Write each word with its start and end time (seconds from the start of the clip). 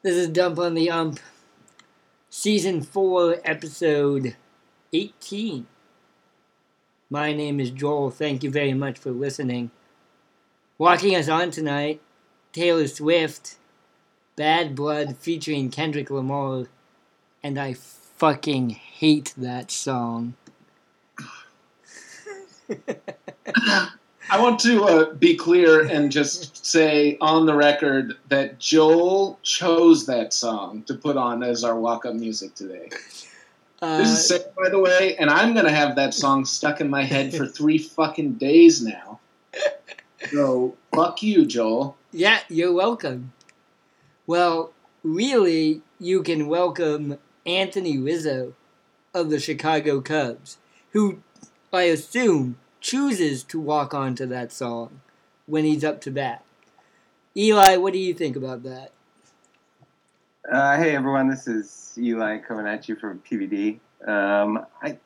This 0.00 0.14
is 0.14 0.28
Dump 0.28 0.60
on 0.60 0.74
the 0.74 0.88
Ump, 0.92 1.18
Season 2.30 2.82
4, 2.82 3.38
Episode 3.44 4.36
18. 4.92 5.66
My 7.10 7.32
name 7.32 7.58
is 7.58 7.72
Joel. 7.72 8.12
Thank 8.12 8.44
you 8.44 8.50
very 8.50 8.74
much 8.74 8.96
for 8.96 9.10
listening. 9.10 9.72
Walking 10.78 11.16
us 11.16 11.28
on 11.28 11.50
tonight, 11.50 12.00
Taylor 12.52 12.86
Swift, 12.86 13.56
Bad 14.36 14.76
Blood 14.76 15.16
featuring 15.16 15.68
Kendrick 15.68 16.10
Lamar, 16.10 16.66
and 17.42 17.58
I 17.58 17.74
fucking 17.74 18.70
hate 18.70 19.34
that 19.36 19.72
song. 19.72 20.34
I 24.30 24.40
want 24.40 24.60
to 24.60 24.84
uh, 24.84 25.14
be 25.14 25.36
clear 25.36 25.86
and 25.86 26.12
just 26.12 26.66
say 26.66 27.16
on 27.20 27.46
the 27.46 27.54
record 27.54 28.16
that 28.28 28.58
Joel 28.58 29.38
chose 29.42 30.04
that 30.06 30.34
song 30.34 30.82
to 30.82 30.94
put 30.94 31.16
on 31.16 31.42
as 31.42 31.64
our 31.64 31.78
walk 31.78 32.04
up 32.04 32.14
music 32.14 32.54
today. 32.54 32.90
Uh, 33.80 33.98
This 33.98 34.08
is 34.08 34.28
Sarah, 34.28 34.42
by 34.56 34.68
the 34.68 34.78
way, 34.78 35.16
and 35.16 35.30
I'm 35.30 35.54
going 35.54 35.64
to 35.64 35.72
have 35.72 35.96
that 35.96 36.12
song 36.12 36.44
stuck 36.44 36.80
in 36.80 36.90
my 36.90 37.04
head 37.04 37.34
for 37.34 37.46
three 37.46 37.78
fucking 37.78 38.34
days 38.34 38.82
now. 38.82 39.18
So, 40.30 40.76
fuck 40.94 41.22
you, 41.22 41.46
Joel. 41.46 41.96
Yeah, 42.12 42.40
you're 42.48 42.72
welcome. 42.72 43.32
Well, 44.26 44.72
really, 45.02 45.80
you 45.98 46.22
can 46.22 46.48
welcome 46.48 47.18
Anthony 47.46 47.96
Rizzo 47.96 48.52
of 49.14 49.30
the 49.30 49.40
Chicago 49.40 50.02
Cubs, 50.02 50.58
who 50.92 51.20
I 51.72 51.82
assume 51.84 52.58
chooses 52.80 53.42
to 53.44 53.60
walk 53.60 53.94
onto 53.94 54.26
that 54.26 54.52
song 54.52 55.00
when 55.46 55.64
he's 55.64 55.84
up 55.84 56.00
to 56.02 56.10
bat. 56.10 56.44
Eli, 57.36 57.76
what 57.76 57.92
do 57.92 57.98
you 57.98 58.14
think 58.14 58.36
about 58.36 58.62
that? 58.64 58.92
Uh, 60.50 60.76
hey 60.78 60.96
everyone, 60.96 61.28
this 61.28 61.46
is 61.46 61.94
Eli 61.98 62.38
coming 62.38 62.66
at 62.66 62.88
you 62.88 62.96
from 62.96 63.20
PVD. 63.20 63.80
Um, 64.06 64.64
I, 64.82 64.98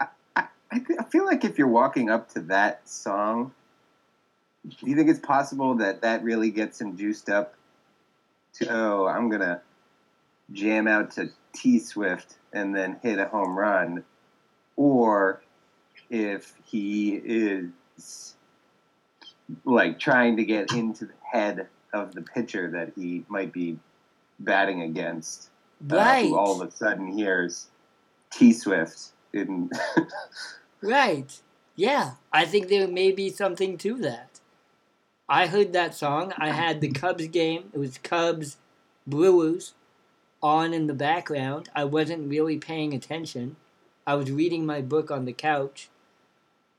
I, 0.00 0.06
I, 0.36 0.46
I 0.70 1.04
feel 1.10 1.24
like 1.24 1.44
if 1.44 1.58
you're 1.58 1.66
walking 1.68 2.10
up 2.10 2.32
to 2.34 2.40
that 2.42 2.88
song, 2.88 3.52
do 4.68 4.88
you 4.88 4.96
think 4.96 5.10
it's 5.10 5.20
possible 5.20 5.74
that 5.76 6.02
that 6.02 6.22
really 6.22 6.50
gets 6.50 6.80
him 6.80 6.96
juiced 6.96 7.28
up? 7.28 7.54
To 8.54 8.68
oh, 8.70 9.06
I'm 9.06 9.28
gonna 9.28 9.60
jam 10.52 10.86
out 10.86 11.10
to 11.12 11.30
T 11.52 11.80
Swift 11.80 12.36
and 12.52 12.74
then 12.74 12.98
hit 13.02 13.18
a 13.18 13.26
home 13.26 13.58
run, 13.58 14.04
or 14.76 15.42
if 16.10 16.54
he 16.64 17.14
is 17.14 18.34
like 19.64 19.98
trying 19.98 20.36
to 20.36 20.44
get 20.44 20.72
into 20.72 21.06
the 21.06 21.12
head 21.30 21.68
of 21.92 22.14
the 22.14 22.22
pitcher 22.22 22.70
that 22.70 22.92
he 22.96 23.24
might 23.28 23.52
be 23.52 23.78
batting 24.40 24.82
against, 24.82 25.50
uh, 25.90 26.22
who 26.22 26.36
all 26.36 26.60
of 26.60 26.68
a 26.68 26.70
sudden 26.70 27.06
hears 27.06 27.68
T 28.30 28.52
Swift 28.52 29.10
in. 29.32 29.70
right. 30.82 31.40
Yeah, 31.76 32.12
I 32.32 32.44
think 32.44 32.68
there 32.68 32.86
may 32.86 33.10
be 33.10 33.30
something 33.30 33.76
to 33.78 33.98
that. 33.98 34.40
I 35.28 35.46
heard 35.46 35.72
that 35.72 35.94
song. 35.94 36.32
I 36.36 36.50
had 36.50 36.80
the 36.80 36.90
Cubs 36.90 37.26
game. 37.28 37.70
It 37.72 37.78
was 37.78 37.98
Cubs 37.98 38.58
Brewers 39.06 39.74
on 40.42 40.74
in 40.74 40.86
the 40.86 40.94
background. 40.94 41.68
I 41.74 41.84
wasn't 41.84 42.28
really 42.28 42.58
paying 42.58 42.92
attention. 42.92 43.56
I 44.06 44.14
was 44.14 44.30
reading 44.30 44.66
my 44.66 44.82
book 44.82 45.10
on 45.10 45.24
the 45.24 45.32
couch. 45.32 45.88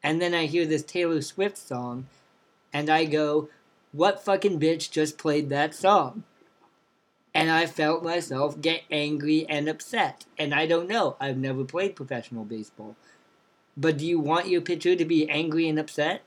And 0.06 0.22
then 0.22 0.36
I 0.36 0.46
hear 0.46 0.68
this 0.68 0.84
Taylor 0.84 1.20
Swift 1.24 1.58
song. 1.58 2.06
And 2.72 2.92
I 2.92 3.06
go, 3.06 3.50
what 3.92 4.24
fucking 4.24 4.60
bitch 4.60 4.92
just 4.92 5.18
played 5.18 5.50
that 5.50 5.74
song? 5.74 6.24
And 7.34 7.50
I 7.50 7.66
felt 7.66 8.04
myself 8.04 8.62
get 8.62 8.84
angry 8.92 9.48
and 9.50 9.68
upset. 9.68 10.26
And 10.38 10.54
I 10.54 10.68
don't 10.68 10.88
know. 10.88 11.18
I've 11.20 11.38
never 11.38 11.66
played 11.66 11.96
professional 11.96 12.46
baseball. 12.46 12.96
But 13.76 13.98
do 13.98 14.06
you 14.06 14.20
want 14.20 14.48
your 14.48 14.62
pitcher 14.62 14.96
to 14.96 15.06
be 15.06 15.28
angry 15.28 15.68
and 15.68 15.80
upset? 15.80 16.22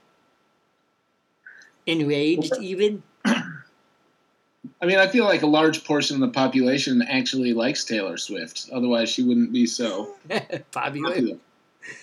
Enraged, 1.87 2.55
even? 2.61 3.05
I 3.25 4.87
mean, 4.87 4.99
I 4.99 5.07
feel 5.07 5.25
like 5.25 5.43
a 5.43 5.47
large 5.47 5.85
portion 5.85 6.17
of 6.17 6.21
the 6.21 6.35
population 6.35 7.01
actually 7.03 7.55
likes 7.55 7.85
Taylor 7.85 8.17
Swift. 8.17 8.69
Otherwise, 8.73 9.09
she 9.09 9.23
wouldn't 9.23 9.53
be 9.53 9.67
so 9.67 10.17
Popular. 10.73 11.11
popular. 11.11 11.37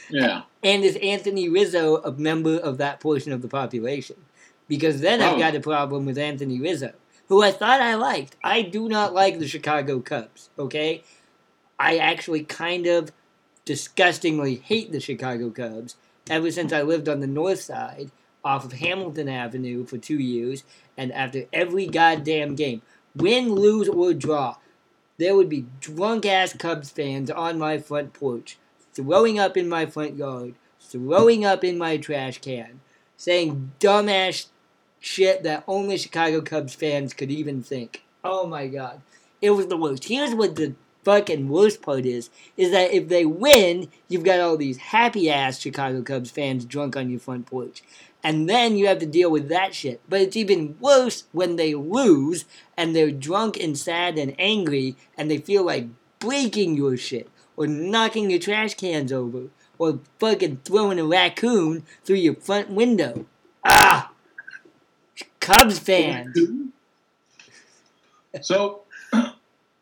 Yeah. 0.10 0.44
And 0.64 0.84
is 0.84 0.98
Anthony 0.98 1.50
Rizzo 1.50 1.98
a 1.98 2.12
member 2.12 2.58
of 2.58 2.78
that 2.78 3.00
portion 3.00 3.32
of 3.32 3.42
the 3.42 3.48
population? 3.48 4.16
Because 4.68 5.02
then 5.02 5.22
I've 5.22 5.36
Oh. 5.36 5.40
got 5.40 5.56
a 5.56 5.60
problem 5.60 6.06
with 6.06 6.18
Anthony 6.18 6.60
Rizzo, 6.60 6.94
who 7.28 7.42
I 7.44 7.52
thought 7.52 7.82
I 7.82 7.96
liked. 7.96 8.36
I 8.44 8.62
do 8.62 8.88
not 8.90 9.14
like 9.14 9.40
the 9.40 9.48
Chicago 9.48 10.00
Cubs, 10.00 10.50
okay? 10.58 11.04
I 11.80 11.98
actually 11.98 12.44
kind 12.44 12.88
of 12.88 13.12
disgustingly 13.66 14.56
hate 14.56 14.92
the 14.92 15.00
Chicago 15.00 15.50
Cubs 15.50 15.96
ever 16.30 16.52
since 16.52 16.72
I 16.74 16.82
lived 16.82 17.10
on 17.10 17.20
the 17.20 17.28
north 17.28 17.62
side 17.62 18.12
off 18.44 18.64
of 18.64 18.74
Hamilton 18.74 19.28
Avenue 19.28 19.86
for 19.86 19.98
two 19.98 20.20
years, 20.20 20.64
and 20.98 21.12
after 21.12 21.46
every 21.52 21.88
goddamn 21.88 22.56
game, 22.56 22.82
win, 23.16 23.54
lose, 23.54 23.90
or 23.90 24.14
draw, 24.14 24.56
there 25.18 25.36
would 25.36 25.50
be 25.50 25.66
drunk 25.80 26.26
ass 26.26 26.54
Cubs 26.54 26.92
fans 26.92 27.32
on 27.32 27.58
my 27.58 27.80
front 27.80 28.14
porch, 28.14 28.58
throwing 28.96 29.38
up 29.38 29.58
in 29.58 29.70
my 29.70 29.86
front 29.86 30.16
yard, 30.16 30.56
throwing 30.80 31.46
up 31.46 31.64
in 31.64 31.78
my 31.78 31.98
trash 31.98 32.40
can, 32.40 32.80
saying 33.18 33.74
dumbass 33.80 34.48
shit 35.00 35.44
that 35.44 35.64
only 35.68 35.98
Chicago 35.98 36.42
Cubs 36.42 36.74
fans 36.74 37.14
could 37.14 37.30
even 37.30 37.62
think. 37.62 38.04
Oh 38.24 38.48
my 38.48 38.68
god. 38.68 39.02
It 39.42 39.52
was 39.52 39.68
the 39.68 39.78
worst. 39.78 40.06
Here's 40.06 40.34
what 40.34 40.56
the 40.56 40.74
fucking 41.04 41.48
worst 41.48 41.82
part 41.82 42.06
is, 42.06 42.30
is 42.58 42.72
that 42.72 42.92
if 42.92 43.10
they 43.10 43.26
win, 43.26 43.90
you've 44.08 44.24
got 44.24 44.40
all 44.40 44.58
these 44.58 44.78
happy 44.78 45.30
ass 45.30 45.60
Chicago 45.60 46.02
Cubs 46.02 46.32
fans 46.32 46.66
drunk 46.66 46.98
on 46.98 47.10
your 47.10 47.20
front 47.20 47.46
porch. 47.46 47.84
And 48.24 48.50
then 48.50 48.76
you 48.76 48.88
have 48.88 48.98
to 49.00 49.06
deal 49.06 49.30
with 49.30 49.50
that 49.50 49.76
shit. 49.76 50.02
But 50.10 50.22
it's 50.22 50.36
even 50.36 50.78
worse 50.80 51.26
when 51.32 51.58
they 51.58 51.76
lose 51.76 52.46
and 52.76 52.96
they're 52.96 53.12
drunk 53.12 53.56
and 53.58 53.78
sad 53.78 54.18
and 54.18 54.34
angry 54.40 54.96
and 55.16 55.30
they 55.30 55.38
feel 55.38 55.64
like 55.64 55.88
breaking 56.18 56.76
your 56.76 56.98
shit 56.98 57.30
or 57.58 57.68
knocking 57.68 58.30
your 58.30 58.40
trash 58.40 58.76
cans 58.76 59.12
over 59.12 59.50
or 59.78 60.00
fucking 60.20 60.62
throwing 60.64 61.00
a 61.00 61.06
raccoon 61.06 61.84
through 62.04 62.18
your 62.18 62.36
front 62.36 62.70
window. 62.70 63.26
Ah! 63.64 64.12
Cubs 65.40 65.80
fans. 65.80 66.38
So, 68.42 68.82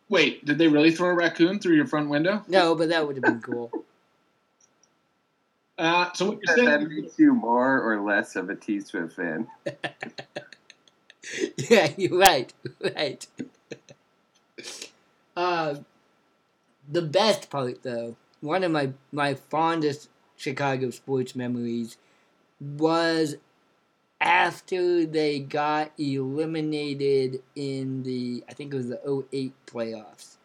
wait, 0.09 0.45
did 0.45 0.57
they 0.57 0.67
really 0.67 0.91
throw 0.91 1.09
a 1.09 1.13
raccoon 1.13 1.59
through 1.59 1.75
your 1.75 1.87
front 1.87 2.09
window? 2.09 2.43
No, 2.47 2.75
but 2.75 2.89
that 2.89 3.07
would 3.07 3.15
have 3.15 3.23
been 3.23 3.41
cool. 3.41 3.71
Uh, 5.77 6.11
so 6.13 6.27
what 6.27 6.39
you're 6.43 6.55
that, 6.55 6.65
that 6.65 6.79
saying? 6.81 7.01
makes 7.01 7.17
you 7.17 7.33
more 7.33 7.81
or 7.81 8.01
less 8.01 8.35
of 8.35 8.49
a 8.49 8.55
T 8.55 8.79
Swift 8.79 9.15
fan. 9.15 9.47
yeah, 11.69 11.89
you're 11.97 12.17
right. 12.17 12.53
Right. 12.95 13.25
Uh, 15.35 15.75
the 16.89 17.01
best 17.01 17.49
part, 17.49 17.83
though, 17.83 18.15
one 18.41 18.63
of 18.63 18.71
my, 18.71 18.91
my 19.11 19.35
fondest 19.35 20.09
Chicago 20.35 20.89
sports 20.89 21.35
memories 21.35 21.97
was 22.59 23.35
after 24.19 25.05
they 25.05 25.39
got 25.39 25.91
eliminated 25.97 27.41
in 27.55 28.03
the, 28.03 28.43
I 28.49 28.53
think 28.53 28.73
it 28.73 28.77
was 28.77 28.89
the 28.89 29.25
08 29.31 29.53
playoffs. 29.65 30.35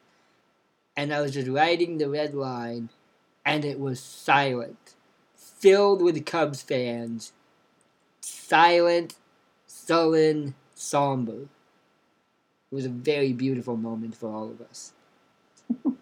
And 0.96 1.14
I 1.14 1.20
was 1.20 1.32
just 1.32 1.48
riding 1.48 1.98
the 1.98 2.08
red 2.08 2.34
line, 2.34 2.88
and 3.44 3.64
it 3.64 3.78
was 3.78 4.00
silent, 4.00 4.94
filled 5.36 6.02
with 6.02 6.26
Cubs 6.26 6.60
fans. 6.60 7.32
Silent, 8.20 9.14
sullen, 9.66 10.54
somber. 10.74 11.42
It 12.70 12.74
was 12.74 12.84
a 12.84 12.90
very 12.90 13.32
beautiful 13.32 13.76
moment 13.76 14.16
for 14.16 14.28
all 14.28 14.50
of 14.50 14.60
us. 14.60 14.92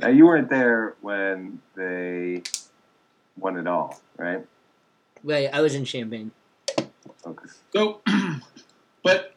Now 0.00 0.08
you 0.08 0.26
weren't 0.26 0.50
there 0.50 0.94
when 1.00 1.60
they 1.74 2.42
won 3.36 3.56
it 3.56 3.66
all, 3.66 4.00
right? 4.16 4.44
Right, 5.22 5.48
I 5.52 5.60
was 5.60 5.74
in 5.74 5.84
Champaign. 5.84 6.30
Okay. 7.26 7.46
So, 7.72 8.00
but 9.02 9.34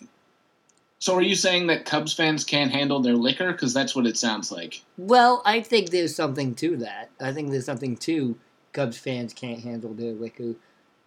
so 1.00 1.16
are 1.16 1.22
you 1.22 1.36
saying 1.36 1.68
that 1.68 1.86
Cubs 1.86 2.14
fans 2.14 2.44
can't 2.44 2.72
handle 2.72 3.00
their 3.00 3.14
liquor? 3.16 3.52
Because 3.52 3.74
that's 3.74 3.96
what 3.96 4.06
it 4.06 4.18
sounds 4.18 4.52
like. 4.52 4.82
Well, 4.98 5.42
I 5.46 5.62
think 5.62 5.90
there's 5.90 6.16
something 6.16 6.56
to 6.56 6.78
that. 6.78 7.10
I 7.22 7.32
think 7.32 7.52
there's 7.52 7.66
something 7.66 7.96
to 7.98 8.38
Cubs 8.74 8.98
fans 8.98 9.34
can't 9.34 9.62
handle 9.62 9.94
their 9.94 10.14
liquor. 10.14 10.56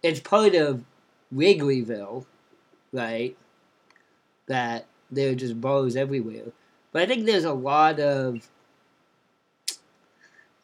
It's 0.02 0.20
part 0.20 0.55
of 0.55 0.85
Wrigleyville, 1.35 2.25
right? 2.93 3.37
That 4.47 4.87
there 5.11 5.32
are 5.32 5.35
just 5.35 5.61
bars 5.61 5.97
everywhere. 5.97 6.52
But 6.93 7.02
I 7.02 7.06
think 7.06 7.26
there's 7.26 7.44
a 7.44 7.52
lot 7.52 8.00
of 8.00 8.49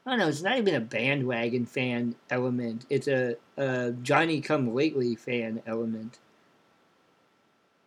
I 0.06 0.10
don't 0.10 0.18
know. 0.20 0.28
It's 0.28 0.42
not 0.42 0.56
even 0.58 0.74
a 0.76 0.80
bandwagon 0.80 1.66
fan 1.66 2.14
element. 2.30 2.86
It's 2.88 3.08
a, 3.08 3.34
a 3.56 3.90
Johnny 4.02 4.40
Come 4.40 4.72
Lately 4.72 5.16
fan 5.16 5.62
element. 5.66 6.18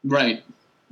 Right. 0.04 0.44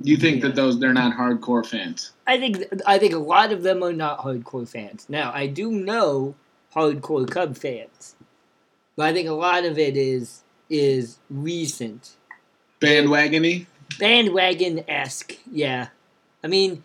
You 0.02 0.16
think 0.16 0.36
Yeah. 0.36 0.48
that 0.48 0.56
those 0.56 0.78
they're 0.80 0.94
not 0.94 1.16
hardcore 1.16 1.66
fans? 1.66 2.12
I 2.26 2.38
think 2.38 2.64
I 2.86 2.98
think 2.98 3.12
a 3.14 3.18
lot 3.18 3.52
of 3.52 3.62
them 3.62 3.82
are 3.82 3.92
not 3.92 4.20
hardcore 4.20 4.68
fans. 4.68 5.06
Now 5.08 5.32
I 5.34 5.46
do 5.48 5.70
know 5.70 6.34
hardcore 6.74 7.28
Cub 7.30 7.56
fans, 7.56 8.14
but 8.96 9.06
I 9.06 9.12
think 9.12 9.28
a 9.28 9.32
lot 9.32 9.64
of 9.64 9.78
it 9.78 9.96
is 9.96 10.42
is 10.70 11.18
recent 11.30 12.12
Bandwagony? 12.80 13.66
bandwagon 13.98 14.84
esque. 14.88 15.36
Yeah, 15.50 15.88
I 16.44 16.46
mean, 16.46 16.84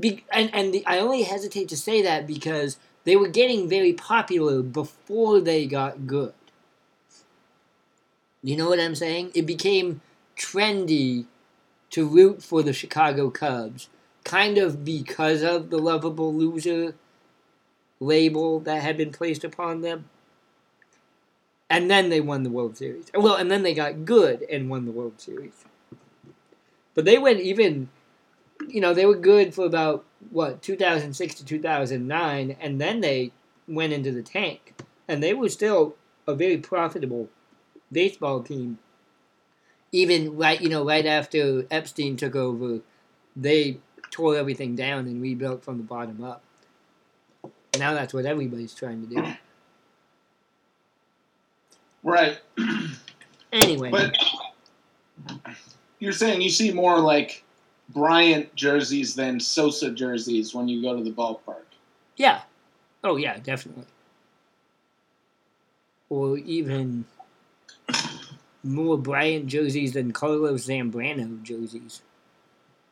be, 0.00 0.24
and 0.32 0.50
and 0.52 0.74
the, 0.74 0.84
I 0.86 0.98
only 0.98 1.22
hesitate 1.22 1.68
to 1.68 1.76
say 1.76 2.02
that 2.02 2.26
because 2.26 2.78
they 3.06 3.14
were 3.14 3.28
getting 3.28 3.68
very 3.68 3.92
popular 3.92 4.62
before 4.62 5.40
they 5.40 5.64
got 5.64 6.08
good. 6.08 6.34
You 8.42 8.56
know 8.56 8.68
what 8.68 8.80
I'm 8.80 8.96
saying? 8.96 9.30
It 9.32 9.46
became 9.46 10.00
trendy 10.36 11.26
to 11.90 12.06
root 12.06 12.42
for 12.42 12.64
the 12.64 12.72
Chicago 12.72 13.30
Cubs, 13.30 13.88
kind 14.24 14.58
of 14.58 14.84
because 14.84 15.42
of 15.42 15.70
the 15.70 15.78
lovable 15.78 16.34
loser 16.34 16.94
label 18.00 18.58
that 18.60 18.82
had 18.82 18.96
been 18.96 19.12
placed 19.12 19.44
upon 19.44 19.82
them. 19.82 20.06
And 21.70 21.88
then 21.88 22.08
they 22.10 22.20
won 22.20 22.42
the 22.42 22.50
World 22.50 22.76
Series. 22.76 23.06
Well, 23.14 23.36
and 23.36 23.50
then 23.50 23.62
they 23.62 23.72
got 23.72 24.04
good 24.04 24.42
and 24.50 24.68
won 24.68 24.84
the 24.84 24.90
World 24.90 25.20
Series. 25.20 25.64
But 26.94 27.04
they 27.04 27.18
went 27.18 27.38
even, 27.38 27.88
you 28.66 28.80
know, 28.80 28.94
they 28.94 29.06
were 29.06 29.14
good 29.14 29.54
for 29.54 29.64
about, 29.64 30.04
what, 30.30 30.62
2006 30.62 31.34
to 31.36 31.44
2009, 31.44 32.56
and 32.60 32.80
then 32.80 33.00
they 33.00 33.32
went 33.68 33.92
into 33.92 34.12
the 34.12 34.22
tank. 34.22 34.74
And 35.08 35.22
they 35.22 35.34
were 35.34 35.48
still 35.48 35.94
a 36.26 36.34
very 36.34 36.58
profitable 36.58 37.28
baseball 37.92 38.42
team. 38.42 38.78
Even 39.92 40.36
right, 40.36 40.60
you 40.60 40.68
know, 40.68 40.84
right 40.84 41.06
after 41.06 41.64
Epstein 41.70 42.16
took 42.16 42.34
over, 42.34 42.80
they 43.36 43.78
tore 44.10 44.36
everything 44.36 44.74
down 44.74 45.06
and 45.06 45.22
rebuilt 45.22 45.62
from 45.62 45.78
the 45.78 45.84
bottom 45.84 46.22
up. 46.24 46.42
Now 47.78 47.94
that's 47.94 48.12
what 48.14 48.26
everybody's 48.26 48.74
trying 48.74 49.06
to 49.06 49.14
do. 49.14 49.24
Right. 52.02 52.38
Anyway, 53.52 53.90
But 53.90 54.16
you're 55.98 56.12
saying 56.12 56.40
you 56.40 56.50
see 56.50 56.72
more 56.72 56.98
like 56.98 57.42
Bryant 57.90 58.54
jerseys 58.54 59.14
than 59.14 59.38
Sosa 59.40 59.90
jerseys 59.90 60.54
when 60.54 60.68
you 60.68 60.82
go 60.82 60.96
to 60.96 61.02
the 61.02 61.10
ballpark. 61.12 61.64
yeah. 62.16 62.42
Oh, 63.04 63.16
yeah, 63.16 63.38
definitely. 63.38 63.84
Or 66.08 66.38
even 66.38 67.04
more 68.64 68.98
Bryant 68.98 69.46
jerseys 69.46 69.92
than 69.92 70.12
Carlos 70.12 70.66
Zambrano 70.66 71.40
jerseys. 71.42 72.02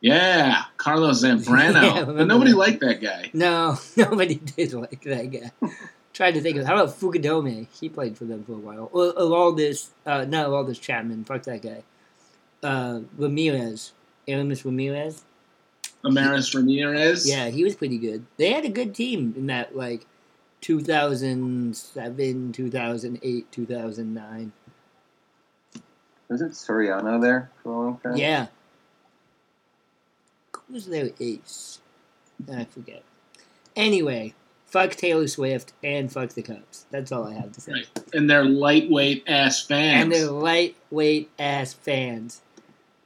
Yeah, 0.01 0.63
Carlos 0.77 1.23
Zambrano. 1.23 1.81
Yeah, 1.95 2.03
but 2.05 2.27
nobody 2.27 2.51
that. 2.51 2.57
liked 2.57 2.79
that 2.81 3.01
guy. 3.01 3.29
No, 3.33 3.77
nobody 3.97 4.35
did 4.35 4.73
like 4.73 5.01
that 5.03 5.31
guy. 5.31 5.51
Tried 6.13 6.35
to 6.35 6.41
think 6.41 6.57
of 6.57 6.65
how 6.65 6.75
about 6.75 6.97
Fukudome? 6.97 7.67
He 7.77 7.89
played 7.89 8.17
for 8.17 8.23
them 8.23 8.43
for 8.45 8.53
a 8.53 8.57
while. 8.57 8.89
Or, 8.93 9.07
or 9.19 9.35
all 9.35 9.51
this, 9.51 9.89
uh, 10.05 10.23
not 10.25 10.47
all 10.47 10.63
this 10.63 10.79
Chapman. 10.79 11.25
Fuck 11.25 11.43
that 11.43 11.61
guy. 11.61 11.83
Uh, 12.63 13.01
Ramirez, 13.17 13.91
Aramis 14.27 14.65
Ramirez. 14.65 15.23
Amaris 16.03 16.53
Ramirez. 16.53 17.27
Yeah, 17.27 17.49
he 17.49 17.63
was 17.63 17.75
pretty 17.75 17.97
good. 17.97 18.25
They 18.37 18.51
had 18.51 18.65
a 18.65 18.69
good 18.69 18.93
team 18.93 19.33
in 19.35 19.47
that 19.47 19.75
like 19.75 20.05
2007, 20.61 22.51
2008, 22.53 23.51
2009. 23.51 24.51
Was 26.27 26.41
it 26.41 26.51
Soriano 26.51 27.21
there 27.21 27.51
for 27.61 27.69
a 27.69 27.77
long 27.77 27.99
time? 27.99 28.17
Yeah. 28.17 28.47
Who's 30.67 30.87
their 30.87 31.11
ace? 31.19 31.79
I 32.51 32.65
forget. 32.65 33.03
Anyway, 33.75 34.33
fuck 34.65 34.91
Taylor 34.91 35.27
Swift 35.27 35.73
and 35.83 36.11
fuck 36.11 36.31
the 36.31 36.41
Cubs. 36.41 36.85
That's 36.89 37.11
all 37.11 37.27
I 37.27 37.33
have 37.33 37.51
to 37.51 37.61
say. 37.61 37.71
Right. 37.73 37.87
And 38.13 38.29
they're 38.29 38.45
lightweight 38.45 39.23
ass 39.27 39.61
fans. 39.65 40.03
And 40.03 40.11
they're 40.11 40.31
lightweight 40.31 41.29
ass 41.37 41.73
fans. 41.73 42.41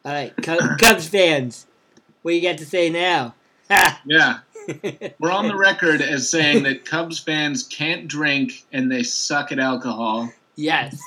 All 0.09 0.15
right, 0.15 0.35
Cubs 0.79 1.07
fans, 1.07 1.67
what 2.23 2.33
you 2.33 2.41
got 2.41 2.57
to 2.57 2.65
say 2.65 2.89
now? 2.89 3.35
Yeah. 4.07 4.39
We're 5.19 5.29
on 5.29 5.47
the 5.47 5.55
record 5.55 6.01
as 6.01 6.27
saying 6.27 6.63
that 6.63 6.83
Cubs 6.83 7.19
fans 7.19 7.61
can't 7.61 8.07
drink 8.07 8.65
and 8.73 8.91
they 8.91 9.03
suck 9.03 9.51
at 9.51 9.59
alcohol, 9.59 10.31
yes. 10.55 10.99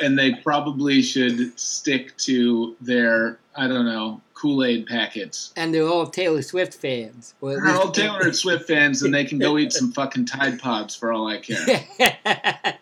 and 0.00 0.18
they 0.18 0.34
probably 0.34 1.00
should 1.00 1.56
stick 1.58 2.16
to 2.18 2.74
their, 2.80 3.38
I 3.54 3.68
don't 3.68 3.86
know, 3.86 4.20
Kool 4.34 4.64
Aid 4.64 4.86
packets. 4.88 5.52
And 5.54 5.72
they're 5.72 5.86
all 5.86 6.08
Taylor 6.08 6.42
Swift 6.42 6.74
fans. 6.74 7.34
They're 7.40 7.68
all 7.68 7.92
Taylor 7.92 8.32
Swift 8.32 8.66
fans, 8.66 9.04
and 9.04 9.14
they 9.14 9.24
can 9.24 9.38
go 9.38 9.58
eat 9.58 9.72
some 9.72 9.92
fucking 9.92 10.24
Tide 10.24 10.58
Pods 10.58 10.96
for 10.96 11.12
all 11.12 11.28
I 11.28 11.38
care. 11.38 11.84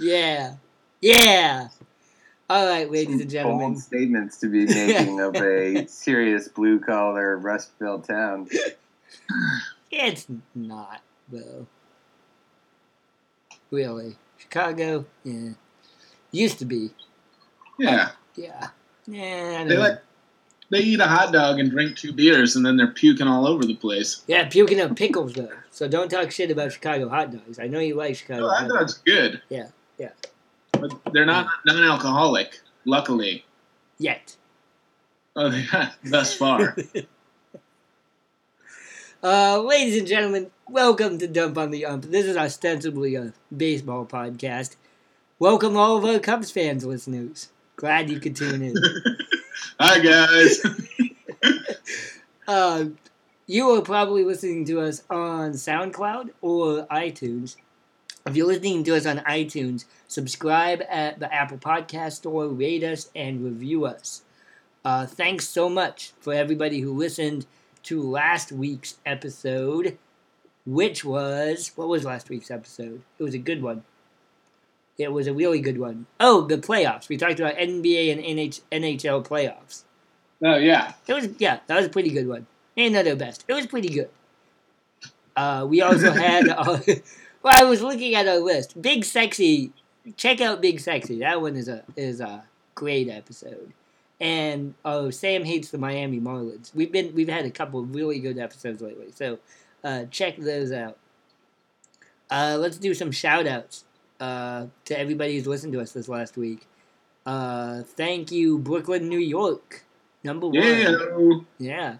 yeah. 0.00 0.54
Yeah. 1.02 1.68
All 2.52 2.66
right, 2.66 2.90
ladies 2.90 3.18
and 3.18 3.30
gentlemen. 3.30 3.58
Bold 3.72 3.80
gentlemen. 3.80 3.80
statements 3.80 4.36
to 4.40 4.48
be 4.48 4.66
making 4.66 5.20
of 5.20 5.34
a 5.36 5.86
serious 5.86 6.48
blue 6.48 6.78
collar 6.80 7.38
Rust 7.38 7.78
Belt 7.78 8.06
town. 8.06 8.46
It's 9.90 10.26
not, 10.54 11.00
though. 11.30 11.66
Really. 13.70 14.16
Chicago? 14.36 15.06
Yeah. 15.24 15.50
Used 16.30 16.58
to 16.58 16.66
be. 16.66 16.90
Yeah. 17.78 18.10
Yeah. 18.36 18.68
Yeah. 19.06 19.54
I 19.54 19.58
don't 19.60 19.68
They 19.68 19.74
know. 19.76 19.80
like 19.80 20.02
they 20.68 20.80
eat 20.80 21.00
a 21.00 21.06
hot 21.06 21.32
dog 21.32 21.58
and 21.58 21.70
drink 21.70 21.96
two 21.96 22.12
beers, 22.12 22.54
and 22.54 22.66
then 22.66 22.76
they're 22.76 22.86
puking 22.88 23.28
all 23.28 23.46
over 23.46 23.64
the 23.64 23.76
place. 23.76 24.24
Yeah, 24.26 24.46
puking 24.46 24.78
up 24.78 24.94
pickles, 24.94 25.32
though. 25.32 25.48
So 25.70 25.88
don't 25.88 26.10
talk 26.10 26.30
shit 26.30 26.50
about 26.50 26.72
Chicago 26.72 27.08
hot 27.08 27.32
dogs. 27.32 27.58
I 27.58 27.66
know 27.66 27.78
you 27.78 27.94
like 27.94 28.16
Chicago 28.16 28.44
Oh, 28.44 28.48
hot 28.50 28.58
hot 28.64 28.68
dogs. 28.68 28.78
dog's 28.94 28.98
good. 29.06 29.40
Yeah, 29.48 29.68
yeah. 29.96 30.10
But 30.82 31.12
they're 31.12 31.24
not 31.24 31.46
non-alcoholic, 31.64 32.58
luckily. 32.84 33.44
Yet. 33.98 34.36
Oh, 35.36 35.48
they 35.50 35.64
thus 36.04 36.34
far. 36.34 36.76
Uh, 39.24 39.62
ladies 39.62 39.96
and 39.96 40.08
gentlemen, 40.08 40.50
welcome 40.68 41.16
to 41.16 41.28
Dump 41.28 41.56
on 41.56 41.70
the 41.70 41.86
Ump. 41.86 42.06
This 42.06 42.26
is 42.26 42.36
ostensibly 42.36 43.14
a 43.14 43.32
baseball 43.56 44.04
podcast. 44.04 44.74
Welcome 45.38 45.76
all 45.76 45.96
of 45.96 46.04
our 46.04 46.18
Cubs 46.18 46.50
fans, 46.50 46.84
listeners. 46.84 47.50
Glad 47.76 48.10
you 48.10 48.18
could 48.18 48.34
tune 48.34 48.62
in. 48.62 48.74
Hi 49.78 50.00
guys. 50.00 50.60
Uh, 52.48 52.86
you 53.46 53.70
are 53.70 53.82
probably 53.82 54.24
listening 54.24 54.64
to 54.64 54.80
us 54.80 55.04
on 55.08 55.52
SoundCloud 55.52 56.30
or 56.40 56.84
iTunes. 56.86 57.54
If 58.24 58.36
you're 58.36 58.46
listening 58.46 58.84
to 58.84 58.96
us 58.96 59.04
on 59.04 59.18
iTunes, 59.18 59.84
subscribe 60.06 60.82
at 60.88 61.18
the 61.18 61.32
Apple 61.32 61.58
Podcast 61.58 62.12
Store, 62.12 62.46
rate 62.46 62.84
us, 62.84 63.10
and 63.16 63.44
review 63.44 63.84
us. 63.84 64.22
Uh, 64.84 65.06
thanks 65.06 65.48
so 65.48 65.68
much 65.68 66.12
for 66.20 66.32
everybody 66.32 66.80
who 66.80 66.92
listened 66.92 67.46
to 67.84 68.00
last 68.00 68.52
week's 68.52 68.96
episode, 69.04 69.98
which 70.64 71.04
was 71.04 71.72
what 71.74 71.88
was 71.88 72.04
last 72.04 72.30
week's 72.30 72.50
episode? 72.50 73.02
It 73.18 73.24
was 73.24 73.34
a 73.34 73.38
good 73.38 73.60
one. 73.60 73.82
It 74.98 75.12
was 75.12 75.26
a 75.26 75.34
really 75.34 75.60
good 75.60 75.78
one. 75.78 76.06
Oh, 76.20 76.42
the 76.42 76.58
playoffs. 76.58 77.08
We 77.08 77.16
talked 77.16 77.40
about 77.40 77.56
NBA 77.56 78.12
and 78.12 78.22
NH- 78.22 78.60
NHL 78.70 79.26
playoffs. 79.26 79.82
Oh 80.44 80.56
yeah. 80.56 80.92
It 81.08 81.14
was 81.14 81.28
yeah, 81.38 81.58
that 81.66 81.76
was 81.76 81.86
a 81.86 81.90
pretty 81.90 82.10
good 82.10 82.28
one. 82.28 82.46
Ain't 82.76 82.94
not 82.94 83.04
their 83.04 83.16
best. 83.16 83.44
It 83.48 83.54
was 83.54 83.66
pretty 83.66 83.88
good. 83.88 84.10
Uh, 85.34 85.66
we 85.68 85.82
also 85.82 86.12
had. 86.12 86.48
Uh, 86.62 86.78
well, 87.42 87.54
I 87.56 87.64
was 87.64 87.82
looking 87.82 88.14
at 88.14 88.28
our 88.28 88.38
list. 88.38 88.80
Big 88.80 89.04
sexy. 89.04 89.72
Check 90.16 90.40
out 90.40 90.60
Big 90.60 90.80
Sexy. 90.80 91.20
That 91.20 91.40
one 91.40 91.56
is 91.56 91.68
a 91.68 91.84
is 91.96 92.20
a 92.20 92.44
great 92.74 93.08
episode. 93.08 93.72
And 94.20 94.74
oh, 94.84 95.10
Sam 95.10 95.44
hates 95.44 95.70
the 95.70 95.78
Miami 95.78 96.20
Marlins. 96.20 96.74
We've 96.74 96.90
been 96.90 97.14
we've 97.14 97.28
had 97.28 97.44
a 97.44 97.50
couple 97.50 97.80
of 97.80 97.94
really 97.94 98.18
good 98.18 98.38
episodes 98.38 98.82
lately. 98.82 99.12
So 99.14 99.38
uh, 99.84 100.04
check 100.10 100.36
those 100.36 100.72
out. 100.72 100.98
Uh, 102.30 102.56
let's 102.58 102.78
do 102.78 102.94
some 102.94 103.12
shout 103.12 103.46
outs 103.46 103.84
uh, 104.20 104.66
to 104.86 104.98
everybody 104.98 105.36
who's 105.36 105.46
listened 105.46 105.72
to 105.74 105.80
us 105.80 105.92
this 105.92 106.08
last 106.08 106.36
week. 106.36 106.66
Uh, 107.26 107.82
thank 107.82 108.32
you, 108.32 108.58
Brooklyn, 108.58 109.08
New 109.08 109.18
York. 109.18 109.84
Number 110.24 110.46
one. 110.46 110.56
Yeah. 110.56 110.96
Yeah. 111.58 111.96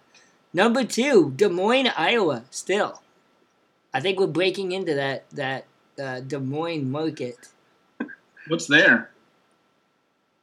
Number 0.55 0.85
two, 0.85 1.33
Des 1.35 1.49
Moines, 1.49 1.89
Iowa. 1.97 2.45
Still, 2.51 3.02
I 3.95 4.01
think 4.01 4.19
we're 4.19 4.27
breaking 4.27 4.73
into 4.73 4.95
that 4.95 5.29
that 5.31 5.67
uh, 6.03 6.21
Des 6.21 6.39
Moines 6.39 6.91
market. 6.91 7.37
What's 8.49 8.67
there? 8.67 9.11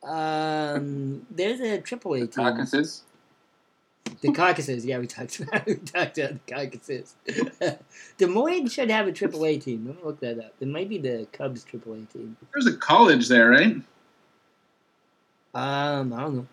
Um, 0.04 1.26
there's 1.30 1.60
a 1.60 1.80
AAA 1.80 2.20
team. 2.20 2.46
Caucuses? 2.46 3.04
The 4.22 4.32
Caucuses. 4.32 4.86
Yeah, 4.86 5.00
we 5.00 5.08
talked 5.08 5.40
about 5.40 5.66
we 5.68 5.76
talked 5.76 6.18
about 6.18 6.46
the 6.46 6.54
Caucuses. 6.54 7.16
Des 8.18 8.28
Moines 8.28 8.72
should 8.72 8.92
have 8.92 9.08
a 9.08 9.12
AAA 9.12 9.64
team. 9.64 9.86
Let 9.88 9.98
me 9.98 10.04
look 10.04 10.20
that 10.22 10.40
up. 10.40 10.54
It 10.60 10.68
might 10.68 10.90
be 10.90 10.98
the 10.98 11.28
Cubs 11.32 11.66
AAA 11.66 12.12
team. 12.12 12.38
There's 12.54 12.68
a 12.68 12.78
college 12.78 13.28
there, 13.28 13.50
right? 13.50 13.76
Um, 15.54 16.14
I 16.14 16.22
don't 16.22 16.36
know. 16.36 16.48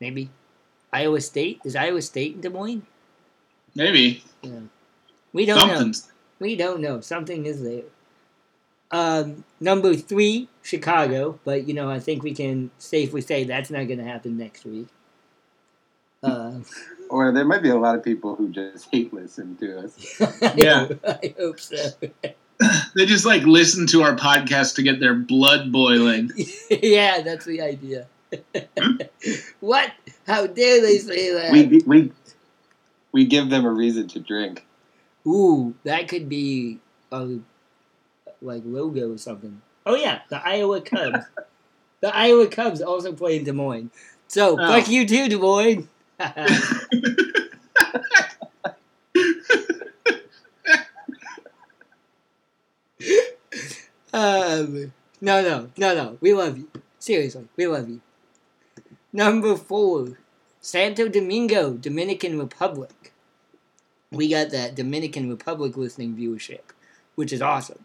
Maybe. 0.00 0.30
Iowa 0.92 1.20
State? 1.20 1.60
Is 1.64 1.76
Iowa 1.76 2.02
State 2.02 2.34
in 2.34 2.40
Des 2.40 2.48
Moines? 2.48 2.82
Maybe 3.74 4.24
We 5.36 5.44
don't 5.44 5.68
know. 5.68 5.92
We 6.40 6.56
don't 6.56 6.80
know. 6.80 7.00
Something 7.02 7.44
is 7.44 7.62
there. 7.62 7.82
Um, 8.90 9.44
number 9.60 9.94
three, 9.94 10.48
Chicago, 10.62 11.38
but 11.44 11.68
you 11.68 11.74
know, 11.74 11.90
I 11.90 11.98
think 12.00 12.22
we 12.22 12.34
can 12.34 12.70
safely 12.78 13.20
say 13.20 13.44
that's 13.44 13.68
not 13.70 13.84
going 13.86 13.98
to 13.98 14.04
happen 14.04 14.38
next 14.38 14.64
week. 14.64 14.88
Uh, 16.22 16.52
Or 17.10 17.30
there 17.30 17.44
might 17.44 17.62
be 17.62 17.68
a 17.68 17.76
lot 17.76 17.94
of 17.94 18.02
people 18.02 18.34
who 18.34 18.48
just 18.48 18.88
hate 18.90 19.14
listen 19.14 19.56
to 19.58 19.78
us. 19.84 20.20
I 20.42 20.54
Yeah. 20.56 20.86
hope- 20.86 21.00
I 21.06 21.34
hope 21.38 21.60
so. 21.60 21.90
They 22.96 23.06
just 23.06 23.24
like 23.26 23.42
listen 23.44 23.86
to 23.88 24.02
our 24.02 24.16
podcast 24.16 24.74
to 24.76 24.82
get 24.82 24.98
their 24.98 25.14
blood 25.14 25.70
boiling. 25.70 26.32
yeah, 26.70 27.20
that's 27.22 27.44
the 27.44 27.60
idea. 27.60 28.08
what? 29.60 29.92
How 30.26 30.46
dare 30.48 30.80
they 30.80 30.98
say 30.98 31.32
that? 31.34 31.52
We 31.52 31.82
we 31.86 32.10
we 33.12 33.24
give 33.26 33.50
them 33.50 33.64
a 33.66 33.70
reason 33.70 34.08
to 34.08 34.18
drink. 34.18 34.64
Ooh, 35.26 35.74
that 35.84 36.08
could 36.08 36.28
be 36.28 36.78
a 37.10 37.38
like 38.42 38.62
logo 38.64 39.12
or 39.12 39.18
something. 39.18 39.60
Oh 39.84 39.96
yeah, 39.96 40.20
the 40.28 40.44
Iowa 40.46 40.80
Cubs. 40.80 41.24
the 42.00 42.14
Iowa 42.14 42.46
Cubs 42.48 42.80
also 42.80 43.12
play 43.12 43.36
in 43.36 43.44
Des 43.44 43.52
Moines. 43.52 43.90
So 44.28 44.56
Oh. 44.58 44.66
fuck 44.66 44.88
you 44.88 45.06
too, 45.06 45.28
Des 45.28 45.36
Moines. 45.36 45.88
um, 54.12 54.92
no, 55.20 55.42
no, 55.42 55.70
no, 55.76 55.94
no. 55.94 56.18
We 56.20 56.32
love 56.34 56.58
you. 56.58 56.68
Seriously, 56.98 57.48
we 57.56 57.66
love 57.66 57.88
you. 57.88 58.00
Number 59.12 59.56
four, 59.56 60.18
Santo 60.60 61.08
Domingo, 61.08 61.74
Dominican 61.74 62.38
Republic. 62.38 63.12
We 64.12 64.28
got 64.28 64.50
that 64.50 64.74
Dominican 64.74 65.28
Republic 65.28 65.76
listening 65.76 66.14
viewership, 66.14 66.60
which 67.16 67.32
is 67.32 67.42
awesome. 67.42 67.84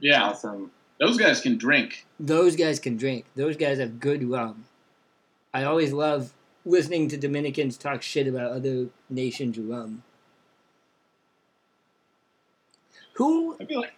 Yeah, 0.00 0.24
Awesome. 0.24 0.70
those 0.98 1.16
guys 1.16 1.40
can 1.40 1.56
drink. 1.58 2.06
Those 2.18 2.56
guys 2.56 2.78
can 2.78 2.96
drink. 2.96 3.26
Those 3.36 3.56
guys 3.56 3.78
have 3.78 4.00
good 4.00 4.28
rum. 4.28 4.64
I 5.52 5.64
always 5.64 5.92
love 5.92 6.32
listening 6.64 7.08
to 7.08 7.16
Dominicans 7.16 7.76
talk 7.76 8.02
shit 8.02 8.26
about 8.26 8.50
other 8.52 8.88
nations' 9.10 9.58
rum. 9.58 10.02
Who, 13.14 13.56
I 13.60 13.64
feel 13.66 13.80
like 13.82 13.94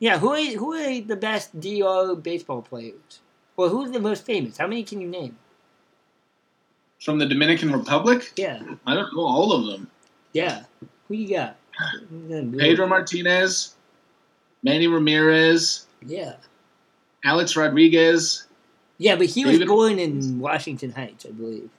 yeah, 0.00 0.18
who 0.18 0.32
are, 0.32 0.40
who 0.56 0.72
are 0.74 1.00
the 1.00 1.14
best 1.16 1.60
DR 1.60 2.14
baseball 2.16 2.62
players? 2.62 3.20
Well, 3.56 3.68
who's 3.68 3.90
the 3.92 4.00
most 4.00 4.24
famous? 4.24 4.56
How 4.56 4.66
many 4.66 4.82
can 4.82 5.00
you 5.00 5.08
name? 5.08 5.36
from 7.00 7.18
the 7.18 7.24
Dominican 7.24 7.72
Republic. 7.72 8.30
Yeah, 8.36 8.60
I 8.86 8.94
don't 8.94 9.14
know 9.16 9.22
all 9.22 9.52
of 9.52 9.66
them. 9.66 9.90
Yeah. 10.32 10.64
Who 11.08 11.14
you 11.14 11.28
got? 11.36 11.56
Pedro 12.58 12.86
Martinez, 12.86 13.74
Manny 14.62 14.86
Ramirez, 14.86 15.86
Yeah. 16.06 16.34
Alex 17.24 17.56
Rodriguez. 17.56 18.46
Yeah, 18.98 19.16
but 19.16 19.26
he 19.26 19.44
was 19.44 19.54
David- 19.54 19.68
born 19.68 19.98
in 19.98 20.38
Washington 20.40 20.92
Heights, 20.92 21.24
I 21.26 21.30
believe. 21.30 21.70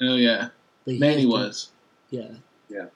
Oh 0.00 0.16
yeah, 0.16 0.48
But 0.86 0.94
Manny 0.96 1.22
has- 1.22 1.26
was. 1.26 1.68
Yeah. 2.10 2.28
Yeah. 2.68 2.86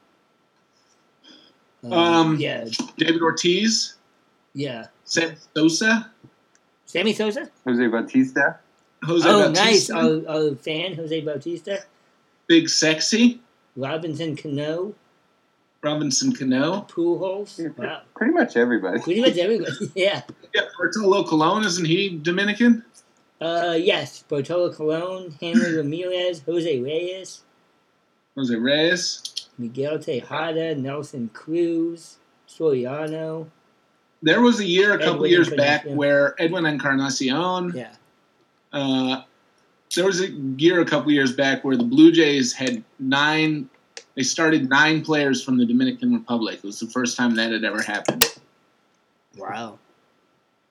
Um, 1.85 1.93
Um, 1.93 2.37
yeah, 2.39 2.67
David 2.97 3.23
Ortiz, 3.23 3.95
yeah. 4.55 4.87
Sam 5.05 5.37
Sosa, 5.55 6.11
Sammy 6.87 7.13
Sosa? 7.13 7.49
Jose 7.67 7.87
Bautista. 7.87 8.59
Jose 9.05 9.25
Bautista. 9.29 9.31
oh, 9.31 9.51
nice. 9.53 9.89
Bautista, 9.89 10.29
Our, 10.33 10.37
our 10.51 10.55
fan, 10.57 10.95
Jose 10.95 11.21
Bautista. 11.21 11.79
Big 12.49 12.69
Sexy, 12.69 13.41
Robinson 13.77 14.37
Cano. 14.37 14.95
Robinson 15.83 16.33
Cano. 16.33 16.87
Pujols. 16.89 17.59
Yeah, 17.59 17.69
Wow. 17.77 18.03
Pretty 18.15 18.33
much 18.33 18.57
everybody. 18.57 19.01
Pretty 19.01 19.21
much 19.21 19.37
everybody. 19.37 19.73
yeah. 19.95 20.23
Yeah, 20.55 20.63
Bartolo 20.79 21.25
Colon, 21.25 21.65
isn't 21.65 21.85
he 21.85 22.19
Dominican? 22.19 22.85
Uh, 23.41 23.77
yes. 23.79 24.25
Bartolo 24.29 24.73
Colon, 24.73 25.37
Hanley 25.41 25.73
Ramirez, 25.77 26.41
Jose 26.47 26.81
Reyes, 26.81 27.43
Jose 28.37 28.55
Reyes. 28.55 29.23
Miguel 29.59 29.99
Tejada, 29.99 30.75
Nelson 30.75 31.31
Cruz, 31.33 32.17
Soriano. 32.49 33.47
There 34.23 34.41
was 34.41 34.61
a 34.61 34.65
year 34.67 34.93
a 34.95 34.99
couple 34.99 35.15
Edwin 35.17 35.31
years 35.31 35.51
back 35.51 35.85
where 35.85 36.35
Edwin 36.41 36.67
Encarnacion. 36.67 37.73
Yeah. 37.75 37.93
Uh, 38.73 39.23
there 39.95 40.05
was 40.05 40.21
a 40.21 40.29
year 40.31 40.81
a 40.81 40.85
couple 40.85 41.11
years 41.13 41.33
back 41.33 41.65
where 41.65 41.77
the 41.77 41.85
Blue 41.85 42.13
Jays 42.13 42.53
had 42.53 42.83
nine. 42.99 43.69
They 44.15 44.23
started 44.23 44.69
nine 44.69 45.03
players 45.05 45.43
from 45.45 45.59
the 45.59 45.67
Dominican 45.67 46.13
Republic. 46.15 46.57
It 46.57 46.65
was 46.65 46.81
the 46.81 46.87
first 46.87 47.17
time 47.17 47.35
that 47.37 47.53
had 47.53 47.65
ever 47.65 47.83
happened. 47.83 48.25
Wow. 49.37 49.79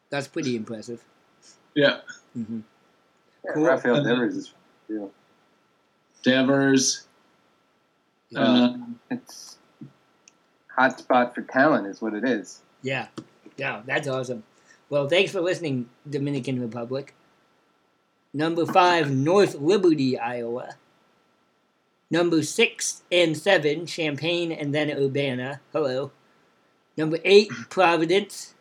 That's 0.10 0.28
pretty 0.28 0.56
impressive. 0.56 1.04
Yeah, 1.76 2.00
hmm 2.34 2.62
Yeah, 3.44 3.52
Cool. 3.54 3.66
Rafael 3.66 4.04
Devers 4.04 4.36
is. 4.36 4.54
Yeah. 4.90 5.06
Devers. 6.24 7.06
Uh, 8.36 8.78
It's 9.12 9.58
hot 10.68 11.00
spot 11.00 11.36
for 11.36 11.42
talent 11.42 11.88
is 11.88 12.02
what 12.02 12.14
it 12.14 12.24
is. 12.24 12.62
Yeah. 12.82 13.08
Yeah, 13.58 13.82
that's 13.86 14.08
awesome. 14.08 14.44
Well, 14.90 15.08
thanks 15.08 15.32
for 15.32 15.42
listening, 15.42 15.90
Dominican 16.10 16.60
Republic. 16.62 17.14
Number 18.36 18.66
five, 18.66 19.10
North 19.10 19.56
Liberty, 19.56 20.20
Iowa. 20.20 20.76
Number 22.12 22.44
six 22.44 23.02
and 23.10 23.38
seven, 23.38 23.86
Champaign 23.86 24.52
and 24.52 24.76
then 24.76 24.92
Urbana. 24.92 25.62
Hello. 25.72 26.12
Number 26.98 27.18
eight, 27.24 27.50
Providence. 27.70 28.54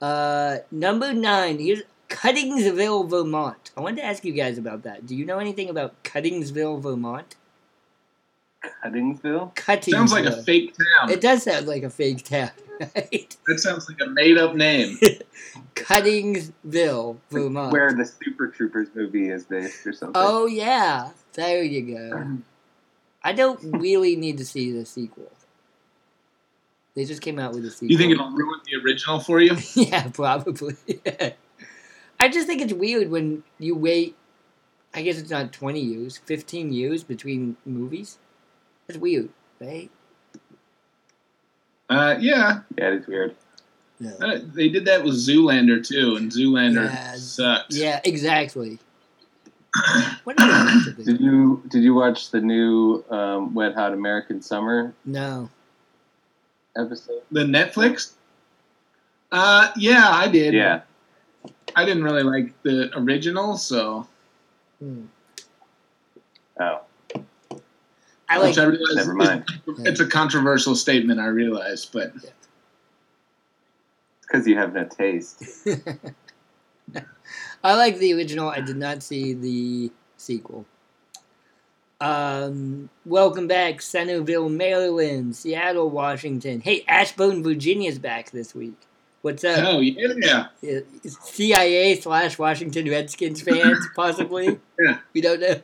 Uh, 0.00 0.58
number 0.70 1.12
nine, 1.12 1.58
here's 1.58 1.82
Cuttingsville, 2.08 3.10
Vermont. 3.10 3.72
I 3.76 3.80
wanted 3.80 4.02
to 4.02 4.04
ask 4.04 4.24
you 4.24 4.32
guys 4.32 4.56
about 4.56 4.84
that. 4.84 5.04
Do 5.04 5.16
you 5.16 5.26
know 5.26 5.40
anything 5.40 5.68
about 5.68 6.04
Cuttingsville, 6.04 6.80
Vermont? 6.80 7.34
Cuttingsville. 8.84 9.56
Cuttingsville. 9.56 9.90
sounds 9.90 10.12
like 10.12 10.26
a 10.26 10.42
fake 10.44 10.76
town. 10.76 11.10
It 11.10 11.20
does 11.20 11.42
sound 11.42 11.66
like 11.66 11.82
a 11.82 11.90
fake 11.90 12.24
town, 12.24 12.50
right? 12.80 13.36
that 13.46 13.60
sounds 13.60 13.88
like 13.88 14.00
a 14.00 14.10
made 14.10 14.38
up 14.38 14.54
name. 14.54 14.98
Cuttingsville, 15.74 17.18
Vermont. 17.30 17.72
Where 17.72 17.92
the 17.92 18.04
Super 18.04 18.48
Troopers 18.48 18.88
movie 18.94 19.30
is 19.30 19.44
based 19.44 19.86
or 19.86 19.92
something. 19.92 20.14
Oh 20.16 20.46
yeah, 20.46 21.10
there 21.34 21.62
you 21.62 21.94
go. 21.94 22.38
I 23.22 23.32
don't 23.32 23.60
really 23.78 24.16
need 24.16 24.38
to 24.38 24.44
see 24.44 24.72
the 24.72 24.84
sequel. 24.84 25.30
They 26.94 27.04
just 27.04 27.22
came 27.22 27.38
out 27.38 27.52
with 27.54 27.64
a 27.64 27.70
sequel. 27.70 27.90
You 27.92 27.98
think 27.98 28.12
it'll 28.12 28.30
ruin 28.30 28.60
the 28.64 28.80
original 28.84 29.20
for 29.20 29.40
you? 29.40 29.56
yeah, 29.74 30.08
probably. 30.08 30.76
I 32.20 32.28
just 32.28 32.46
think 32.46 32.60
it's 32.60 32.72
weird 32.72 33.10
when 33.10 33.44
you 33.58 33.76
wait. 33.76 34.16
I 34.94 35.02
guess 35.02 35.18
it's 35.18 35.30
not 35.30 35.52
twenty 35.52 35.80
years, 35.80 36.18
fifteen 36.18 36.72
years 36.72 37.04
between 37.04 37.56
movies. 37.64 38.18
That's 38.86 38.98
weird, 38.98 39.28
right? 39.60 39.90
Uh, 41.88 42.16
yeah, 42.20 42.60
Yeah, 42.76 42.90
it's 42.90 43.06
weird. 43.06 43.34
Yeah. 44.00 44.12
uh, 44.20 44.38
they 44.54 44.68
did 44.68 44.84
that 44.84 45.02
with 45.04 45.14
Zoolander 45.14 45.84
too, 45.86 46.16
and 46.16 46.30
Zoolander 46.30 46.84
Yeah. 46.84 47.14
sucked. 47.16 47.74
Yeah, 47.74 48.00
exactly. 48.04 48.78
what 50.24 50.36
did 50.36 50.48
I 50.50 50.64
watch 50.76 50.86
of 50.86 51.04
Did 51.04 51.20
you 51.20 51.62
did 51.68 51.82
you 51.82 51.94
watch 51.94 52.30
the 52.30 52.40
new 52.40 53.04
um, 53.10 53.54
Wet 53.54 53.74
Hot 53.74 53.92
American 53.92 54.40
Summer 54.42 54.92
No. 55.04 55.48
episode? 56.76 57.22
The 57.32 57.40
Netflix. 57.44 58.12
Uh, 59.32 59.70
yeah, 59.76 60.08
I 60.10 60.28
did. 60.28 60.54
Yeah, 60.54 60.82
I 61.76 61.84
didn't 61.84 62.02
really 62.04 62.22
like 62.22 62.60
the 62.62 62.90
original, 62.98 63.56
so 63.56 64.06
Hmm. 64.78 65.02
oh, 66.60 66.80
I 68.28 68.38
like. 68.38 68.48
which 68.48 68.58
I 68.58 68.64
realize 68.64 68.94
never 68.96 69.14
mind. 69.14 69.44
is- 69.66 69.80
it's 69.86 70.00
a 70.00 70.06
controversial 70.06 70.74
statement. 70.74 71.18
I 71.20 71.26
realize, 71.26 71.84
but 71.86 72.12
because 74.22 74.46
you 74.46 74.56
have 74.56 74.74
no 74.74 74.84
taste. 74.84 75.42
I 77.64 77.74
like 77.74 77.98
the 77.98 78.14
original. 78.14 78.48
I 78.48 78.60
did 78.60 78.76
not 78.76 79.02
see 79.02 79.34
the 79.34 79.90
sequel. 80.16 80.66
Um, 82.00 82.90
welcome 83.04 83.48
back, 83.48 83.82
Centreville, 83.82 84.48
Maryland, 84.48 85.34
Seattle, 85.34 85.90
Washington. 85.90 86.60
Hey, 86.60 86.84
Ashburn, 86.86 87.42
Virginia's 87.42 87.98
back 87.98 88.30
this 88.30 88.54
week. 88.54 88.76
What's 89.22 89.42
up? 89.42 89.58
oh 89.66 89.80
yeah, 89.80 90.46
Uh, 90.62 90.80
CIA 91.08 91.96
slash 92.00 92.38
Washington 92.38 92.88
Redskins 92.88 93.42
fans, 93.42 93.84
possibly. 93.96 94.60
Yeah. 94.80 94.98
We 95.12 95.20
don't 95.20 95.40
know. 95.40 95.60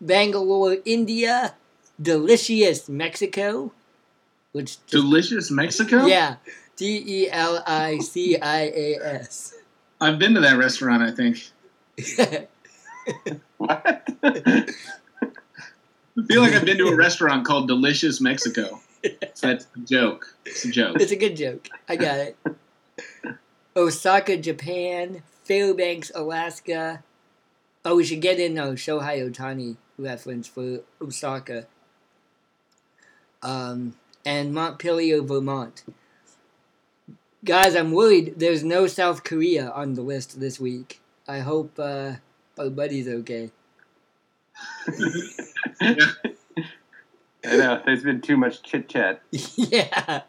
Bangalore, 0.00 0.76
India, 0.84 1.54
Delicious, 2.00 2.88
Mexico, 2.88 3.72
which 4.52 4.84
delicious 4.86 5.50
Mexico. 5.50 6.06
yeah, 6.06 6.36
D 6.76 7.02
E 7.06 7.30
L 7.30 7.62
I 7.66 7.98
C 7.98 8.38
I 8.38 8.70
A 8.74 8.94
S. 9.02 9.54
I've 10.00 10.18
been 10.18 10.34
to 10.34 10.40
that 10.40 10.58
restaurant. 10.58 11.02
I 11.02 11.10
think 11.10 11.50
What? 13.58 13.82
I 14.22 14.74
feel 16.26 16.42
like 16.42 16.52
I've 16.52 16.64
been 16.64 16.78
to 16.78 16.88
a 16.88 16.96
restaurant 16.96 17.44
called 17.44 17.68
Delicious 17.68 18.20
Mexico. 18.20 18.80
So 19.34 19.46
that's 19.48 19.66
a 19.76 19.78
joke. 19.80 20.34
It's 20.44 20.64
a 20.64 20.70
joke. 20.70 21.00
It's 21.00 21.12
a 21.12 21.16
good 21.16 21.36
joke. 21.36 21.68
I 21.88 21.96
got 21.96 22.18
it. 22.18 22.36
Osaka, 23.76 24.36
Japan, 24.36 25.22
Fairbanks, 25.44 26.10
Alaska. 26.14 27.04
Oh, 27.84 27.96
we 27.96 28.04
should 28.04 28.20
get 28.20 28.40
in 28.40 28.58
a 28.58 28.72
Shohei 28.72 29.28
Ohtani 29.30 29.76
reference 29.98 30.46
for 30.46 30.80
Osaka. 31.00 31.66
Um, 33.42 33.94
and 34.24 34.52
Montpelier, 34.52 35.22
Vermont. 35.22 35.84
Guys, 37.44 37.76
I'm 37.76 37.92
worried 37.92 38.34
there's 38.36 38.64
no 38.64 38.86
South 38.86 39.22
Korea 39.24 39.70
on 39.70 39.94
the 39.94 40.02
list 40.02 40.40
this 40.40 40.58
week. 40.58 41.00
I 41.26 41.40
hope 41.40 41.78
uh, 41.78 42.14
our 42.58 42.70
buddy's 42.70 43.08
okay. 43.08 43.50
I 47.44 47.56
know. 47.56 47.80
There's 47.84 48.02
been 48.02 48.20
too 48.20 48.36
much 48.36 48.62
chit 48.62 48.88
chat. 48.88 49.22
yeah. 49.30 50.22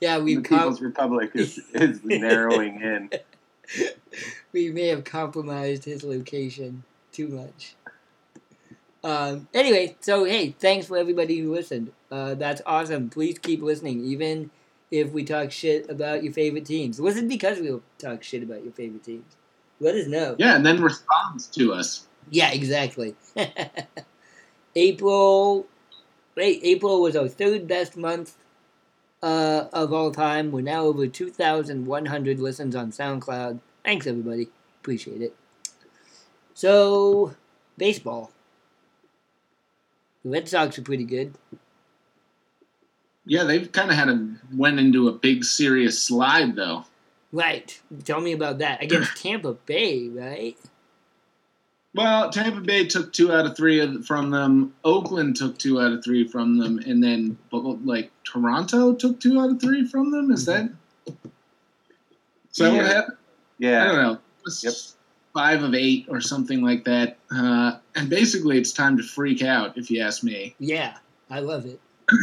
Yeah, 0.00 0.18
we've 0.18 0.42
com- 0.42 0.58
People's 0.58 0.80
Republic 0.80 1.30
is, 1.34 1.58
is 1.74 2.00
narrowing 2.04 2.80
in. 2.80 3.10
we 4.52 4.70
may 4.70 4.88
have 4.88 5.04
compromised 5.04 5.84
his 5.84 6.04
location 6.04 6.84
too 7.12 7.28
much. 7.28 7.74
Um, 9.02 9.48
anyway, 9.54 9.96
so 10.00 10.24
hey, 10.24 10.54
thanks 10.58 10.86
for 10.86 10.96
everybody 10.96 11.38
who 11.38 11.52
listened. 11.54 11.92
Uh, 12.10 12.34
that's 12.34 12.60
awesome. 12.66 13.08
Please 13.08 13.38
keep 13.38 13.62
listening, 13.62 14.04
even 14.04 14.50
if 14.90 15.12
we 15.12 15.24
talk 15.24 15.50
shit 15.50 15.88
about 15.88 16.22
your 16.22 16.32
favorite 16.32 16.66
teams. 16.66 17.00
Listen 17.00 17.28
because 17.28 17.60
we'll 17.60 17.82
talk 17.98 18.22
shit 18.22 18.42
about 18.42 18.62
your 18.64 18.72
favorite 18.72 19.04
teams. 19.04 19.36
Let 19.78 19.94
us 19.94 20.06
know. 20.06 20.36
Yeah, 20.38 20.56
and 20.56 20.66
then 20.66 20.82
responds 20.82 21.46
to 21.48 21.72
us. 21.72 22.06
Yeah, 22.28 22.52
exactly. 22.52 23.14
April, 24.76 25.66
wait, 26.36 26.60
April 26.62 27.00
was 27.00 27.16
our 27.16 27.28
third 27.28 27.66
best 27.66 27.96
month 27.96 28.36
uh, 29.22 29.64
of 29.72 29.92
all 29.92 30.10
time. 30.10 30.52
We're 30.52 30.60
now 30.60 30.84
over 30.84 31.06
2,100 31.06 32.40
listens 32.40 32.76
on 32.76 32.90
SoundCloud. 32.90 33.60
Thanks, 33.84 34.06
everybody. 34.06 34.48
Appreciate 34.80 35.22
it. 35.22 35.34
So, 36.54 37.34
baseball. 37.78 38.32
The 40.24 40.30
Red 40.30 40.48
Sox 40.48 40.78
are 40.78 40.82
pretty 40.82 41.04
good. 41.04 41.34
Yeah, 43.24 43.44
they've 43.44 43.70
kind 43.70 43.90
of 43.90 43.96
had 43.96 44.08
a 44.08 44.28
went 44.54 44.80
into 44.80 45.08
a 45.08 45.12
big 45.12 45.44
serious 45.44 46.02
slide 46.02 46.56
though. 46.56 46.84
Right. 47.32 47.80
Tell 48.04 48.20
me 48.20 48.32
about 48.32 48.58
that. 48.58 48.82
Against 48.82 49.16
Tampa 49.22 49.52
Bay, 49.52 50.08
right? 50.08 50.56
Well, 51.94 52.30
Tampa 52.30 52.60
Bay 52.60 52.86
took 52.86 53.12
two 53.12 53.32
out 53.32 53.46
of 53.46 53.56
three 53.56 54.02
from 54.02 54.30
them. 54.30 54.74
Oakland 54.84 55.36
took 55.36 55.58
two 55.58 55.80
out 55.80 55.92
of 55.92 56.04
three 56.04 56.26
from 56.26 56.58
them, 56.58 56.78
and 56.78 57.02
then 57.02 57.36
but, 57.50 57.84
like 57.84 58.10
Toronto 58.24 58.94
took 58.94 59.20
two 59.20 59.40
out 59.40 59.50
of 59.50 59.60
three 59.60 59.86
from 59.86 60.10
them. 60.10 60.30
Is 60.30 60.46
mm-hmm. 60.46 60.68
that? 61.06 61.14
Is 62.50 62.56
that 62.56 62.72
what 62.72 62.86
happened? 62.86 63.16
Yeah. 63.58 63.82
I 63.82 63.86
don't 63.86 64.02
know. 64.02 64.18
It 64.46 64.64
Yep. 64.64 64.72
Five 65.32 65.62
of 65.62 65.74
eight 65.74 66.06
or 66.08 66.20
something 66.20 66.62
like 66.62 66.84
that. 66.84 67.18
Uh, 67.34 67.78
and 67.94 68.10
basically, 68.10 68.58
it's 68.58 68.72
time 68.72 68.96
to 68.96 69.02
freak 69.02 69.42
out, 69.42 69.78
if 69.78 69.90
you 69.90 70.02
ask 70.02 70.24
me. 70.24 70.54
Yeah, 70.58 70.96
I 71.28 71.40
love 71.40 71.66
it. 71.66 71.80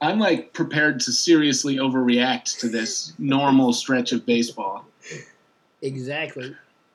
I'm 0.00 0.20
like 0.20 0.52
prepared 0.52 1.00
to 1.00 1.12
seriously 1.12 1.76
overreact 1.76 2.60
to 2.60 2.68
this 2.68 3.12
normal 3.18 3.72
stretch 3.72 4.12
of 4.12 4.24
baseball. 4.24 4.86
Exactly. 5.82 6.54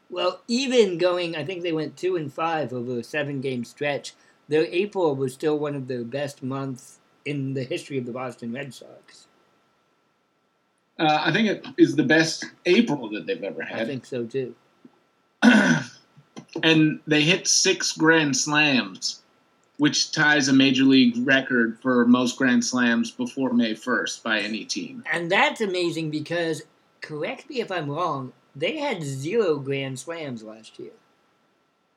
Well, 0.10 0.42
even 0.48 0.98
going, 0.98 1.36
I 1.36 1.44
think 1.44 1.64
they 1.64 1.74
went 1.74 1.98
two 1.98 2.16
and 2.16 2.32
five 2.32 2.72
over 2.72 3.00
a 3.00 3.04
seven 3.04 3.42
game 3.42 3.66
stretch. 3.66 4.14
Their 4.48 4.66
April 4.66 5.16
was 5.16 5.34
still 5.34 5.58
one 5.58 5.76
of 5.76 5.88
the 5.88 6.04
best 6.04 6.44
months 6.44 7.00
in 7.26 7.54
the 7.54 7.64
history 7.64 7.98
of 7.98 8.06
the 8.06 8.12
Boston 8.12 8.54
Red 8.54 8.74
Sox. 8.74 9.28
Uh, 11.00 11.24
I 11.26 11.32
think 11.32 11.50
it 11.50 11.66
is 11.78 11.96
the 11.96 12.04
best 12.04 12.46
April 12.66 13.10
that 13.10 13.26
they've 13.26 13.44
ever 13.44 13.64
had. 13.64 13.82
I 13.82 13.86
think 13.86 14.06
so 14.06 14.26
too. 14.26 14.56
and 16.64 17.00
they 17.08 17.22
hit 17.22 17.48
six 17.48 17.92
grand 17.92 18.36
slams, 18.36 19.22
which 19.78 20.12
ties 20.12 20.48
a 20.48 20.54
major 20.54 20.84
league 20.84 21.16
record 21.28 21.78
for 21.82 22.06
most 22.06 22.38
grand 22.38 22.64
slams 22.64 23.12
before 23.12 23.54
May 23.54 23.74
1st 23.74 24.24
by 24.24 24.40
any 24.40 24.66
team. 24.66 25.04
And 25.12 25.32
that's 25.32 25.62
amazing 25.62 26.10
because, 26.12 26.64
correct 27.02 27.50
me 27.50 27.60
if 27.62 27.72
I'm 27.72 27.90
wrong, 27.90 28.34
they 28.56 28.78
had 28.78 29.02
zero 29.04 29.58
grand 29.58 30.00
slams 30.00 30.44
last 30.44 30.78
year. 30.80 30.92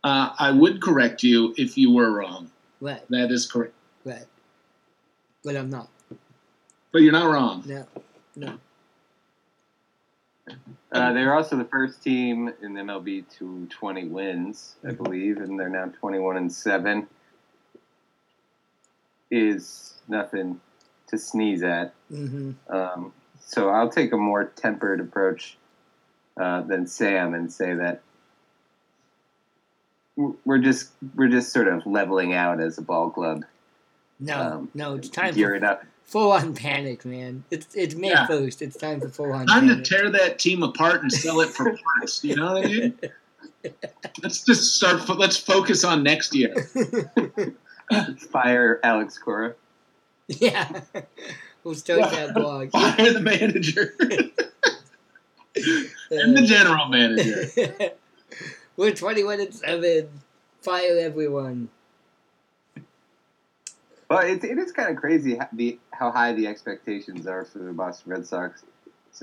Uh, 0.03 0.31
I 0.39 0.51
would 0.53 0.81
correct 0.81 1.23
you 1.23 1.55
if 1.57 1.77
you 1.77 1.93
were 1.93 2.11
wrong. 2.13 2.51
Right, 2.81 3.03
That 3.11 3.31
is 3.31 3.51
correct. 3.51 3.75
right. 4.05 4.27
But 5.45 5.57
I'm 5.57 5.71
not. 5.71 5.89
But 6.93 7.03
you're 7.03 7.13
not 7.13 7.31
wrong. 7.31 7.63
No, 7.67 7.87
no. 8.37 8.59
Uh, 10.93 11.13
they 11.13 11.25
were 11.25 11.35
also 11.35 11.57
the 11.57 11.65
first 11.65 12.03
team 12.03 12.53
in 12.63 12.75
MLB 12.75 13.25
to 13.39 13.67
20 13.67 14.09
wins, 14.09 14.77
I 14.87 14.93
believe, 14.93 15.39
and 15.39 15.59
they're 15.59 15.69
now 15.69 15.87
21 15.87 16.37
and 16.37 16.53
7. 16.53 17.07
Is 19.31 19.95
nothing 20.09 20.61
to 21.09 21.19
sneeze 21.19 21.63
at. 21.63 21.93
hmm 22.09 22.53
Um, 22.69 23.13
so 23.41 23.71
I'll 23.71 23.91
take 23.91 24.13
a 24.13 24.17
more 24.17 24.45
tempered 24.45 25.01
approach 25.01 25.57
uh, 26.37 26.63
than 26.63 26.87
Sam 26.87 27.35
and 27.35 27.53
say 27.53 27.75
that 27.75 28.03
we're 30.17 30.59
just 30.59 30.93
we're 31.15 31.29
just 31.29 31.53
sort 31.53 31.69
of 31.69 31.85
leveling 31.87 32.35
out 32.35 32.61
as 32.61 32.79
a 32.79 32.83
ball 32.83 33.11
club, 33.11 33.45
No, 34.19 34.41
Um, 34.41 34.71
no, 34.75 34.95
it's 34.95 35.09
time 35.09 35.33
for 35.33 35.37
gearing 35.39 35.65
up. 35.65 35.85
Full 36.07 36.33
on 36.33 36.55
panic, 36.55 37.05
man. 37.05 37.45
It's 37.51 37.75
it's 37.75 37.95
May 37.95 38.09
Yeah. 38.11 38.27
1st. 38.27 38.63
It's 38.63 38.77
time 38.77 39.01
for 39.01 39.09
full 39.09 39.33
on 39.33 39.47
Time 39.47 39.69
to 39.69 39.83
tear 39.83 40.11
that 40.11 40.39
team 40.39 40.63
apart 40.63 41.03
and 41.03 41.13
sell 41.13 41.41
it 41.41 41.51
for 41.51 41.77
parts. 41.77 42.25
You 42.25 42.37
know 42.37 42.55
what 42.55 42.65
I 42.65 42.69
mean? 42.69 42.99
Let's 44.23 44.45
just 44.45 44.77
start. 44.77 45.01
fo- 45.03 45.15
Let's 45.15 45.37
focus 45.37 45.85
on 45.85 46.03
next 46.03 46.35
year. 46.35 46.55
Fire 48.31 48.81
Alex 48.83 49.19
Cora. 49.19 49.55
yeah. 50.29 50.81
we'll 51.65 51.75
start 51.75 52.11
that 52.11 52.35
blog. 52.35 52.71
Fire 52.73 53.13
the 53.13 53.21
manager 53.21 53.95
and 56.11 56.37
the 56.37 56.43
general 56.47 56.87
manager. 56.89 57.93
We're 58.77 58.93
21 58.95 59.41
and 59.41 59.55
7. 59.55 60.09
Fire 60.63 60.99
everyone. 60.99 61.69
Well, 64.09 64.21
it, 64.21 64.45
it 64.45 64.59
is 64.59 64.71
kind 64.71 64.91
of 64.91 64.97
crazy 64.97 65.37
how, 65.37 65.49
the, 65.53 65.79
how 65.93 66.13
high 66.13 66.33
the 66.33 66.47
expectations 66.47 67.27
are 67.27 67.45
for 67.45 67.59
the 67.59 67.73
Boston 67.73 68.13
Red 68.13 68.27
Sox, 68.27 68.63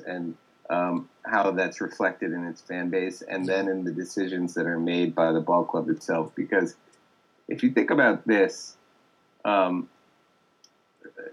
and 0.06 0.36
um, 0.70 1.10
how 1.26 1.52
that's 1.52 1.80
reflected 1.80 2.34
in 2.34 2.46
its 2.46 2.62
fan 2.62 2.90
base, 2.90 3.22
and 3.22 3.48
then 3.48 3.68
in 3.70 3.86
the 3.86 3.92
decisions 3.92 4.54
that 4.56 4.66
are 4.66 4.80
made 4.80 5.16
by 5.16 5.32
the 5.32 5.40
ball 5.40 5.64
club 5.64 5.90
itself. 5.90 6.34
Because 6.36 6.76
if 7.48 7.64
you 7.64 7.72
think 7.72 7.92
about 7.92 8.28
this, 8.28 8.76
um, 9.46 9.90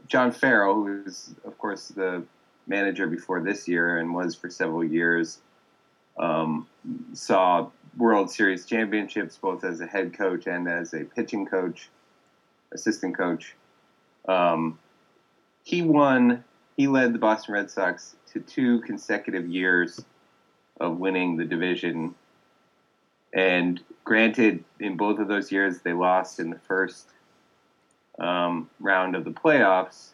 John 0.06 0.30
Farrell, 0.30 0.74
who 0.74 1.02
is 1.06 1.34
of 1.44 1.56
course 1.58 1.88
the 1.88 2.22
manager 2.66 3.06
before 3.06 3.40
this 3.40 3.66
year 3.66 3.98
and 3.98 4.14
was 4.14 4.34
for 4.34 4.50
several 4.50 4.84
years, 4.84 5.38
um, 6.18 6.66
saw 7.14 7.68
World 7.96 8.30
Series 8.30 8.66
championships 8.66 9.36
both 9.36 9.64
as 9.64 9.80
a 9.80 9.86
head 9.86 10.12
coach 10.12 10.46
and 10.46 10.68
as 10.68 10.92
a 10.94 11.04
pitching 11.04 11.46
coach 11.46 11.88
assistant 12.72 13.16
coach. 13.16 13.54
Um, 14.28 14.78
he 15.64 15.83
won. 15.83 16.44
He 16.76 16.88
led 16.88 17.12
the 17.12 17.18
Boston 17.18 17.54
Red 17.54 17.70
Sox 17.70 18.16
to 18.33 18.40
two 18.40 18.80
consecutive 18.80 19.46
years 19.46 20.04
of 20.80 20.98
winning 20.98 21.37
the 21.37 21.44
division. 21.44 22.14
And 23.33 23.80
granted, 24.04 24.64
in 24.78 24.96
both 24.96 25.18
of 25.18 25.28
those 25.28 25.52
years, 25.52 25.80
they 25.80 25.92
lost 25.92 26.40
in 26.40 26.50
the 26.50 26.59
first 26.59 27.09
um, 28.18 28.68
round 28.80 29.14
of 29.14 29.24
the 29.24 29.30
playoffs. 29.30 30.11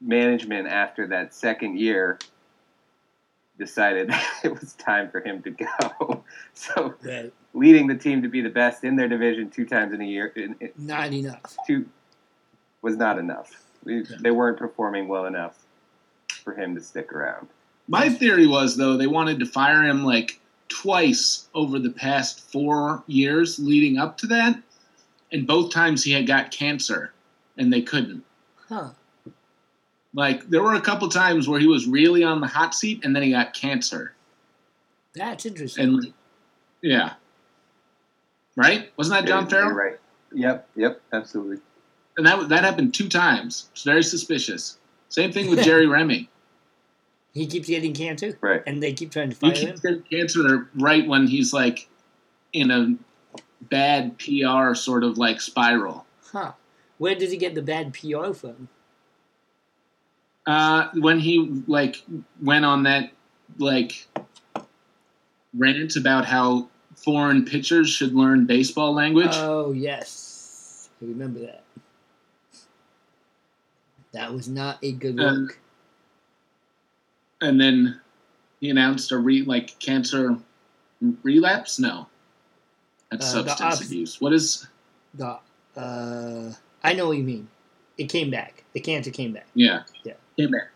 Management, 0.00 0.68
after 0.68 1.06
that 1.06 1.32
second 1.32 1.78
year, 1.78 2.18
decided 3.58 4.10
it 4.44 4.58
was 4.60 4.74
time 4.74 5.10
for 5.10 5.20
him 5.20 5.42
to 5.42 5.50
go. 5.50 6.24
So 6.54 6.94
Right. 7.02 7.32
leading 7.52 7.86
the 7.86 7.94
team 7.94 8.22
to 8.22 8.28
be 8.28 8.40
the 8.40 8.48
best 8.48 8.82
in 8.82 8.96
their 8.96 9.08
division 9.08 9.50
two 9.50 9.66
times 9.66 9.92
in 9.92 10.00
a 10.00 10.04
year 10.06 10.32
in, 10.34 10.56
in, 10.60 10.70
Not 10.78 11.12
enough. 11.12 11.56
two 11.66 11.86
was 12.82 12.96
not 12.96 13.18
enough. 13.18 13.62
We, 13.84 14.04
They 14.20 14.30
weren't 14.30 14.58
performing 14.58 15.06
well 15.08 15.26
enough 15.26 15.58
for 16.44 16.54
him 16.54 16.74
to 16.74 16.80
stick 16.80 17.12
around. 17.12 17.48
My 17.88 18.08
theory 18.08 18.46
was 18.46 18.76
though 18.76 18.96
they 18.96 19.06
wanted 19.06 19.38
to 19.40 19.46
fire 19.46 19.82
him 19.82 20.02
like 20.04 20.40
twice 20.68 21.48
over 21.54 21.78
the 21.78 21.90
past 21.90 22.40
four 22.40 23.02
years 23.06 23.58
leading 23.58 23.98
up 23.98 24.16
to 24.18 24.26
that, 24.28 24.58
and 25.30 25.46
both 25.46 25.72
times 25.72 26.02
he 26.02 26.12
had 26.12 26.26
got 26.26 26.50
cancer, 26.50 27.12
and 27.58 27.72
they 27.72 27.82
couldn't. 27.82 28.24
Huh. 28.68 28.90
Like 30.16 30.48
there 30.48 30.62
were 30.62 30.74
a 30.74 30.80
couple 30.80 31.08
times 31.10 31.46
where 31.46 31.60
he 31.60 31.66
was 31.66 31.86
really 31.86 32.24
on 32.24 32.40
the 32.40 32.46
hot 32.48 32.74
seat, 32.74 33.04
and 33.04 33.14
then 33.14 33.22
he 33.22 33.30
got 33.32 33.52
cancer, 33.52 34.14
That's 35.14 35.44
interesting. 35.46 35.84
and 35.84 36.12
yeah, 36.82 37.12
right? 38.56 38.90
Wasn't 38.96 39.14
that 39.20 39.28
John 39.28 39.46
Farrell? 39.48 39.70
Right. 39.72 39.98
Yep. 40.32 40.68
Yep. 40.76 41.00
Absolutely. 41.12 41.58
And 42.16 42.26
that 42.26 42.48
that 42.48 42.64
happened 42.64 42.94
two 42.94 43.08
times. 43.08 43.68
It's 43.72 43.82
very 43.82 44.02
suspicious. 44.02 44.78
Same 45.10 45.32
thing 45.32 45.50
with 45.50 45.62
Jerry 45.62 45.86
Remy. 45.96 46.28
He 47.34 47.46
keeps 47.46 47.68
getting 47.68 47.92
cancer, 47.92 48.38
Right. 48.40 48.62
and 48.66 48.82
they 48.82 48.94
keep 48.94 49.10
trying 49.10 49.28
to 49.30 49.36
He 49.36 49.50
fire 49.52 49.60
him. 49.60 49.66
keeps 49.68 49.80
getting 49.80 50.02
cancer 50.02 50.68
right 50.76 51.06
when 51.06 51.26
he's 51.26 51.52
like 51.52 51.88
in 52.54 52.70
a 52.70 52.96
bad 53.60 54.18
PR 54.18 54.72
sort 54.74 55.04
of 55.04 55.18
like 55.18 55.42
spiral. 55.42 56.06
Huh? 56.32 56.52
Where 56.96 57.14
does 57.14 57.30
he 57.30 57.36
get 57.36 57.54
the 57.54 57.60
bad 57.60 57.92
PR 57.92 58.32
from? 58.32 58.68
Uh, 60.46 60.88
when 60.94 61.18
he 61.18 61.62
like 61.66 62.02
went 62.40 62.64
on 62.64 62.84
that 62.84 63.10
like 63.58 64.06
rant 65.54 65.96
about 65.96 66.24
how 66.24 66.68
foreign 66.94 67.44
pitchers 67.44 67.88
should 67.90 68.14
learn 68.14 68.46
baseball 68.46 68.94
language. 68.94 69.30
Oh 69.32 69.72
yes, 69.72 70.88
I 71.02 71.06
remember 71.06 71.40
that. 71.40 71.64
That 74.12 74.32
was 74.32 74.48
not 74.48 74.78
a 74.82 74.92
good 74.92 75.18
Uh, 75.20 75.30
look. 75.32 75.58
and 77.42 77.60
then 77.60 78.00
he 78.60 78.70
announced 78.70 79.10
a 79.12 79.18
re 79.18 79.42
like 79.42 79.78
cancer 79.80 80.38
relapse. 81.22 81.78
No, 81.78 82.06
that's 83.10 83.26
Uh, 83.26 83.44
substance 83.44 83.60
ops- 83.74 83.86
abuse. 83.86 84.20
What 84.20 84.32
is? 84.32 84.66
The 85.14 85.38
uh, 85.76 86.52
I 86.84 86.92
know 86.94 87.08
what 87.08 87.16
you 87.18 87.24
mean. 87.24 87.48
It 87.98 88.08
came 88.08 88.30
back. 88.30 88.62
The 88.74 88.80
cancer 88.80 89.10
came 89.10 89.32
back. 89.32 89.46
Yeah, 89.54 89.82
Yeah. 90.04 90.14
Came 90.36 90.50
back 90.50 90.68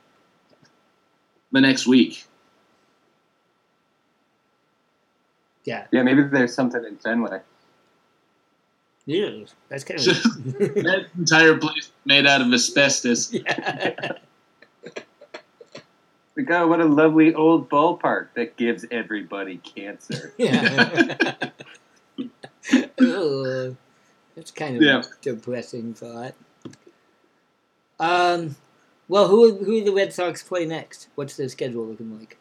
the 1.52 1.60
next 1.60 1.86
week. 1.86 2.24
Yeah, 5.64 5.86
Yeah. 5.92 6.02
Maybe 6.02 6.22
there's 6.22 6.54
something 6.54 6.82
in 6.84 6.96
Fenway. 6.96 7.40
yeah. 9.06 9.44
That's 9.68 9.84
kind 9.84 10.00
of 10.00 10.04
that 10.58 11.06
entire 11.18 11.56
place 11.58 11.92
made 12.04 12.26
out 12.26 12.40
of 12.40 12.52
asbestos. 12.52 13.32
yeah. 13.32 14.12
Like, 16.36 16.50
oh, 16.50 16.66
what 16.68 16.80
a 16.80 16.84
lovely 16.86 17.34
old 17.34 17.68
ballpark 17.68 18.28
that 18.34 18.56
gives 18.56 18.86
everybody 18.90 19.58
cancer. 19.58 20.32
yeah. 20.38 21.50
Ugh. 23.00 23.76
That's 24.36 24.50
kind 24.52 24.76
of 24.76 24.82
Yeah. 24.82 25.00
a 25.00 25.04
depressing 25.22 25.92
thought. 25.92 26.34
Um, 27.98 28.56
well, 29.10 29.26
who 29.28 29.56
who 29.56 29.80
do 29.80 29.84
the 29.84 29.92
Red 29.92 30.12
Sox 30.12 30.42
play 30.42 30.64
next? 30.64 31.08
What's 31.16 31.36
their 31.36 31.48
schedule 31.48 31.84
looking 31.86 32.16
like? 32.18 32.38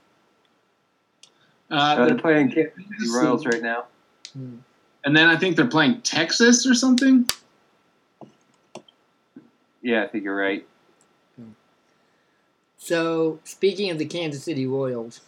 Uh, 1.71 1.73
Uh, 1.75 1.95
they're 1.95 2.05
they're- 2.09 2.17
playing 2.19 2.51
Kansas 2.51 2.73
City 2.75 3.11
Royals 3.13 3.45
right 3.45 3.61
now. 3.61 3.85
Hmm. 4.33 4.57
and 5.05 5.17
then 5.17 5.27
I 5.27 5.35
think 5.35 5.55
they're 5.55 5.65
playing 5.67 6.01
Texas 6.01 6.67
or 6.67 6.75
something. 6.75 7.27
Yeah, 9.81 10.03
I 10.03 10.07
think 10.07 10.23
you're 10.23 10.35
right. 10.35 10.65
So, 12.77 13.39
speaking 13.43 13.89
of 13.91 13.97
the 13.97 14.05
Kansas 14.05 14.43
City 14.43 14.65
Royals, 14.67 15.21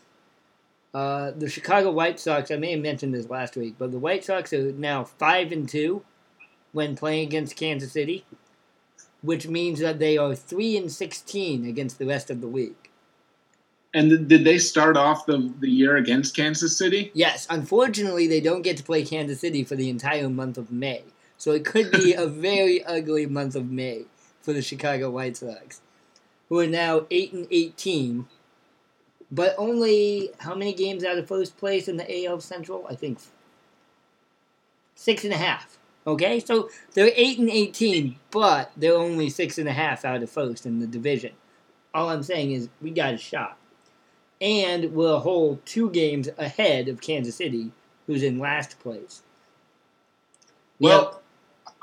uh, 0.93 1.31
the 1.31 1.49
Chicago 1.49 1.91
White 1.91 2.19
Sox, 2.19 2.49
I 2.51 2.55
may 2.57 2.71
have 2.71 2.81
mentioned 2.81 3.13
this 3.13 3.29
last 3.29 3.55
week, 3.57 3.75
but 3.77 3.91
the 3.91 3.99
White 3.99 4.23
Sox 4.23 4.53
are 4.53 4.71
now 4.73 5.03
5 5.03 5.51
and 5.51 5.67
2 5.67 6.03
when 6.71 6.95
playing 6.95 7.27
against 7.27 7.55
Kansas 7.55 7.91
City, 7.91 8.25
which 9.21 9.47
means 9.47 9.79
that 9.79 9.99
they 9.99 10.17
are 10.17 10.35
3 10.35 10.77
and 10.77 10.91
16 10.91 11.65
against 11.65 11.99
the 11.99 12.05
rest 12.05 12.29
of 12.29 12.41
the 12.41 12.47
league. 12.47 12.89
And 13.93 14.09
th- 14.09 14.27
did 14.27 14.43
they 14.43 14.57
start 14.57 14.97
off 14.97 15.25
the, 15.25 15.51
the 15.59 15.69
year 15.69 15.97
against 15.97 16.35
Kansas 16.35 16.77
City? 16.77 17.11
Yes, 17.13 17.45
unfortunately, 17.49 18.27
they 18.27 18.39
don't 18.39 18.61
get 18.61 18.77
to 18.77 18.83
play 18.83 19.03
Kansas 19.03 19.39
City 19.39 19.63
for 19.63 19.75
the 19.75 19.89
entire 19.89 20.29
month 20.29 20.57
of 20.57 20.71
May. 20.71 21.03
So 21.37 21.51
it 21.51 21.65
could 21.65 21.91
be 21.91 22.13
a 22.13 22.27
very 22.47 22.83
ugly 22.83 23.25
month 23.25 23.55
of 23.55 23.69
May 23.69 24.05
for 24.41 24.53
the 24.53 24.61
Chicago 24.61 25.09
White 25.09 25.37
Sox, 25.37 25.81
who 26.49 26.59
are 26.59 26.67
now 26.67 27.05
8 27.11 27.33
and 27.33 27.47
18, 27.51 28.27
but 29.31 29.55
only 29.57 30.31
how 30.39 30.55
many 30.55 30.73
games 30.73 31.03
out 31.03 31.17
of 31.17 31.27
first 31.27 31.57
place 31.57 31.87
in 31.87 31.97
the 31.97 32.25
AL 32.25 32.41
Central? 32.41 32.85
I 32.89 32.95
think 32.95 33.19
six 34.95 35.23
and 35.23 35.33
a 35.33 35.37
half. 35.37 35.77
Okay, 36.05 36.39
so 36.39 36.69
they're 36.93 37.11
8 37.15 37.39
and 37.39 37.49
18, 37.49 38.15
but 38.31 38.71
they're 38.75 38.95
only 38.95 39.29
six 39.29 39.57
and 39.59 39.69
a 39.69 39.73
half 39.73 40.03
out 40.03 40.23
of 40.23 40.31
first 40.31 40.65
in 40.65 40.79
the 40.79 40.87
division. 40.87 41.31
All 41.93 42.09
I'm 42.09 42.23
saying 42.23 42.53
is 42.53 42.69
we 42.81 42.89
got 42.91 43.13
a 43.13 43.17
shot 43.17 43.57
and 44.41 44.91
we're 44.93 45.13
a 45.13 45.19
whole 45.19 45.59
two 45.65 45.91
games 45.91 46.27
ahead 46.37 46.87
of 46.87 46.99
Kansas 46.99 47.35
City, 47.35 47.71
who's 48.07 48.23
in 48.23 48.39
last 48.39 48.79
place. 48.79 49.21
Well, 50.79 51.21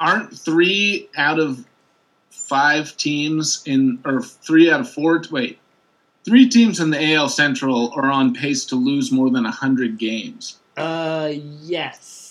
aren't 0.01 0.37
three 0.37 1.09
out 1.17 1.39
of 1.39 1.65
five 2.31 2.97
teams 2.97 3.63
in, 3.65 4.01
or 4.05 4.23
three 4.23 4.71
out 4.71 4.81
of 4.81 4.91
four? 4.91 5.23
Wait, 5.31 5.61
three 6.25 6.49
teams 6.49 6.81
in 6.81 6.91
the 6.91 7.15
AL 7.15 7.29
Central 7.29 7.93
are 7.95 8.11
on 8.11 8.35
pace 8.35 8.65
to 8.67 8.75
lose 8.75 9.13
more 9.13 9.31
than 9.31 9.45
hundred 9.45 9.99
games. 9.99 10.59
uh, 10.77 11.33
yes. 11.63 12.28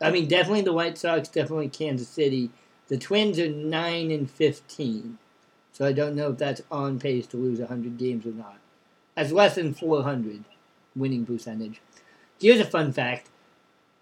I 0.00 0.10
mean, 0.10 0.28
definitely 0.28 0.62
the 0.62 0.72
White 0.72 0.98
Sox, 0.98 1.28
definitely 1.28 1.68
Kansas 1.68 2.08
City. 2.08 2.50
The 2.88 2.98
Twins 2.98 3.38
are 3.38 3.48
nine 3.48 4.10
and 4.10 4.30
fifteen, 4.30 5.18
so 5.72 5.84
I 5.84 5.92
don't 5.92 6.14
know 6.14 6.30
if 6.30 6.38
that's 6.38 6.62
on 6.70 6.98
pace 6.98 7.26
to 7.28 7.36
lose 7.36 7.60
hundred 7.60 7.98
games 7.98 8.26
or 8.26 8.30
not. 8.30 8.58
That's 9.14 9.32
less 9.32 9.54
than 9.54 9.74
four 9.74 10.02
hundred 10.02 10.44
winning 10.94 11.26
percentage. 11.26 11.80
Here's 12.38 12.60
a 12.60 12.64
fun 12.64 12.92
fact: 12.92 13.28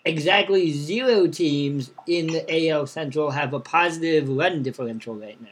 exactly 0.04 0.72
zero 0.72 1.26
teams 1.26 1.92
in 2.07 2.26
the 2.26 2.68
AL 2.70 2.87
Central 2.88 3.30
have 3.30 3.54
a 3.54 3.61
positive 3.61 4.28
run 4.28 4.62
differential 4.62 5.14
right 5.14 5.40
now. 5.40 5.48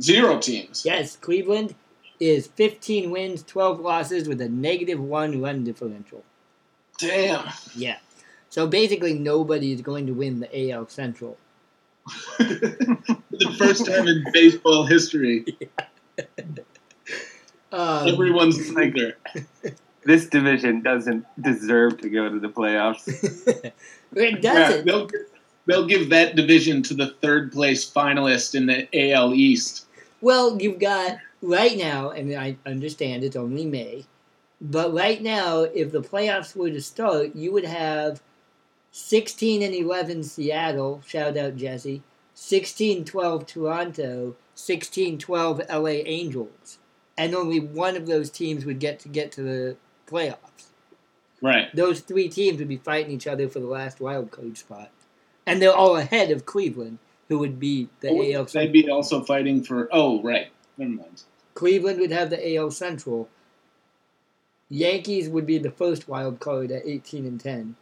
Zero 0.00 0.38
teams. 0.38 0.84
Yes, 0.84 1.16
Cleveland 1.16 1.74
is 2.20 2.46
15 2.48 3.10
wins, 3.10 3.42
12 3.42 3.80
losses 3.80 4.28
with 4.28 4.40
a 4.40 4.48
negative 4.48 5.00
one 5.00 5.40
run 5.40 5.64
differential. 5.64 6.24
Damn. 6.98 7.48
Yeah. 7.74 7.98
So 8.50 8.66
basically, 8.66 9.14
nobody 9.14 9.72
is 9.72 9.82
going 9.82 10.06
to 10.06 10.12
win 10.12 10.40
the 10.40 10.70
AL 10.72 10.88
Central. 10.88 11.36
the 12.38 13.54
first 13.58 13.84
time 13.86 14.06
in 14.06 14.24
baseball 14.32 14.86
history, 14.86 15.44
Um, 17.72 18.08
everyone's 18.08 18.72
leader. 18.74 19.16
This 20.04 20.28
division 20.28 20.82
doesn't 20.82 21.26
deserve 21.42 22.00
to 22.02 22.08
go 22.08 22.30
to 22.30 22.38
the 22.38 22.48
playoffs. 22.48 23.08
it 24.14 24.40
doesn't. 24.40 24.86
they'll, 24.86 25.08
they'll 25.66 25.88
give 25.88 26.10
that 26.10 26.36
division 26.36 26.84
to 26.84 26.94
the 26.94 27.08
third 27.20 27.50
place 27.50 27.90
finalist 27.90 28.54
in 28.54 28.66
the 28.66 28.86
AL 29.10 29.34
East. 29.34 29.86
Well, 30.20 30.62
you've 30.62 30.78
got 30.78 31.18
right 31.42 31.76
now, 31.76 32.10
and 32.10 32.32
I 32.38 32.56
understand 32.64 33.24
it's 33.24 33.34
only 33.34 33.66
May, 33.66 34.06
but 34.60 34.94
right 34.94 35.20
now, 35.20 35.62
if 35.62 35.90
the 35.90 36.02
playoffs 36.02 36.54
were 36.54 36.70
to 36.70 36.80
start, 36.80 37.34
you 37.34 37.50
would 37.50 37.64
have 37.64 38.22
16 38.98 39.62
and 39.62 39.74
11 39.74 40.22
Seattle, 40.22 41.02
shout 41.06 41.36
out 41.36 41.54
Jesse, 41.54 42.02
16 42.32 43.04
12 43.04 43.46
Toronto, 43.46 44.36
16 44.54 45.18
12 45.18 45.60
LA 45.68 46.00
Angels, 46.06 46.78
and 47.18 47.34
only 47.34 47.60
one 47.60 47.94
of 47.94 48.06
those 48.06 48.30
teams 48.30 48.64
would 48.64 48.78
get 48.78 48.98
to 49.00 49.10
get 49.10 49.30
to 49.32 49.42
the 49.42 49.76
playoffs. 50.06 50.70
Right. 51.42 51.68
Those 51.76 52.00
three 52.00 52.30
teams 52.30 52.58
would 52.58 52.68
be 52.68 52.78
fighting 52.78 53.12
each 53.12 53.26
other 53.26 53.50
for 53.50 53.60
the 53.60 53.66
last 53.66 54.00
wild 54.00 54.30
card 54.30 54.56
spot. 54.56 54.90
And 55.44 55.60
they're 55.60 55.76
all 55.76 55.98
ahead 55.98 56.30
of 56.30 56.46
Cleveland, 56.46 56.98
who 57.28 57.38
would 57.38 57.60
be 57.60 57.90
the 58.00 58.08
Oh, 58.08 58.32
AL 58.32 58.44
They'd 58.46 58.72
be 58.72 58.88
also 58.88 59.22
fighting 59.22 59.62
for. 59.62 59.90
Oh, 59.92 60.22
right. 60.22 60.48
Never 60.78 60.92
mind. 60.92 61.24
Cleveland 61.52 62.00
would 62.00 62.12
have 62.12 62.30
the 62.30 62.56
AL 62.56 62.70
Central. 62.70 63.28
Yankees 64.70 65.28
would 65.28 65.44
be 65.44 65.58
the 65.58 65.70
first 65.70 66.08
wild 66.08 66.40
card 66.40 66.70
at 66.70 66.86
18 66.86 67.26
and 67.26 67.38
10. 67.38 67.76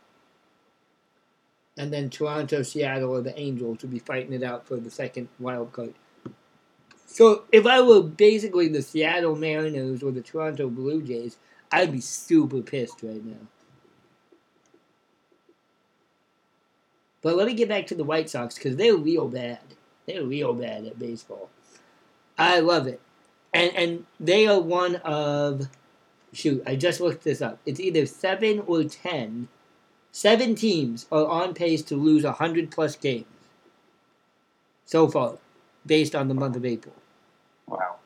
And 1.76 1.92
then 1.92 2.08
Toronto, 2.08 2.62
Seattle, 2.62 3.10
or 3.10 3.20
the 3.20 3.38
Angels 3.38 3.82
would 3.82 3.90
be 3.90 3.98
fighting 3.98 4.32
it 4.32 4.42
out 4.42 4.66
for 4.66 4.76
the 4.76 4.90
second 4.90 5.28
wild 5.38 5.72
card. 5.72 5.94
So 7.06 7.44
if 7.52 7.66
I 7.66 7.80
were 7.80 8.02
basically 8.02 8.68
the 8.68 8.82
Seattle 8.82 9.36
Mariners 9.36 10.02
or 10.02 10.12
the 10.12 10.20
Toronto 10.22 10.68
Blue 10.68 11.02
Jays, 11.02 11.36
I'd 11.72 11.92
be 11.92 12.00
super 12.00 12.60
pissed 12.60 13.02
right 13.02 13.24
now. 13.24 13.46
But 17.22 17.36
let 17.36 17.46
me 17.46 17.54
get 17.54 17.68
back 17.68 17.86
to 17.88 17.94
the 17.94 18.04
White 18.04 18.30
Sox 18.30 18.54
because 18.54 18.76
they're 18.76 18.96
real 18.96 19.28
bad. 19.28 19.60
They're 20.06 20.24
real 20.24 20.52
bad 20.52 20.84
at 20.84 20.98
baseball. 20.98 21.50
I 22.36 22.60
love 22.60 22.86
it 22.86 23.00
and 23.54 23.74
and 23.76 24.06
they 24.20 24.46
are 24.46 24.60
one 24.60 24.96
of 24.96 25.68
shoot 26.32 26.62
i 26.66 26.74
just 26.74 27.00
looked 27.00 27.24
this 27.24 27.40
up 27.40 27.58
it's 27.64 27.80
either 27.80 28.04
seven 28.04 28.62
or 28.66 28.84
ten 28.84 29.48
seven 30.14 30.54
teams 30.54 31.06
are 31.10 31.26
on 31.26 31.54
pace 31.54 31.82
to 31.82 31.96
lose 31.96 32.22
100 32.22 32.70
plus 32.70 32.94
games 32.94 33.26
so 34.84 35.08
far 35.08 35.38
based 35.84 36.14
on 36.14 36.28
the 36.28 36.34
month 36.34 36.54
of 36.56 36.64
april 36.64 36.94
Wow. 37.66 37.96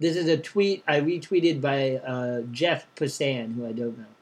this 0.00 0.16
is 0.16 0.28
a 0.28 0.36
tweet 0.36 0.82
i 0.88 1.00
retweeted 1.00 1.60
by 1.60 1.96
uh, 1.96 2.40
jeff 2.50 2.86
Passan, 2.96 3.54
who 3.54 3.66
i 3.66 3.72
don't 3.72 3.98
know 3.98 4.14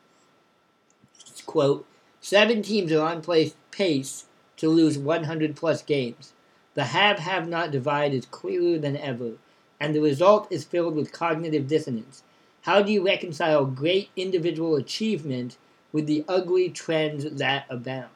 quote 1.47 1.87
Seven 2.21 2.63
teams 2.63 2.93
are 2.93 3.05
on 3.05 3.21
place, 3.21 3.57
pace 3.73 4.27
to 4.57 4.69
lose 4.69 4.97
100 4.97 5.57
plus 5.57 5.83
games. 5.83 6.33
The 6.75 6.85
have 6.85 7.19
have 7.19 7.49
not 7.49 7.73
divide 7.73 8.15
is 8.15 8.27
clearer 8.27 8.79
than 8.79 8.97
ever, 8.97 9.33
and 9.81 9.93
the 9.93 10.01
result 10.01 10.47
is 10.49 10.63
filled 10.65 10.95
with 10.95 11.11
cognitive 11.11 11.67
dissonance. 11.67 12.23
How 12.63 12.81
do 12.81 12.93
you 12.93 13.05
reconcile 13.05 13.65
great 13.65 14.11
individual 14.15 14.77
achievement 14.77 15.57
with 15.93 16.07
the 16.07 16.25
ugly 16.29 16.71
trends 16.71 17.25
that 17.25 17.67
abound? 17.69 18.09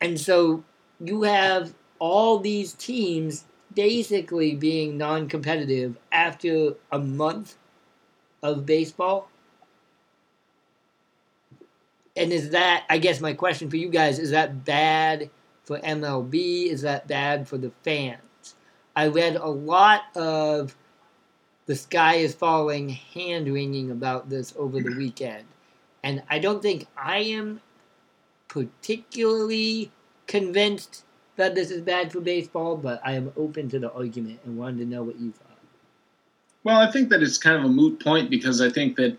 And 0.00 0.20
so 0.20 0.64
you 1.00 1.22
have 1.22 1.74
all 1.98 2.38
these 2.38 2.74
teams 2.74 3.44
basically 3.74 4.54
being 4.54 4.96
non 4.96 5.28
competitive 5.28 5.96
after 6.12 6.74
a 6.92 6.98
month 6.98 7.56
of 8.42 8.66
baseball. 8.66 9.28
And 12.16 12.32
is 12.32 12.50
that, 12.50 12.84
I 12.88 12.98
guess, 12.98 13.20
my 13.20 13.32
question 13.32 13.70
for 13.70 13.76
you 13.76 13.88
guys 13.88 14.18
is 14.18 14.30
that 14.30 14.64
bad 14.64 15.30
for 15.64 15.78
MLB? 15.78 16.66
Is 16.66 16.82
that 16.82 17.08
bad 17.08 17.48
for 17.48 17.58
the 17.58 17.72
fans? 17.82 18.54
I 18.94 19.08
read 19.08 19.36
a 19.36 19.48
lot 19.48 20.02
of 20.14 20.76
the 21.66 21.74
sky 21.74 22.16
is 22.16 22.34
falling 22.34 22.90
hand 22.90 23.52
wringing 23.52 23.90
about 23.90 24.28
this 24.28 24.54
over 24.56 24.80
the 24.80 24.94
weekend. 24.94 25.44
And 26.04 26.22
I 26.28 26.38
don't 26.38 26.60
think 26.60 26.86
I 26.98 27.20
am 27.20 27.62
particularly 28.48 29.90
convinced 30.26 31.02
that 31.36 31.54
this 31.54 31.70
is 31.70 31.80
bad 31.80 32.12
for 32.12 32.20
baseball, 32.20 32.76
but 32.76 33.00
I 33.02 33.12
am 33.12 33.32
open 33.38 33.70
to 33.70 33.78
the 33.78 33.90
argument 33.90 34.40
and 34.44 34.58
wanted 34.58 34.78
to 34.80 34.84
know 34.84 35.02
what 35.02 35.18
you 35.18 35.32
thought. 35.32 35.58
Well, 36.62 36.78
I 36.78 36.92
think 36.92 37.08
that 37.08 37.22
it's 37.22 37.38
kind 37.38 37.56
of 37.56 37.64
a 37.64 37.68
moot 37.72 38.04
point 38.04 38.28
because 38.28 38.60
I 38.60 38.68
think 38.68 38.96
that 38.96 39.16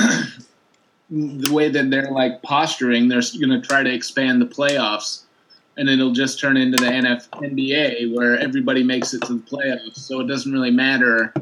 the 1.08 1.52
way 1.52 1.68
that 1.68 1.88
they're 1.90 2.10
like 2.10 2.42
posturing, 2.42 3.08
they're 3.08 3.22
going 3.40 3.60
to 3.60 3.66
try 3.66 3.84
to 3.84 3.94
expand 3.94 4.42
the 4.42 4.46
playoffs, 4.46 5.22
and 5.76 5.88
it'll 5.88 6.12
just 6.12 6.40
turn 6.40 6.56
into 6.56 6.82
the 6.82 6.90
NF- 6.90 7.30
NBA 7.30 8.12
where 8.14 8.36
everybody 8.36 8.82
makes 8.82 9.14
it 9.14 9.22
to 9.22 9.34
the 9.34 9.42
playoffs. 9.42 9.98
So 9.98 10.18
it 10.18 10.26
doesn't 10.26 10.52
really 10.52 10.72
matter 10.72 11.32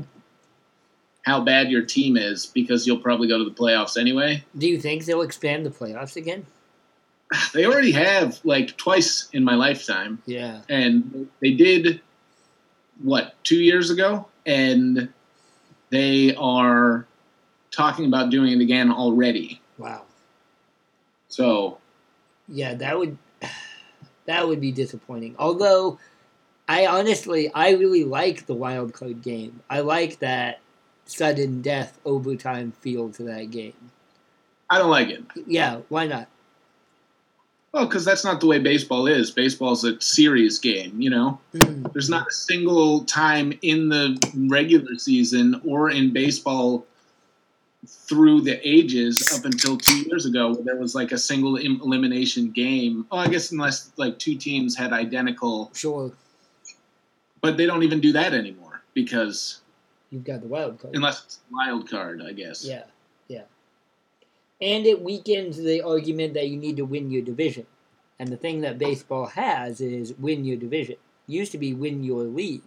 how 1.22 1.40
bad 1.40 1.70
your 1.70 1.82
team 1.82 2.16
is 2.16 2.46
because 2.46 2.86
you'll 2.86 2.98
probably 3.00 3.28
go 3.28 3.38
to 3.38 3.44
the 3.44 3.50
playoffs 3.50 3.96
anyway. 4.00 4.42
Do 4.56 4.68
you 4.68 4.80
think 4.80 5.04
they'll 5.04 5.22
expand 5.22 5.66
the 5.66 5.70
playoffs 5.70 6.16
again? 6.16 6.46
They 7.54 7.64
already 7.64 7.92
have 7.92 8.40
like 8.44 8.76
twice 8.76 9.28
in 9.32 9.44
my 9.44 9.54
lifetime, 9.54 10.20
Yeah. 10.26 10.62
and 10.68 11.28
they 11.40 11.52
did 11.52 12.00
what 13.02 13.34
two 13.44 13.58
years 13.62 13.90
ago, 13.90 14.26
and 14.46 15.08
they 15.90 16.34
are 16.34 17.06
talking 17.70 18.06
about 18.06 18.30
doing 18.30 18.52
it 18.52 18.60
again 18.62 18.90
already. 18.90 19.60
Wow. 19.78 20.02
So 21.28 21.78
Yeah, 22.48 22.74
that 22.74 22.98
would 22.98 23.16
that 24.26 24.48
would 24.48 24.60
be 24.60 24.72
disappointing. 24.72 25.36
Although 25.38 25.98
I 26.68 26.86
honestly 26.86 27.50
I 27.54 27.70
really 27.72 28.04
like 28.04 28.46
the 28.46 28.54
wild 28.54 28.92
card 28.92 29.22
game. 29.22 29.60
I 29.70 29.80
like 29.80 30.18
that 30.18 30.58
sudden 31.10 31.60
death 31.62 31.98
overtime 32.04 32.72
feel 32.80 33.10
to 33.10 33.22
that 33.24 33.50
game. 33.50 33.74
I 34.70 34.78
don't 34.78 34.90
like 34.90 35.08
it. 35.08 35.22
Yeah, 35.46 35.80
why 35.88 36.06
not? 36.06 36.28
Well, 37.72 37.86
because 37.86 38.04
that's 38.04 38.24
not 38.24 38.40
the 38.40 38.46
way 38.46 38.58
baseball 38.58 39.06
is. 39.06 39.30
Baseball's 39.30 39.84
a 39.84 40.00
series 40.00 40.58
game, 40.58 41.00
you 41.00 41.08
know? 41.10 41.38
Mm, 41.54 41.92
There's 41.92 42.10
not 42.10 42.26
a 42.28 42.32
single 42.32 43.04
time 43.04 43.52
in 43.62 43.88
the 43.88 44.18
regular 44.48 44.96
season 44.96 45.60
or 45.64 45.90
in 45.90 46.12
baseball 46.12 46.84
through 47.86 48.40
the 48.42 48.60
ages 48.68 49.32
up 49.38 49.44
until 49.44 49.76
two 49.76 50.02
years 50.02 50.26
ago 50.26 50.52
where 50.52 50.62
there 50.64 50.76
was 50.76 50.94
like 50.94 51.12
a 51.12 51.18
single 51.18 51.56
elimination 51.56 52.50
game. 52.50 53.06
Oh, 53.10 53.18
I 53.18 53.28
guess 53.28 53.52
unless 53.52 53.92
like 53.96 54.18
two 54.18 54.34
teams 54.34 54.76
had 54.76 54.92
identical, 54.92 55.70
Sure, 55.74 56.12
but 57.40 57.56
they 57.56 57.66
don't 57.66 57.82
even 57.84 58.00
do 58.00 58.12
that 58.12 58.34
anymore 58.34 58.82
because 58.94 59.60
you've 60.10 60.24
got 60.24 60.40
the 60.40 60.48
wild 60.48 60.78
card. 60.80 60.94
unless 60.94 61.24
it's 61.24 61.40
wild 61.50 61.88
card, 61.88 62.22
I 62.22 62.32
guess. 62.32 62.64
Yeah, 62.64 62.84
yeah. 63.28 63.44
And 64.60 64.84
it 64.84 65.00
weakens 65.02 65.56
the 65.56 65.82
argument 65.82 66.34
that 66.34 66.48
you 66.48 66.56
need 66.56 66.76
to 66.76 66.84
win 66.84 67.10
your 67.10 67.22
division. 67.22 67.66
And 68.18 68.28
the 68.28 68.36
thing 68.36 68.60
that 68.60 68.78
baseball 68.78 69.26
has 69.26 69.80
is 69.80 70.12
win 70.18 70.44
your 70.44 70.58
division. 70.58 70.96
Used 71.26 71.52
to 71.52 71.58
be 71.58 71.72
win 71.72 72.04
your 72.04 72.24
league. 72.24 72.62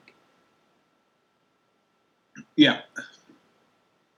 Yeah. 2.56 2.82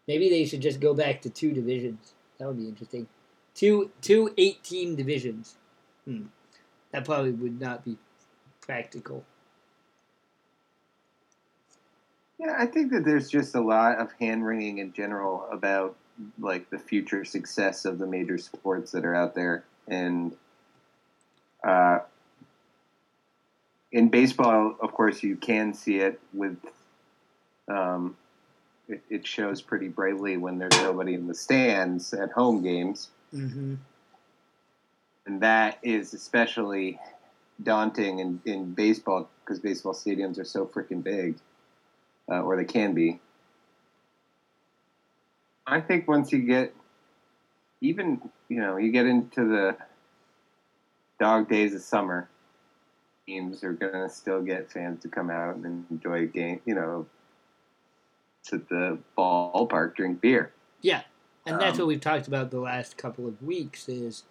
Maybe 0.08 0.30
they 0.30 0.46
should 0.46 0.62
just 0.62 0.80
go 0.80 0.94
back 0.94 1.22
to 1.24 1.30
two 1.30 1.52
divisions. 1.52 2.14
That 2.38 2.48
would 2.48 2.58
be 2.58 2.68
interesting. 2.68 3.08
Two 3.54 3.92
two 4.02 4.34
eight 4.38 4.64
team 4.64 4.96
divisions. 4.96 5.56
Hmm. 6.06 6.28
That 6.92 7.04
probably 7.06 7.32
would 7.32 7.60
not 7.60 7.84
be 7.84 7.98
practical. 8.62 9.26
Yeah, 12.38 12.56
I 12.58 12.66
think 12.66 12.92
that 12.92 13.06
there's 13.06 13.30
just 13.30 13.56
a 13.56 13.62
lot 13.62 13.98
of 14.00 14.12
hand 14.20 14.46
wringing 14.46 14.80
in 14.80 14.92
general 14.94 15.48
about 15.52 15.96
like 16.40 16.70
the 16.70 16.80
future 16.80 17.26
success 17.26 17.86
of 17.86 17.98
the 17.98 18.06
major 18.08 18.38
sports 18.38 18.92
that 18.92 19.06
are 19.06 19.16
out 19.16 19.36
there, 19.36 19.64
and 19.88 20.36
uh, 21.64 22.00
in 23.92 24.10
baseball, 24.10 24.76
of 24.82 24.92
course, 24.94 25.24
you 25.24 25.36
can 25.36 25.74
see 25.74 25.98
it 25.98 26.20
with. 26.34 26.58
Um, 27.68 28.16
it, 28.88 29.02
it 29.10 29.26
shows 29.26 29.64
pretty 29.64 29.88
brightly 29.88 30.38
when 30.38 30.60
there's 30.60 30.78
nobody 30.78 31.16
in 31.16 31.26
the 31.26 31.34
stands 31.34 32.14
at 32.14 32.32
home 32.32 32.62
games, 32.62 33.10
Mm-hmm. 33.34 33.76
and 35.26 35.42
that 35.42 35.80
is 35.84 36.14
especially 36.14 37.00
daunting 37.64 38.20
in, 38.20 38.40
in 38.46 38.74
baseball 38.74 39.28
because 39.44 39.60
baseball 39.60 39.94
stadiums 39.94 40.40
are 40.40 40.46
so 40.46 40.66
freaking 40.66 41.04
big, 41.04 41.36
uh, 42.30 42.42
or 42.42 42.58
they 42.58 42.66
can 42.66 42.94
be. 42.94 43.20
I 45.68 45.82
think 45.82 46.08
once 46.08 46.32
you 46.32 46.40
get, 46.40 46.74
even 47.82 48.22
you 48.50 48.60
know, 48.60 48.78
you 48.78 48.92
get 48.92 49.06
into 49.06 49.48
the 49.48 49.76
dog 51.20 51.50
days 51.50 51.74
of 51.74 51.82
summer, 51.82 52.30
teams 53.26 53.64
are 53.64 53.74
gonna 53.74 54.10
still 54.10 54.42
get 54.42 54.72
fans 54.72 55.02
to 55.04 55.10
come 55.10 55.30
out 55.30 55.56
and 55.56 55.86
enjoy 55.90 56.24
a 56.24 56.26
game. 56.26 56.62
You 56.66 56.76
know, 56.76 57.06
to 58.46 58.58
the 58.70 58.98
ballpark, 59.18 59.96
drink 59.96 60.22
beer. 60.22 60.52
Yeah. 60.82 61.02
And 61.48 61.60
that's 61.60 61.74
Um, 61.74 61.86
what 61.86 61.88
we've 61.90 62.02
talked 62.02 62.28
about 62.28 62.52
the 62.52 62.60
last 62.60 62.98
couple 62.98 63.28
of 63.28 63.42
weeks 63.42 63.88
is 63.88 64.24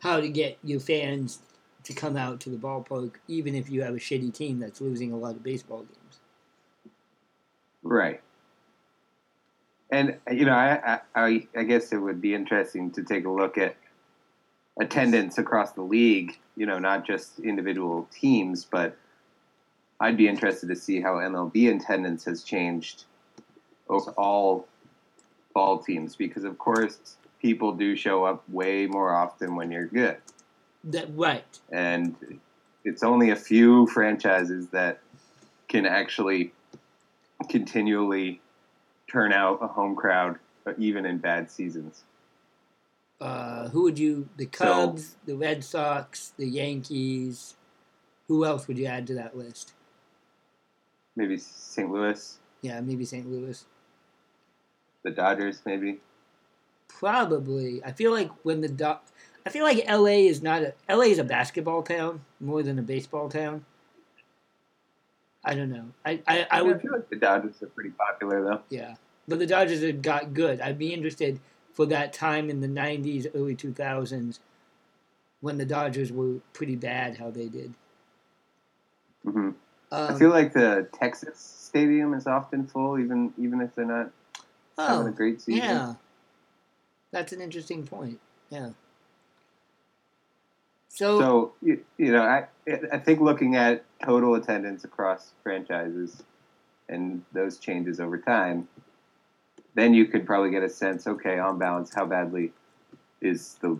how 0.00 0.20
to 0.20 0.28
get 0.28 0.58
your 0.62 0.80
fans 0.80 1.40
to 1.84 1.92
come 1.92 2.16
out 2.16 2.40
to 2.40 2.50
the 2.50 2.56
ballpark 2.56 3.14
even 3.28 3.54
if 3.54 3.68
you 3.70 3.82
have 3.82 3.94
a 3.94 3.98
shitty 3.98 4.32
team 4.32 4.58
that's 4.58 4.80
losing 4.80 5.12
a 5.12 5.16
lot 5.16 5.34
of 5.34 5.42
baseball 5.42 5.80
games. 5.80 5.96
Right. 7.82 8.20
And 9.90 10.18
you 10.30 10.46
know, 10.46 10.54
I, 10.54 11.00
I 11.14 11.46
I 11.56 11.62
guess 11.64 11.92
it 11.92 11.98
would 11.98 12.20
be 12.20 12.34
interesting 12.34 12.90
to 12.92 13.02
take 13.02 13.26
a 13.26 13.30
look 13.30 13.58
at 13.58 13.76
attendance 14.80 15.38
across 15.38 15.72
the 15.72 15.82
league. 15.82 16.38
You 16.56 16.66
know, 16.66 16.78
not 16.78 17.06
just 17.06 17.38
individual 17.40 18.08
teams, 18.12 18.64
but 18.64 18.96
I'd 20.00 20.16
be 20.16 20.28
interested 20.28 20.68
to 20.68 20.76
see 20.76 21.00
how 21.00 21.14
MLB 21.14 21.74
attendance 21.76 22.24
has 22.24 22.42
changed 22.42 23.04
over 23.88 24.10
all 24.12 24.66
ball 25.54 25.78
teams 25.78 26.16
because, 26.16 26.44
of 26.44 26.58
course, 26.58 27.16
people 27.40 27.72
do 27.72 27.94
show 27.94 28.24
up 28.24 28.42
way 28.48 28.86
more 28.86 29.14
often 29.14 29.54
when 29.54 29.70
you're 29.70 29.86
good, 29.86 30.16
That 30.84 31.08
right. 31.14 31.58
and 31.70 32.16
it's 32.84 33.02
only 33.02 33.30
a 33.30 33.36
few 33.36 33.86
franchises 33.86 34.68
that 34.68 35.00
can 35.68 35.86
actually 35.86 36.52
continually 37.44 38.40
turn 39.10 39.32
out 39.32 39.58
a 39.62 39.66
home 39.66 39.94
crowd, 39.96 40.38
uh, 40.66 40.72
even 40.78 41.04
in 41.06 41.18
bad 41.18 41.50
seasons. 41.50 42.04
Uh, 43.20 43.68
who 43.68 43.84
would 43.84 43.98
you 43.98 44.28
the 44.36 44.46
Cubs, 44.46 45.16
the 45.26 45.36
Red 45.36 45.62
Sox, 45.62 46.32
the 46.36 46.46
Yankees, 46.46 47.54
who 48.28 48.44
else 48.44 48.66
would 48.66 48.78
you 48.78 48.86
add 48.86 49.06
to 49.08 49.14
that 49.14 49.36
list? 49.36 49.74
Maybe 51.14 51.36
St. 51.38 51.90
Louis, 51.90 52.38
Yeah, 52.62 52.80
maybe 52.80 53.04
St. 53.04 53.28
Louis. 53.30 53.64
the 55.04 55.10
Dodgers, 55.10 55.60
maybe. 55.66 56.00
Probably. 56.88 57.82
I 57.84 57.92
feel 57.92 58.12
like 58.12 58.30
when 58.44 58.60
the 58.60 58.68
Do- 58.68 58.96
I 59.44 59.50
feel 59.50 59.64
like 59.64 59.84
LA 59.88 60.26
is 60.28 60.42
not 60.42 60.62
a 60.62 60.74
LA 60.88 61.04
is 61.06 61.18
a 61.18 61.24
basketball 61.24 61.82
town 61.82 62.20
more 62.40 62.62
than 62.62 62.78
a 62.78 62.82
baseball 62.82 63.28
town. 63.28 63.64
I 65.44 65.54
don't 65.54 65.70
know. 65.70 65.86
I, 66.04 66.20
I, 66.26 66.46
I 66.50 66.62
would 66.62 66.80
feel 66.80 66.92
like 66.92 67.08
the 67.08 67.16
Dodgers 67.16 67.62
are 67.62 67.66
pretty 67.66 67.90
popular 67.90 68.44
though. 68.44 68.60
Yeah, 68.70 68.94
but 69.26 69.38
the 69.38 69.46
Dodgers 69.46 69.82
had 69.82 70.02
got 70.02 70.34
good. 70.34 70.60
I'd 70.60 70.78
be 70.78 70.92
interested 70.92 71.40
for 71.72 71.86
that 71.86 72.12
time 72.12 72.48
in 72.48 72.60
the 72.60 72.68
'90s, 72.68 73.26
early 73.34 73.56
2000s, 73.56 74.38
when 75.40 75.58
the 75.58 75.64
Dodgers 75.64 76.12
were 76.12 76.36
pretty 76.52 76.76
bad. 76.76 77.16
How 77.16 77.30
they 77.30 77.48
did. 77.48 77.74
hmm 79.24 79.38
Um, 79.40 79.56
I 79.90 80.14
feel 80.18 80.30
like 80.30 80.52
the 80.52 80.88
Texas 80.92 81.38
stadium 81.38 82.14
is 82.14 82.26
often 82.26 82.66
full, 82.66 82.98
even 82.98 83.34
even 83.36 83.60
if 83.60 83.74
they're 83.74 83.84
not 83.84 84.10
having 84.78 85.06
a 85.06 85.10
oh, 85.10 85.12
great 85.12 85.40
season. 85.40 85.68
yeah, 85.68 85.94
that's 87.10 87.32
an 87.32 87.40
interesting 87.40 87.84
point. 87.84 88.20
Yeah, 88.50 88.70
So, 90.92 91.18
So 91.18 91.52
you, 91.62 91.82
you 91.96 92.12
know, 92.12 92.22
I 92.22 92.46
I 92.92 92.98
think 92.98 93.20
looking 93.20 93.56
at 93.56 93.82
total 94.04 94.34
attendance 94.34 94.84
across 94.84 95.32
franchises 95.42 96.22
and 96.90 97.24
those 97.32 97.56
changes 97.56 97.98
over 97.98 98.18
time, 98.18 98.68
then 99.74 99.94
you 99.94 100.04
could 100.04 100.26
probably 100.26 100.50
get 100.50 100.62
a 100.62 100.68
sense. 100.68 101.06
Okay, 101.06 101.38
on 101.38 101.58
balance, 101.58 101.94
how 101.94 102.04
badly 102.04 102.52
is 103.22 103.54
the 103.62 103.78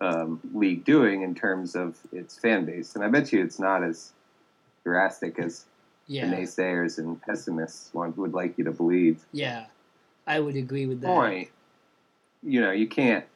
um, 0.00 0.40
league 0.54 0.84
doing 0.84 1.20
in 1.20 1.34
terms 1.34 1.76
of 1.76 1.98
its 2.12 2.38
fan 2.38 2.64
base? 2.64 2.94
And 2.94 3.04
I 3.04 3.08
bet 3.08 3.30
you 3.30 3.44
it's 3.44 3.58
not 3.58 3.82
as 3.82 4.14
drastic 4.84 5.38
as 5.38 5.66
yeah, 6.08 6.30
the 6.30 6.36
naysayers 6.36 6.96
and 6.96 7.20
pessimists 7.20 7.92
want, 7.92 8.16
would 8.16 8.32
like 8.32 8.56
you 8.56 8.64
to 8.64 8.72
believe. 8.72 9.22
yeah, 9.32 9.66
I 10.26 10.40
would 10.40 10.56
agree 10.56 10.86
with 10.86 11.02
that. 11.02 11.08
Point, 11.08 11.50
you 12.42 12.62
know, 12.62 12.70
you 12.70 12.86
can't 12.86 13.26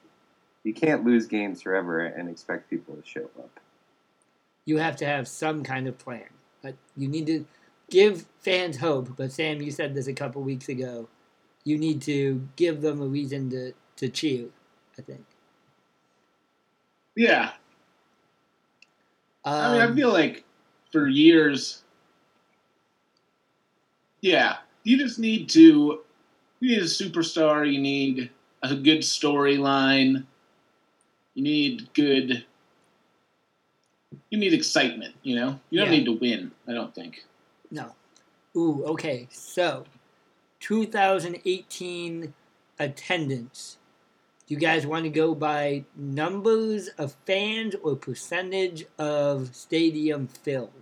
you 0.65 0.75
can't 0.75 1.05
lose 1.05 1.27
games 1.27 1.63
forever 1.63 2.01
and 2.01 2.29
expect 2.29 2.69
people 2.71 2.95
to 2.97 3.03
show 3.09 3.31
up. 3.39 3.61
You 4.65 4.79
have 4.79 4.97
to 4.97 5.07
have 5.07 5.27
some 5.27 5.63
kind 5.63 5.89
of 5.89 5.99
plan. 5.99 6.29
But 6.63 6.77
you 6.97 7.09
need 7.09 7.27
to 7.27 7.47
give 7.91 8.27
fans 8.41 8.77
hope. 8.79 9.17
But 9.17 9.33
Sam, 9.33 9.63
you 9.63 9.71
said 9.71 9.95
this 9.95 10.07
a 10.07 10.13
couple 10.13 10.43
weeks 10.43 10.69
ago. 10.69 11.09
You 11.65 11.79
need 11.79 12.03
to 12.03 12.47
give 12.57 12.83
them 12.83 13.01
a 13.01 13.07
reason 13.07 13.51
to, 13.51 13.73
to 13.97 14.09
cheer. 14.09 14.47
I 14.99 15.03
think. 15.03 15.25
Yeah, 17.17 17.53
I 19.45 19.73
mean, 19.73 19.81
I 19.81 19.87
Um, 19.87 19.97
feel 19.97 20.13
like 20.13 20.45
for 20.93 21.09
years, 21.09 21.83
yeah, 24.21 24.59
you 24.85 24.99
just 24.99 25.19
need 25.19 25.49
to. 25.51 26.01
You 26.61 26.69
need 26.77 26.79
a 26.81 26.85
superstar. 26.85 27.71
You 27.71 27.81
need 27.81 28.31
a 28.63 28.75
good 28.77 28.99
storyline. 29.01 30.25
You 31.35 31.43
need 31.43 31.93
good. 31.95 32.45
You 34.31 34.39
need 34.39 34.53
excitement. 34.53 35.15
You 35.23 35.37
know, 35.37 35.61
you 35.71 35.79
don't 35.81 35.91
Yeah. 35.93 35.99
need 35.99 36.05
to 36.07 36.13
win. 36.13 36.51
I 36.67 36.73
don't 36.73 36.95
think. 36.95 37.25
No. 37.71 37.95
Ooh, 38.57 38.85
okay. 38.87 39.29
So, 39.31 39.85
2018 40.61 42.35
attendance. 42.79 43.79
Do 44.47 44.55
you 44.55 44.61
guys 44.61 44.85
want 44.87 45.05
to 45.05 45.11
go 45.11 45.35
by 45.35 45.85
numbers 45.95 46.89
of 46.99 47.15
fans 47.25 47.77
or 47.83 47.95
percentage 47.95 48.85
of 48.99 49.55
stadium 49.55 50.27
filled? 50.27 50.73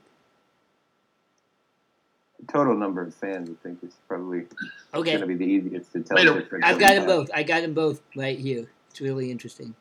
total 2.47 2.75
number 2.75 3.03
of 3.03 3.13
fans, 3.15 3.51
I 3.51 3.55
think, 3.63 3.83
is 3.85 3.93
probably 4.07 4.47
Okay. 4.95 5.11
going 5.19 5.21
to 5.21 5.27
be 5.27 5.35
the 5.35 5.45
easiest 5.45 5.93
to 5.93 6.01
tell. 6.03 6.17
Wait, 6.17 6.25
the 6.25 6.33
a- 6.35 6.41
difference 6.41 6.65
I've 6.65 6.79
got 6.79 6.95
them 6.95 7.05
both. 7.05 7.31
I 7.35 7.43
got 7.43 7.61
them 7.61 7.75
both 7.75 8.01
right 8.17 8.39
here. 8.39 8.71
It's 8.89 9.03
really 9.03 9.31
interesting. 9.31 9.75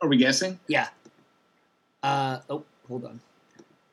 Are 0.00 0.08
we 0.08 0.16
guessing? 0.16 0.60
Yeah. 0.68 0.88
Uh, 2.02 2.40
oh, 2.50 2.64
hold 2.86 3.04
on. 3.04 3.20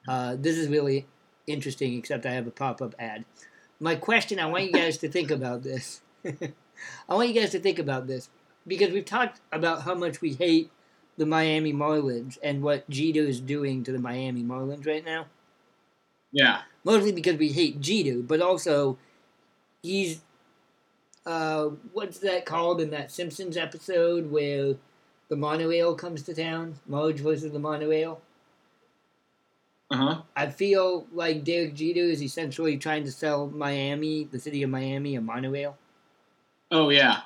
Uh, 0.08 0.36
this 0.38 0.58
is 0.58 0.68
really 0.68 1.08
interesting, 1.48 1.98
except 1.98 2.26
I 2.26 2.32
have 2.32 2.48
a 2.48 2.52
pop 2.52 2.82
up 2.82 2.94
ad. 3.00 3.26
My 3.80 3.96
question 3.96 4.40
I 4.40 4.46
want 4.46 4.66
you 4.66 4.72
guys 4.72 4.98
to 5.00 5.10
think 5.10 5.32
about 5.32 5.64
this. 5.64 6.02
I 6.26 7.16
want 7.16 7.30
you 7.30 7.40
guys 7.40 7.52
to 7.52 7.60
think 7.60 7.80
about 7.80 8.08
this 8.08 8.30
because 8.68 8.92
we've 8.92 9.06
talked 9.06 9.40
about 9.52 9.84
how 9.84 9.96
much 9.96 10.22
we 10.22 10.34
hate 10.34 10.72
the 11.18 11.26
Miami 11.26 11.74
Marlins 11.74 12.38
and 12.44 12.62
what 12.62 12.90
Jeter 12.90 13.22
is 13.22 13.40
doing 13.40 13.84
to 13.84 13.92
the 13.92 14.00
Miami 14.00 14.44
Marlins 14.44 14.86
right 14.86 15.06
now. 15.06 15.28
Yeah. 16.32 16.62
Mostly 16.84 17.12
because 17.12 17.38
we 17.38 17.50
hate 17.50 17.80
Jeter, 17.80 18.22
but 18.22 18.42
also 18.42 18.98
he's. 19.82 20.22
Uh, 21.26 21.70
what's 21.94 22.20
that 22.20 22.46
called 22.46 22.82
in 22.82 22.90
that 22.90 23.10
Simpsons 23.10 23.56
episode 23.56 24.30
where 24.30 24.76
the 25.34 25.40
monorail 25.40 25.96
comes 25.96 26.22
to 26.22 26.36
town? 26.36 26.76
Marge 26.86 27.20
versus 27.20 27.52
the 27.52 27.58
monorail? 27.58 28.22
Uh 29.90 29.98
huh. 29.98 30.22
I 30.36 30.46
feel 30.48 31.08
like 31.12 31.44
Derek 31.44 31.74
Jeter 31.74 32.02
is 32.04 32.22
essentially 32.22 32.78
trying 32.78 33.04
to 33.06 33.12
sell 33.12 33.48
Miami, 33.48 34.26
the 34.26 34.38
city 34.40 34.62
of 34.62 34.70
Miami, 34.70 35.16
a 35.16 35.22
monorail, 35.22 35.76
Oh 36.70 36.90
yeah. 36.90 37.22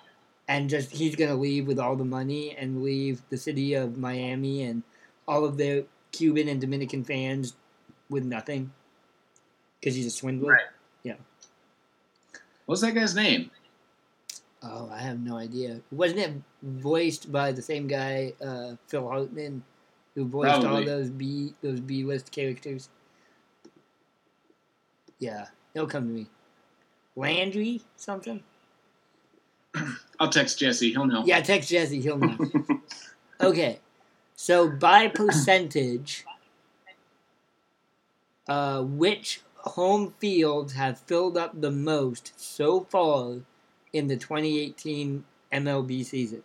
and 0.48 0.70
just 0.70 0.90
he's 0.92 1.18
gonna 1.18 1.36
leave 1.36 1.68
with 1.68 1.80
all 1.80 1.98
the 1.98 2.06
money 2.06 2.56
and 2.58 2.82
leave 2.82 3.22
the 3.30 3.38
city 3.38 3.74
of 3.74 3.98
Miami 3.98 4.64
and 4.64 4.84
all 5.28 5.44
of 5.44 5.58
their 5.58 5.84
Cuban 6.14 6.48
and 6.48 6.62
Dominican 6.62 7.04
fans 7.04 7.56
with 8.10 8.24
nothing 8.24 8.72
because 9.82 9.96
he's 9.96 10.06
a 10.08 10.12
swindler. 10.12 10.54
Right. 10.54 10.62
Yeah. 11.04 11.16
What's 12.68 12.82
that 12.82 12.94
guy's 12.96 13.16
name? 13.16 13.52
Oh, 14.64 14.90
I 14.92 15.00
have 15.00 15.20
no 15.20 15.38
idea. 15.38 15.82
Wasn't 15.92 16.20
it 16.20 16.34
voiced 16.64 17.32
by 17.32 17.52
the 17.52 17.62
same 17.62 17.88
guy, 17.88 18.34
uh, 18.44 18.76
Phil 18.88 19.08
Hartman, 19.08 19.64
who 20.16 20.26
voiced 20.26 20.66
all 20.66 20.84
those 20.84 21.10
B 21.10 21.54
those 21.62 21.80
B 21.80 22.04
list 22.04 22.32
characters? 22.32 22.90
Yeah, 25.20 25.48
it'll 25.74 25.88
come 25.88 26.08
to 26.08 26.14
me. 26.14 26.28
Landry 27.16 27.82
something. 27.96 28.44
I'll 30.20 30.30
text 30.30 30.60
Jesse. 30.60 30.92
He'll 30.92 31.06
know. 31.06 31.24
Yeah, 31.26 31.42
text 31.42 31.70
Jesse. 31.70 32.02
He'll 32.02 32.18
know. 32.18 32.38
okay, 33.42 33.80
so 34.36 34.70
by 34.70 35.08
percentage, 35.08 36.26
uh, 38.48 38.82
which 38.82 39.42
home 39.56 40.16
fields 40.20 40.74
have 40.74 41.00
filled 41.02 41.38
up 41.38 41.62
the 41.62 41.72
most 41.72 42.34
so 42.40 42.82
far 42.82 43.38
in 43.98 44.08
the 44.08 44.18
2018 44.18 45.24
MLB 45.52 46.06
season? 46.06 46.44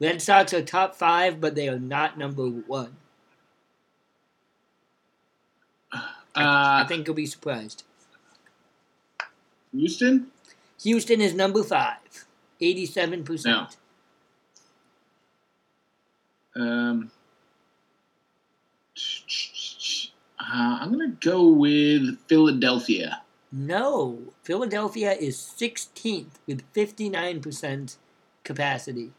Red 0.00 0.22
Sox 0.22 0.52
are 0.54 0.62
top 0.62 0.94
five, 0.94 1.40
but 1.40 1.54
they 1.54 1.68
are 1.68 1.78
not 1.78 2.18
number 2.18 2.46
one. 2.46 2.96
I 6.34 6.82
Uh, 6.82 6.86
think 6.86 7.06
you'll 7.06 7.16
be 7.16 7.26
surprised. 7.26 7.82
Houston. 9.72 10.30
Houston 10.82 11.20
is 11.20 11.34
number 11.34 11.64
five, 11.64 12.26
87%. 12.60 13.76
Um, 16.54 17.10
uh, 18.96 20.08
I'm 20.40 20.90
gonna 20.92 21.08
go 21.20 21.48
with 21.48 22.18
Philadelphia. 22.28 23.22
No, 23.50 24.18
Philadelphia 24.42 25.12
is 25.12 25.36
16th 25.38 26.38
with 26.46 26.62
59% 26.74 27.96
capacity. 28.44 29.12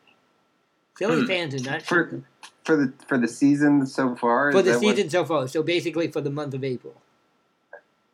Philly 0.95 1.21
Hmm. 1.21 1.27
fans 1.27 1.55
are 1.55 1.71
not 1.71 1.81
For- 1.81 2.09
sure. 2.09 2.21
for 2.65 2.75
the 2.75 2.93
for 3.07 3.17
the 3.17 3.27
season 3.27 3.85
so 3.87 4.15
far. 4.15 4.51
For 4.51 4.61
the 4.61 4.71
that 4.73 4.81
what- 4.83 4.95
season 4.95 5.09
so 5.09 5.25
far, 5.25 5.47
so 5.47 5.63
basically 5.63 6.07
for 6.11 6.21
the 6.21 6.29
month 6.29 6.53
of 6.53 6.63
April. 6.63 7.01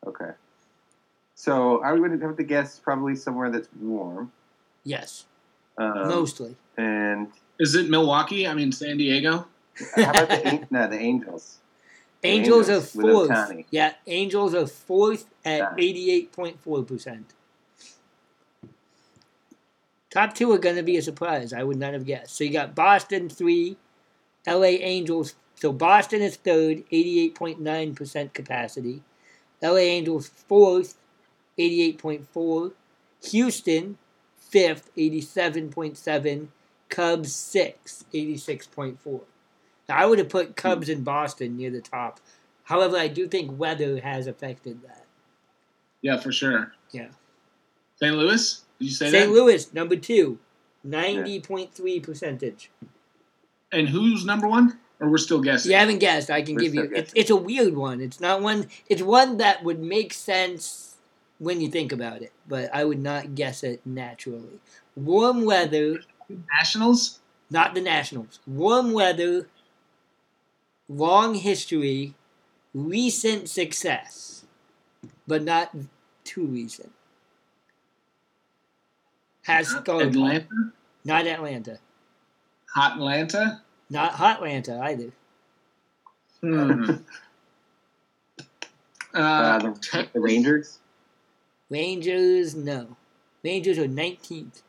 okay. 0.06 0.30
So 1.34 1.82
I 1.82 1.92
would 1.92 2.22
have 2.22 2.36
to 2.38 2.42
guess 2.44 2.78
probably 2.78 3.14
somewhere 3.16 3.50
that's 3.50 3.68
warm. 3.78 4.32
Yes, 4.84 5.26
Um, 5.76 6.08
mostly. 6.08 6.56
And 6.78 7.30
Is 7.58 7.74
it 7.74 7.90
Milwaukee? 7.90 8.46
I 8.46 8.54
mean 8.54 8.72
San 8.72 8.96
Diego. 8.98 9.46
how 9.96 10.10
about 10.10 10.28
the 10.30 10.66
no 10.70 10.88
the 10.88 10.98
Angels? 10.98 11.55
Angels, 12.26 12.68
Angels 12.68 12.96
are 12.96 13.00
fourth. 13.02 13.64
Yeah, 13.70 13.92
Angels 14.06 14.54
are 14.54 14.66
fourth 14.66 15.26
at 15.44 15.58
Yeah. 15.58 15.74
88.4%. 15.76 17.24
Top 20.10 20.34
two 20.34 20.50
are 20.52 20.58
going 20.58 20.76
to 20.76 20.82
be 20.82 20.96
a 20.96 21.02
surprise. 21.02 21.52
I 21.52 21.62
would 21.62 21.78
not 21.78 21.92
have 21.92 22.06
guessed. 22.06 22.36
So 22.36 22.44
you 22.44 22.50
got 22.50 22.74
Boston 22.74 23.28
three, 23.28 23.76
LA 24.46 24.78
Angels. 24.80 25.34
So 25.56 25.72
Boston 25.72 26.22
is 26.22 26.36
third, 26.36 26.84
88.9% 26.90 28.32
capacity. 28.32 29.02
LA 29.62 29.76
Angels 29.78 30.28
fourth, 30.28 30.96
88.4. 31.58 32.72
Houston 33.30 33.98
fifth, 34.38 34.90
87.7. 34.96 36.48
Cubs 36.88 37.34
sixth, 37.34 38.04
86.4. 38.14 39.20
Now, 39.88 39.96
I 39.96 40.06
would 40.06 40.18
have 40.18 40.28
put 40.28 40.48
hmm. 40.48 40.52
Cubs 40.52 40.88
in 40.88 41.02
Boston 41.02 41.56
near 41.56 41.70
the 41.70 41.80
top. 41.80 42.20
However, 42.64 42.96
I 42.96 43.08
do 43.08 43.28
think 43.28 43.58
weather 43.58 44.00
has 44.00 44.26
affected 44.26 44.82
that. 44.82 45.04
Yeah, 46.02 46.18
for 46.18 46.32
sure. 46.32 46.72
Yeah. 46.92 47.08
St. 47.96 48.14
Louis. 48.14 48.62
Did 48.78 48.84
you 48.84 48.90
say 48.90 49.10
that? 49.10 49.18
St. 49.18 49.32
Louis, 49.32 49.72
number 49.72 49.96
two, 49.96 50.38
90.3 50.86 52.02
percentage. 52.02 52.70
And 53.72 53.88
who's 53.88 54.24
number 54.24 54.48
one? 54.48 54.78
Or 55.00 55.10
we're 55.10 55.18
still 55.18 55.40
guessing. 55.40 55.72
You 55.72 55.76
haven't 55.76 55.98
guessed. 55.98 56.30
I 56.30 56.42
can 56.42 56.54
We're 56.54 56.62
give 56.62 56.74
you. 56.74 56.84
still 56.84 56.96
It's, 56.96 57.12
it's 57.14 57.30
a 57.30 57.36
weird 57.36 57.76
one. 57.76 58.00
It's 58.00 58.20
not 58.20 58.40
one. 58.40 58.68
It's 58.88 59.02
one 59.02 59.36
that 59.38 59.62
would 59.62 59.80
make 59.80 60.12
sense 60.12 60.96
when 61.38 61.60
you 61.60 61.68
think 61.68 61.92
about 61.92 62.22
it, 62.22 62.32
but 62.48 62.74
I 62.74 62.84
would 62.84 63.00
not 63.00 63.34
guess 63.34 63.62
it 63.62 63.80
naturally. 63.84 64.60
Warm 64.94 65.44
weather, 65.44 66.00
Nationals. 66.28 67.20
not 67.50 67.74
the 67.74 67.82
Nationals. 67.82 68.40
Warm 68.46 68.92
weather, 68.92 69.48
long 70.88 71.34
history, 71.34 72.14
recent 72.74 73.48
success, 73.48 74.44
but 75.26 75.42
not 75.42 75.74
too 76.24 76.46
recent. 76.46 76.92
Has 79.42 79.68
star 79.68 80.02
Atlanta. 80.02 80.46
Not 81.04 81.26
Atlanta. 81.26 81.78
Hot 82.74 82.92
Atlanta. 82.94 83.62
Not 83.88 84.12
Hot 84.14 84.36
Atlanta 84.38 84.80
either. 84.82 85.12
Hmm. 86.40 86.90
Uh, 89.14 89.18
Uh, 89.18 89.58
the, 89.60 90.08
the 90.12 90.20
Rangers. 90.20 90.78
Rangers, 91.70 92.54
no. 92.54 92.96
Rangers 93.42 93.78
are 93.78 93.88
19th, 93.88 94.60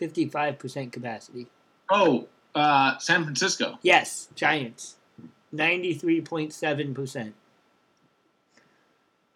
55% 0.00 0.90
capacity. 0.90 1.48
Oh, 1.90 2.26
uh, 2.54 2.96
San 2.96 3.24
Francisco. 3.24 3.78
Yes, 3.82 4.28
Giants, 4.34 4.96
93.7%. 5.54 7.32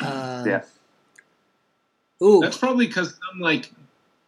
Uh, 0.00 0.44
Yeah. 0.46 0.62
Ooh, 2.22 2.40
That's 2.40 2.58
probably 2.58 2.86
because 2.88 3.10
some 3.30 3.40
like 3.40 3.72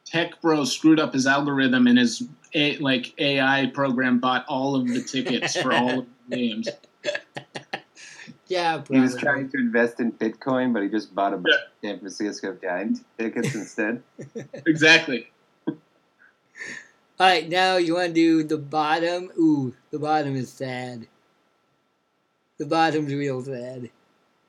tech 0.05 0.41
bro 0.41 0.65
screwed 0.65 1.01
up 1.01 1.13
his 1.13 1.27
algorithm 1.27 1.87
and 1.89 1.99
his 1.99 2.23
a, 2.55 2.77
like 2.79 3.15
AI 3.19 3.67
program 3.75 4.19
bought 4.21 4.45
all 4.49 4.77
of 4.77 4.87
the 4.89 5.03
tickets 5.03 5.57
for 5.61 5.73
all 5.73 6.01
of 6.01 6.07
the 6.29 6.37
games. 6.37 6.69
yeah, 8.49 8.83
He 8.89 8.99
was 9.01 9.17
trying 9.17 9.49
to 9.51 9.59
invest 9.59 9.99
in 10.01 10.13
Bitcoin, 10.13 10.73
but 10.73 10.83
he 10.83 10.89
just 10.89 11.15
bought 11.15 11.33
a 11.33 11.37
bunch 11.37 11.49
Yeah. 11.49 11.57
of 11.57 11.71
San 11.93 11.99
Francisco 12.01 12.57
Giants 12.61 13.01
tickets 13.19 13.55
instead. 13.55 14.03
Exactly. 14.67 15.31
All 15.69 15.77
right, 17.27 17.49
now 17.49 17.77
you 17.77 17.95
want 17.97 18.09
to 18.09 18.15
do 18.15 18.43
the 18.45 18.57
bottom. 18.57 19.31
Ooh, 19.39 19.75
the 19.91 19.99
bottom 19.99 20.35
is 20.37 20.51
sad. 20.51 21.07
The 22.61 22.67
bottom's 22.67 23.11
real 23.15 23.41
bad. 23.41 23.89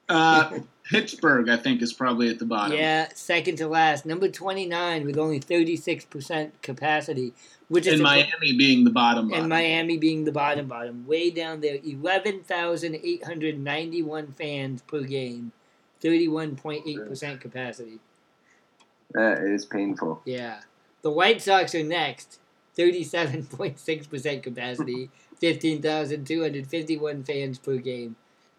Uh, 0.09 0.59
Pittsburgh, 0.83 1.47
I 1.47 1.55
think, 1.55 1.81
is 1.81 1.93
probably 1.93 2.27
at 2.27 2.39
the 2.39 2.45
bottom. 2.45 2.75
Yeah, 2.77 3.07
second 3.15 3.55
to 3.59 3.69
last. 3.69 4.05
Number 4.05 4.27
29 4.27 5.05
with 5.05 5.17
only 5.17 5.39
36% 5.39 6.51
capacity, 6.61 7.31
which 7.69 7.87
is 7.87 7.93
And 7.93 8.01
a- 8.01 8.03
Miami 8.03 8.51
being 8.57 8.83
the 8.83 8.89
bottom. 8.89 9.27
and 9.27 9.31
bottom. 9.31 9.47
Miami 9.47 9.97
being 9.97 10.25
the 10.25 10.31
bottom 10.33 10.67
bottom, 10.67 11.07
way 11.07 11.29
down 11.29 11.61
there, 11.61 11.77
eleven 11.87 12.41
thousand 12.43 12.97
eight 13.01 13.23
hundred 13.23 13.57
ninety 13.57 14.01
one 14.03 14.33
fans 14.33 14.81
per 14.81 14.99
game, 15.03 15.53
thirty 16.01 16.27
one 16.27 16.57
point 16.57 16.83
eight 16.85 17.07
percent 17.07 17.39
capacity. 17.39 17.99
That 19.13 19.39
is 19.39 19.63
painful. 19.63 20.21
Yeah, 20.25 20.59
the 21.01 21.11
White 21.11 21.41
Sox 21.41 21.73
are 21.75 21.83
next, 21.83 22.39
thirty 22.75 23.05
seven 23.05 23.45
point 23.45 23.79
six 23.79 24.05
percent 24.05 24.43
capacity, 24.43 25.09
fifteen 25.41 25.81
thousand 25.81 26.25
two 26.25 26.41
hundred 26.41 26.67
fifty 26.67 26.95
one 26.97 27.23
fans 27.23 27.57
per 27.59 27.75
game. 27.77 28.15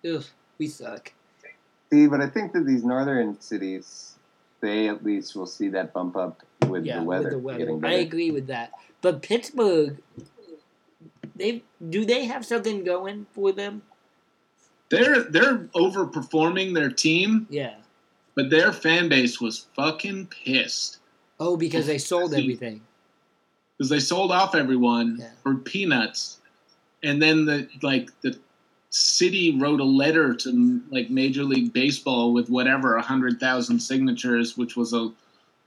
Ugh, 0.07 0.25
we 0.59 0.67
suck. 0.67 1.13
See, 1.91 2.07
but 2.09 2.21
I 2.21 2.27
think 2.27 2.53
that 2.53 2.67
these 2.67 2.85
northern 2.85 3.41
cities, 3.41 4.17
they 4.61 4.89
at 4.89 5.03
least 5.05 5.35
will 5.37 5.47
see 5.47 5.69
that 5.69 5.93
bump 5.95 6.17
up 6.17 6.43
with 6.67 6.85
yeah, 6.85 6.99
the 6.99 7.05
weather 7.05 7.23
with 7.25 7.33
the 7.33 7.39
weather, 7.39 7.59
getting 7.59 7.85
I 7.85 7.93
agree 7.95 8.31
with 8.31 8.49
that. 8.49 8.73
But 9.01 9.23
Pittsburgh, 9.23 9.97
they 11.37 11.63
do 11.89 12.05
they 12.05 12.25
have 12.27 12.45
something 12.45 12.85
going 12.85 13.27
for 13.33 13.53
them? 13.53 13.83
They're 14.91 15.23
they're 15.23 15.59
overperforming 15.75 16.75
their 16.75 16.91
team, 16.91 17.47
Yeah. 17.49 17.77
but 18.35 18.51
their 18.51 18.73
fan 18.73 19.09
base 19.09 19.41
was 19.41 19.67
fucking 19.75 20.27
pissed 20.27 20.99
Oh, 21.41 21.57
because 21.57 21.87
they 21.87 21.99
sold 21.99 22.35
everything. 22.35 22.83
because 23.79 23.89
they 23.89 24.01
sold 24.01 24.31
off 24.31 24.55
everyone 24.55 25.17
Yeah. 25.21 25.31
for 25.43 25.55
peanuts, 25.57 26.39
and 27.03 27.21
then 27.21 27.45
the 27.45 27.69
like 27.83 28.11
the 28.21 28.39
city 28.91 29.59
wrote 29.59 29.81
a 29.81 29.85
letter 29.85 30.35
to 30.35 30.83
like 30.91 31.11
Major 31.11 31.45
League 31.45 31.73
Baseball 31.73 32.33
with 32.33 32.51
whatever 32.51 32.97
a 32.97 33.03
hundred 33.03 33.41
thousand 33.41 33.81
signatures, 33.81 34.57
which 34.57 34.77
was 34.77 34.93
a 34.93 35.13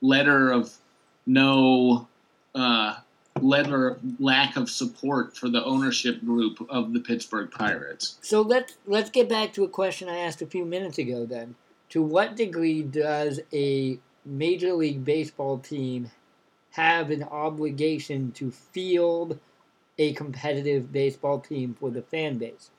letter 0.02 0.52
of 0.52 0.76
no 1.26 2.08
uh, 2.54 2.98
letter 3.42 4.00
lack 4.20 4.56
of 4.56 4.70
support 4.70 5.36
for 5.36 5.50
the 5.50 5.64
ownership 5.66 6.24
group 6.24 6.66
of 6.70 6.94
the 6.94 7.00
Pittsburgh 7.00 7.52
Pirates. 7.52 8.18
So 8.22 8.42
let's 8.42 8.74
let's 8.86 9.10
get 9.10 9.28
back 9.28 9.54
to 9.54 9.64
a 9.64 9.70
question 9.70 10.08
I 10.08 10.20
asked 10.20 10.42
a 10.42 10.48
few 10.48 10.66
minutes 10.66 10.98
ago. 10.98 11.26
Then, 11.26 11.56
to 11.90 12.02
what 12.02 12.36
degree 12.36 12.84
does 12.84 13.40
a 13.52 14.00
major 14.24 14.74
league 14.74 15.04
baseball 15.04 15.60
team 15.60 16.12
have 16.72 17.10
an 17.10 17.24
obligation 17.24 18.32
to 18.34 18.52
field 18.52 19.40
a 19.98 20.14
competitive 20.14 20.92
baseball 20.92 21.40
team 21.40 21.76
for 21.80 21.90
the 21.90 22.02
fan 22.02 22.38
base? 22.38 22.70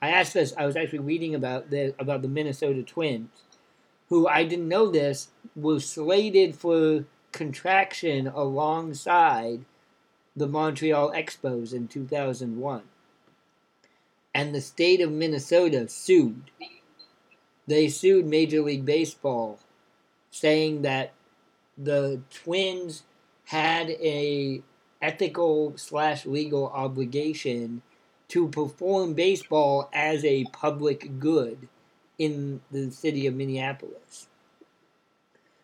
I 0.00 0.10
asked 0.10 0.34
this. 0.34 0.54
I 0.56 0.66
was 0.66 0.76
actually 0.76 1.00
reading 1.00 1.34
about 1.34 1.70
the 1.70 1.94
about 1.98 2.22
the 2.22 2.28
Minnesota 2.28 2.82
Twins, 2.82 3.42
who 4.08 4.28
I 4.28 4.44
didn't 4.44 4.68
know 4.68 4.90
this 4.90 5.28
was 5.56 5.88
slated 5.88 6.54
for 6.54 7.04
contraction 7.32 8.26
alongside 8.26 9.64
the 10.36 10.46
Montreal 10.46 11.12
Expos 11.12 11.72
in 11.72 11.88
2001 11.88 12.82
and 14.34 14.54
the 14.54 14.60
state 14.60 15.00
of 15.00 15.12
Minnesota 15.12 15.88
sued. 15.88 16.50
They 17.66 17.88
sued 17.88 18.26
Major 18.26 18.60
League 18.60 18.84
Baseball, 18.84 19.58
saying 20.30 20.82
that 20.82 21.12
the 21.78 22.20
Twins 22.30 23.04
had 23.46 23.90
a 23.90 24.62
ethical 25.04 25.74
slash 25.76 26.26
legal 26.26 26.68
obligation 26.68 27.82
to 28.28 28.48
perform 28.48 29.14
baseball 29.14 29.88
as 29.92 30.24
a 30.24 30.44
public 30.46 31.18
good 31.20 31.68
in 32.18 32.60
the 32.70 32.90
city 32.90 33.26
of 33.26 33.34
Minneapolis. 33.34 34.28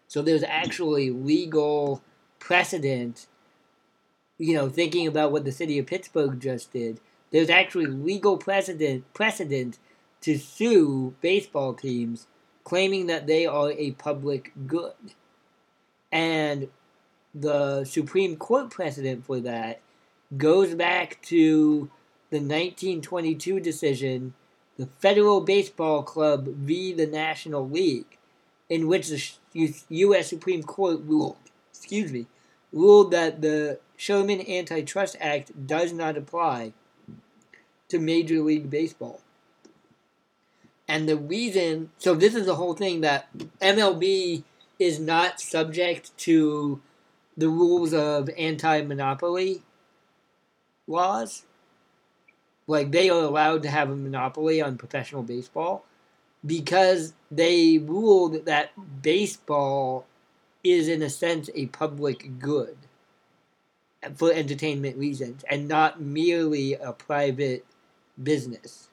So 0.09 0.23
there's 0.23 0.43
actually 0.43 1.11
legal 1.11 2.03
precedent, 2.39 3.27
you 4.39 4.55
know, 4.55 4.69
thinking 4.69 5.07
about 5.07 5.33
what 5.33 5.45
the 5.45 5.53
city 5.53 5.79
of 5.79 5.87
Pittsburgh 5.87 6.41
just 6.41 6.73
did 6.73 7.01
there's 7.31 7.51
actually 7.51 7.87
legal 7.87 8.37
precedent 8.37 9.13
precedent 9.15 9.79
to 10.21 10.39
sue 10.39 11.15
baseball 11.21 11.75
teams 11.75 12.27
claiming 12.65 13.07
that 13.07 13.27
they 13.27 13.47
are 13.47 13.73
a 13.73 13.93
public 13.93 14.53
good. 14.67 15.15
And 16.13 16.69
the 17.35 17.85
Supreme 17.85 18.37
Court 18.37 18.71
precedent 18.71 19.25
for 19.25 19.41
that 19.41 19.81
goes 20.37 20.75
back 20.75 21.21
to 21.23 21.91
the 22.31 22.39
1922 22.39 23.61
decision, 23.61 24.35
the 24.77 24.89
Federal 24.99 25.41
Baseball 25.41 26.03
Club 26.03 26.47
v. 26.47 26.93
the 26.93 27.07
National 27.07 27.69
League, 27.69 28.19
in 28.69 28.87
which 28.87 29.09
the 29.09 29.75
U.S. 29.89 30.29
Supreme 30.29 30.63
Court 30.63 31.01
ruled, 31.05 31.37
excuse 31.71 32.13
me, 32.13 32.27
ruled 32.73 33.11
that 33.11 33.43
the 33.43 33.81
Sherman 33.97 34.41
Antitrust 34.49 35.17
Act 35.21 35.67
does 35.67 35.93
not 35.93 36.17
apply 36.17 36.73
to 37.89 37.99
Major 37.99 38.41
League 38.41 38.71
Baseball. 38.71 39.21
And 40.87 41.09
the 41.09 41.17
reason, 41.17 41.91
so 41.99 42.15
this 42.15 42.35
is 42.35 42.47
the 42.47 42.57
whole 42.57 42.75
thing 42.75 43.01
that 43.01 43.29
MLB 43.61 44.45
is 44.79 44.99
not 44.99 45.41
subject 45.41 46.17
to 46.19 46.81
the 47.41 47.49
rules 47.49 47.93
of 47.93 48.31
anti 48.37 48.83
monopoly 48.83 49.63
laws. 50.87 51.45
Like, 52.67 52.93
they 52.93 53.11
are 53.11 53.25
allowed 53.25 53.63
to 53.65 53.71
have 53.71 53.91
a 53.91 53.97
monopoly 53.97 54.63
on 54.63 54.79
professional 54.79 55.23
baseball 55.23 55.85
because 56.47 57.15
they 57.31 57.79
ruled 57.79 58.45
that 58.45 58.71
baseball 59.03 60.07
is, 60.63 60.87
in 60.87 61.03
a 61.03 61.11
sense, 61.11 61.51
a 61.55 61.67
public 61.67 62.39
good 62.39 62.77
for 64.15 64.33
entertainment 64.33 64.97
reasons 64.97 65.45
and 65.51 65.67
not 65.67 66.01
merely 66.01 66.75
a 66.75 66.93
private 66.93 67.65
business. 68.23 68.89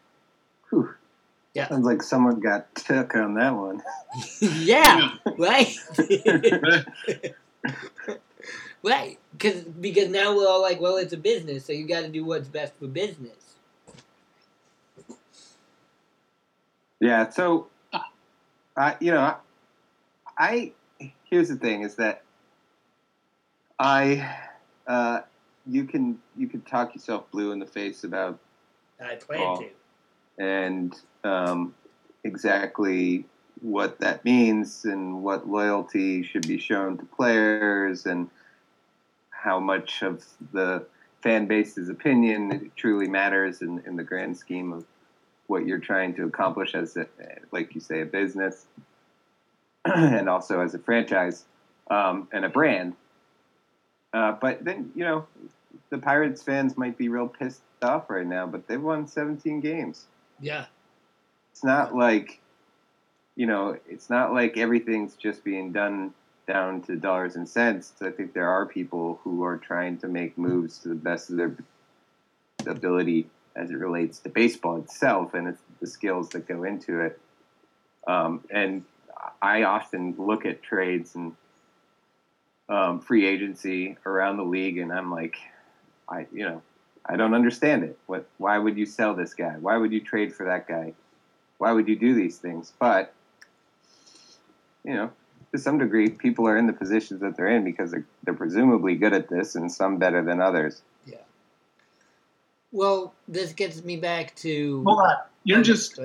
Whew. 0.69 0.89
Yeah. 1.53 1.69
Sounds 1.69 1.85
like 1.85 2.03
someone 2.03 2.39
got 2.39 2.73
took 2.75 3.15
on 3.15 3.35
that 3.35 3.53
one. 3.53 3.81
yeah, 4.41 5.11
right. 5.37 5.75
right, 8.83 9.17
because 9.31 9.63
because 9.63 10.09
now 10.09 10.35
we're 10.35 10.47
all 10.47 10.61
like, 10.61 10.79
well, 10.81 10.97
it's 10.97 11.13
a 11.13 11.17
business, 11.17 11.65
so 11.65 11.73
you 11.73 11.87
got 11.87 12.01
to 12.01 12.09
do 12.09 12.23
what's 12.25 12.47
best 12.47 12.73
for 12.79 12.87
business. 12.87 13.55
Yeah. 16.99 17.29
So, 17.29 17.67
uh, 18.75 18.93
you 18.99 19.11
know, 19.11 19.35
I 20.37 20.71
here's 21.29 21.49
the 21.49 21.55
thing: 21.55 21.81
is 21.83 21.95
that 21.95 22.23
I, 23.79 24.35
uh, 24.87 25.21
you 25.67 25.83
can 25.83 26.19
you 26.35 26.47
can 26.47 26.61
talk 26.61 26.95
yourself 26.95 27.29
blue 27.31 27.51
in 27.51 27.59
the 27.59 27.65
face 27.65 28.03
about 28.03 28.39
I 28.99 29.15
plan 29.15 29.39
Oh. 29.41 29.57
to. 29.59 30.43
and 30.43 30.99
um, 31.23 31.75
exactly 32.23 33.25
what 33.61 33.99
that 33.99 34.23
means 34.23 34.85
and 34.85 35.23
what 35.23 35.47
loyalty 35.49 36.23
should 36.23 36.47
be 36.47 36.57
shown 36.59 36.97
to 36.97 37.05
players 37.05 38.05
and 38.05 38.29
how 39.47 39.61
much 39.61 40.01
of 40.01 40.25
the 40.51 40.85
fan 41.23 41.47
base's 41.47 41.87
opinion 41.87 42.69
truly 42.75 43.07
matters 43.07 43.61
in, 43.61 43.81
in 43.87 43.95
the 43.95 44.03
grand 44.03 44.35
scheme 44.35 44.73
of 44.73 44.85
what 45.47 45.65
you're 45.65 45.79
trying 45.79 46.13
to 46.13 46.25
accomplish 46.25 46.75
as 46.75 46.97
a, 46.97 47.07
like 47.53 47.73
you 47.73 47.79
say 47.79 48.01
a 48.01 48.05
business 48.05 48.65
and 49.85 50.27
also 50.27 50.59
as 50.59 50.73
a 50.73 50.79
franchise 50.79 51.45
um, 51.89 52.27
and 52.33 52.43
a 52.43 52.49
brand. 52.49 52.93
Uh, 54.11 54.33
but 54.33 54.65
then 54.65 54.91
you 54.93 55.05
know 55.05 55.25
the 55.91 55.97
pirates 55.97 56.43
fans 56.43 56.75
might 56.75 56.97
be 56.97 57.07
real 57.07 57.27
pissed 57.27 57.61
off 57.81 58.09
right 58.09 58.27
now 58.27 58.45
but 58.45 58.67
they've 58.67 58.81
won 58.81 59.07
17 59.07 59.61
games. 59.61 60.07
Yeah, 60.41 60.65
it's 61.53 61.63
not 61.63 61.95
like 61.95 62.41
you 63.37 63.45
know, 63.45 63.77
it's 63.87 64.09
not 64.09 64.33
like 64.33 64.57
everything's 64.57 65.15
just 65.15 65.43
being 65.43 65.71
done 65.71 66.13
down 66.47 66.81
to 66.83 66.95
dollars 66.95 67.35
and 67.35 67.47
cents. 67.47 67.93
I 68.01 68.09
think 68.09 68.33
there 68.33 68.47
are 68.47 68.65
people 68.65 69.19
who 69.23 69.43
are 69.43 69.57
trying 69.57 69.97
to 69.99 70.07
make 70.07 70.37
moves 70.37 70.79
to 70.79 70.89
the 70.89 70.95
best 70.95 71.29
of 71.29 71.37
their 71.37 71.55
ability 72.65 73.27
as 73.55 73.69
it 73.69 73.75
relates 73.75 74.19
to 74.19 74.29
baseball 74.29 74.77
itself 74.77 75.33
and 75.33 75.47
it's 75.47 75.61
the 75.81 75.87
skills 75.87 76.29
that 76.29 76.47
go 76.47 76.63
into 76.63 77.01
it. 77.01 77.19
Um, 78.07 78.43
and 78.49 78.83
I 79.41 79.63
often 79.63 80.15
look 80.17 80.45
at 80.45 80.63
trades 80.63 81.15
and 81.15 81.35
um, 82.69 82.99
free 82.99 83.25
agency 83.25 83.97
around 84.05 84.37
the 84.37 84.43
league, 84.43 84.77
and 84.77 84.91
I'm 84.91 85.11
like, 85.11 85.37
I 86.09 86.27
you 86.31 86.45
know, 86.45 86.61
I 87.05 87.15
don't 87.15 87.33
understand 87.33 87.83
it. 87.83 87.97
What? 88.07 88.27
Why 88.37 88.57
would 88.57 88.77
you 88.77 88.85
sell 88.85 89.13
this 89.13 89.33
guy? 89.33 89.55
Why 89.59 89.77
would 89.77 89.91
you 89.91 90.01
trade 90.01 90.33
for 90.33 90.45
that 90.45 90.67
guy? 90.67 90.93
Why 91.57 91.71
would 91.71 91.87
you 91.87 91.95
do 91.95 92.13
these 92.13 92.37
things? 92.37 92.73
But 92.79 93.13
you 94.83 94.93
know, 94.93 95.11
to 95.51 95.57
some 95.57 95.77
degree, 95.77 96.09
people 96.09 96.47
are 96.47 96.57
in 96.57 96.67
the 96.67 96.73
positions 96.73 97.21
that 97.21 97.37
they're 97.37 97.47
in 97.47 97.63
because 97.63 97.91
they're, 97.91 98.05
they're 98.23 98.33
presumably 98.33 98.95
good 98.95 99.13
at 99.13 99.29
this, 99.29 99.55
and 99.55 99.71
some 99.71 99.97
better 99.97 100.23
than 100.23 100.41
others. 100.41 100.81
Yeah. 101.05 101.17
Well, 102.71 103.13
this 103.27 103.53
gets 103.53 103.83
me 103.83 103.97
back 103.97 104.35
to. 104.37 104.83
Hold 104.83 104.99
on. 104.99 105.15
You're 105.43 105.63
just 105.63 105.99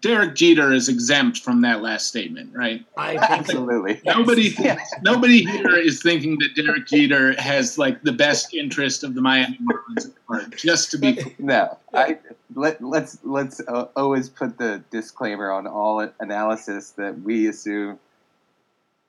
Derek 0.00 0.34
Jeter 0.34 0.72
is 0.72 0.88
exempt 0.88 1.40
from 1.40 1.60
that 1.60 1.82
last 1.82 2.06
statement, 2.08 2.50
right? 2.54 2.84
I 2.96 3.18
think 3.18 3.30
Absolutely. 3.30 4.00
Nobody, 4.04 4.42
Yes. 4.58 4.90
nobody 5.02 5.44
here 5.44 5.76
is 5.76 6.02
thinking 6.02 6.38
that 6.38 6.56
Derek 6.56 6.86
Jeter 6.86 7.40
has 7.40 7.76
like 7.78 8.02
the 8.02 8.12
best 8.12 8.54
interest 8.54 9.04
of 9.04 9.14
the 9.14 9.20
Miami 9.20 9.58
Marlins 9.60 10.10
at. 10.34 10.56
Just 10.56 10.90
to 10.92 10.98
be 10.98 11.14
clear. 11.14 11.34
No, 11.38 11.78
I 11.92 12.18
let 12.54 12.82
let's 12.82 13.18
let's 13.22 13.60
uh, 13.68 13.88
always 13.94 14.28
put 14.28 14.56
the 14.56 14.82
disclaimer 14.90 15.50
on 15.50 15.66
all 15.66 16.08
analysis 16.20 16.90
that 16.92 17.20
we 17.20 17.48
assume 17.48 17.98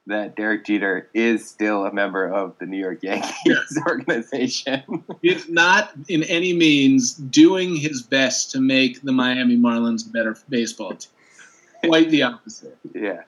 that 0.07 0.35
Derek 0.35 0.65
Jeter 0.65 1.09
is 1.13 1.47
still 1.47 1.85
a 1.85 1.93
member 1.93 2.25
of 2.27 2.57
the 2.59 2.65
New 2.65 2.77
York 2.77 2.99
Yankees 3.03 3.79
organization. 3.87 5.03
He's 5.21 5.47
not 5.47 5.93
in 6.09 6.23
any 6.23 6.51
means 6.53 7.13
doing 7.13 7.75
his 7.75 8.01
best 8.01 8.51
to 8.51 8.59
make 8.59 9.01
the 9.01 9.11
Miami 9.13 9.55
Marlins 9.57 10.05
a 10.07 10.09
better 10.11 10.35
baseball 10.49 10.95
team. 10.95 11.09
Quite 11.85 12.09
the 12.09 12.23
opposite. 12.23 12.77
yeah, 12.93 13.23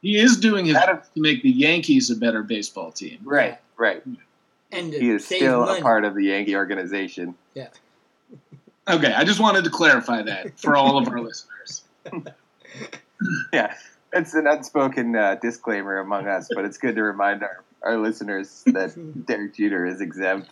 He 0.00 0.16
is 0.16 0.36
doing 0.38 0.66
his 0.66 0.74
That- 0.74 0.86
best 1.00 1.14
to 1.14 1.20
make 1.20 1.42
the 1.42 1.50
Yankees 1.50 2.10
a 2.10 2.16
better 2.16 2.42
baseball 2.42 2.92
team. 2.92 3.18
right, 3.24 3.58
right. 3.76 4.02
and 4.70 4.92
He 4.92 5.10
is 5.10 5.24
still 5.26 5.66
money. 5.66 5.80
a 5.80 5.82
part 5.82 6.04
of 6.04 6.14
the 6.14 6.24
Yankee 6.24 6.54
organization. 6.56 7.34
Yeah. 7.54 7.68
Okay, 8.88 9.12
I 9.12 9.22
just 9.24 9.38
wanted 9.40 9.62
to 9.64 9.70
clarify 9.70 10.22
that 10.22 10.58
for 10.58 10.74
all 10.76 10.98
of 10.98 11.08
our 11.08 11.20
listeners. 11.28 11.84
Yeah, 13.52 13.74
it's 14.12 14.34
an 14.34 14.46
unspoken 14.46 15.16
uh, 15.16 15.36
disclaimer 15.36 15.98
among 15.98 16.26
us, 16.28 16.48
but 16.54 16.64
it's 16.64 16.78
good 16.78 16.96
to 16.96 17.02
remind 17.02 17.42
our, 17.42 17.64
our 17.82 17.98
listeners 17.98 18.62
that 18.66 18.94
Derek 19.26 19.54
Jeter 19.54 19.86
is 19.86 20.00
exempt. 20.00 20.50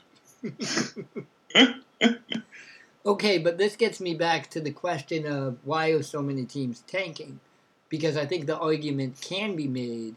Okay, 3.04 3.38
but 3.38 3.56
this 3.56 3.76
gets 3.76 3.98
me 3.98 4.14
back 4.14 4.50
to 4.50 4.60
the 4.60 4.70
question 4.70 5.26
of 5.26 5.56
why 5.64 5.88
are 5.88 6.02
so 6.02 6.20
many 6.20 6.44
teams 6.44 6.82
tanking? 6.86 7.40
Because 7.88 8.16
I 8.16 8.26
think 8.26 8.46
the 8.46 8.58
argument 8.58 9.20
can 9.22 9.56
be 9.56 9.66
made 9.66 10.16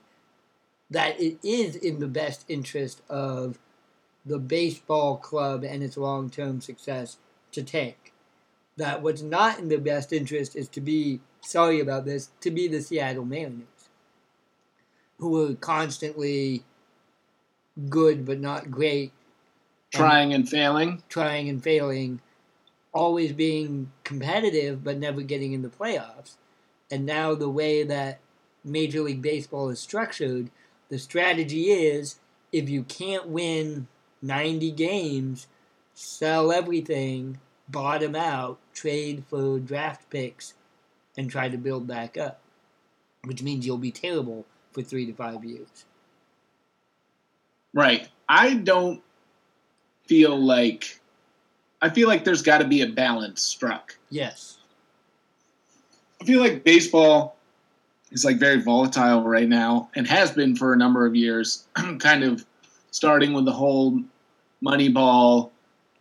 that 0.90 1.20
it 1.20 1.38
is 1.44 1.76
in 1.78 2.00
the 2.00 2.08
best 2.08 2.44
interest 2.50 3.02
of 3.10 3.58
the 4.26 4.38
baseball 4.38 5.18
club 5.18 5.64
and 5.64 5.82
its 5.82 5.96
long 5.96 6.30
term 6.30 6.60
success 6.60 7.18
to 7.54 7.64
tank. 7.64 8.12
That 8.76 9.02
what's 9.02 9.22
not 9.22 9.60
in 9.60 9.70
the 9.70 9.78
best 9.78 10.12
interest 10.12 10.56
is 10.56 10.68
to 10.70 10.82
be, 10.82 11.22
sorry 11.44 11.80
about 11.80 12.06
this, 12.06 12.30
to 12.42 12.52
be 12.52 12.68
the 12.68 12.82
Seattle 12.82 13.26
Mariners, 13.26 13.68
who 15.20 15.30
were 15.30 15.56
constantly 15.56 16.64
good 17.90 18.26
but 18.26 18.40
not 18.40 18.70
great 18.72 19.12
Trying 19.92 20.34
and 20.34 20.50
failing. 20.50 21.04
trying 21.08 21.50
and 21.50 21.64
failing, 21.64 22.20
always 22.94 23.32
being 23.32 23.92
competitive 24.04 24.84
but 24.84 24.98
never 24.98 25.22
getting 25.22 25.54
in 25.54 25.62
the 25.62 25.70
playoffs. 25.70 26.36
And 26.90 27.06
now 27.06 27.36
the 27.36 27.50
way 27.50 27.84
that 27.84 28.20
Major 28.64 29.02
League 29.02 29.22
Baseball 29.22 29.70
is 29.70 29.80
structured, 29.80 30.50
the 30.90 30.98
strategy 30.98 31.72
is 31.72 32.18
if 32.52 32.70
you 32.70 32.84
can't 32.84 33.28
win 33.28 33.88
90 34.22 34.72
games, 34.72 35.48
sell 35.94 36.52
everything, 36.52 37.40
bottom 37.70 38.16
out, 38.16 38.58
trade 38.74 39.24
for 39.30 39.60
draft 39.60 40.10
picks, 40.10 40.56
and 41.18 41.30
try 41.30 41.50
to 41.50 41.58
build 41.58 41.88
back 41.88 42.18
up. 42.18 42.40
Which 43.26 43.42
means 43.42 43.66
you'll 43.66 43.78
be 43.78 43.92
terrible 43.92 44.46
for 44.72 44.82
three 44.82 45.06
to 45.06 45.14
five 45.14 45.44
years. 45.46 45.86
Right. 47.74 48.08
I 48.28 48.56
don't 48.56 49.02
feel 50.08 50.38
like 50.38 51.00
I 51.82 51.90
feel 51.90 52.08
like 52.08 52.24
there's 52.24 52.42
got 52.42 52.60
to 52.60 52.66
be 52.66 52.82
a 52.82 52.88
balance 52.88 53.42
struck. 53.42 53.98
Yes. 54.10 54.58
I 56.22 56.26
feel 56.26 56.40
like 56.40 56.64
baseball 56.64 57.36
is 58.12 58.24
like 58.24 58.38
very 58.38 58.62
volatile 58.62 59.24
right 59.24 59.50
now 59.50 59.90
and 59.96 60.08
has 60.08 60.32
been 60.32 60.56
for 60.56 60.72
a 60.72 60.78
number 60.78 61.06
of 61.06 61.16
years, 61.16 61.66
kind 62.00 62.24
of 62.24 62.46
starting 62.92 63.34
with 63.34 63.44
the 63.44 63.52
whole 63.52 64.00
Moneyball 64.64 65.52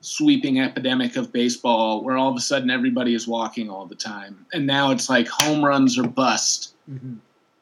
sweeping 0.03 0.61
epidemic 0.61 1.17
of 1.17 1.33
baseball 1.33 2.03
where 2.03 2.17
all 2.17 2.29
of 2.29 2.37
a 2.37 2.41
sudden 2.41 2.69
everybody 2.69 3.15
is 3.15 3.27
walking 3.27 3.71
all 3.71 3.87
the 3.87 3.95
time. 3.95 4.45
And 4.53 4.67
now 4.67 4.91
it's 4.91 5.09
like 5.09 5.29
home 5.29 5.65
runs 5.65 5.99
or 5.99 6.07
bust. 6.07 6.75
hmm 6.87 7.15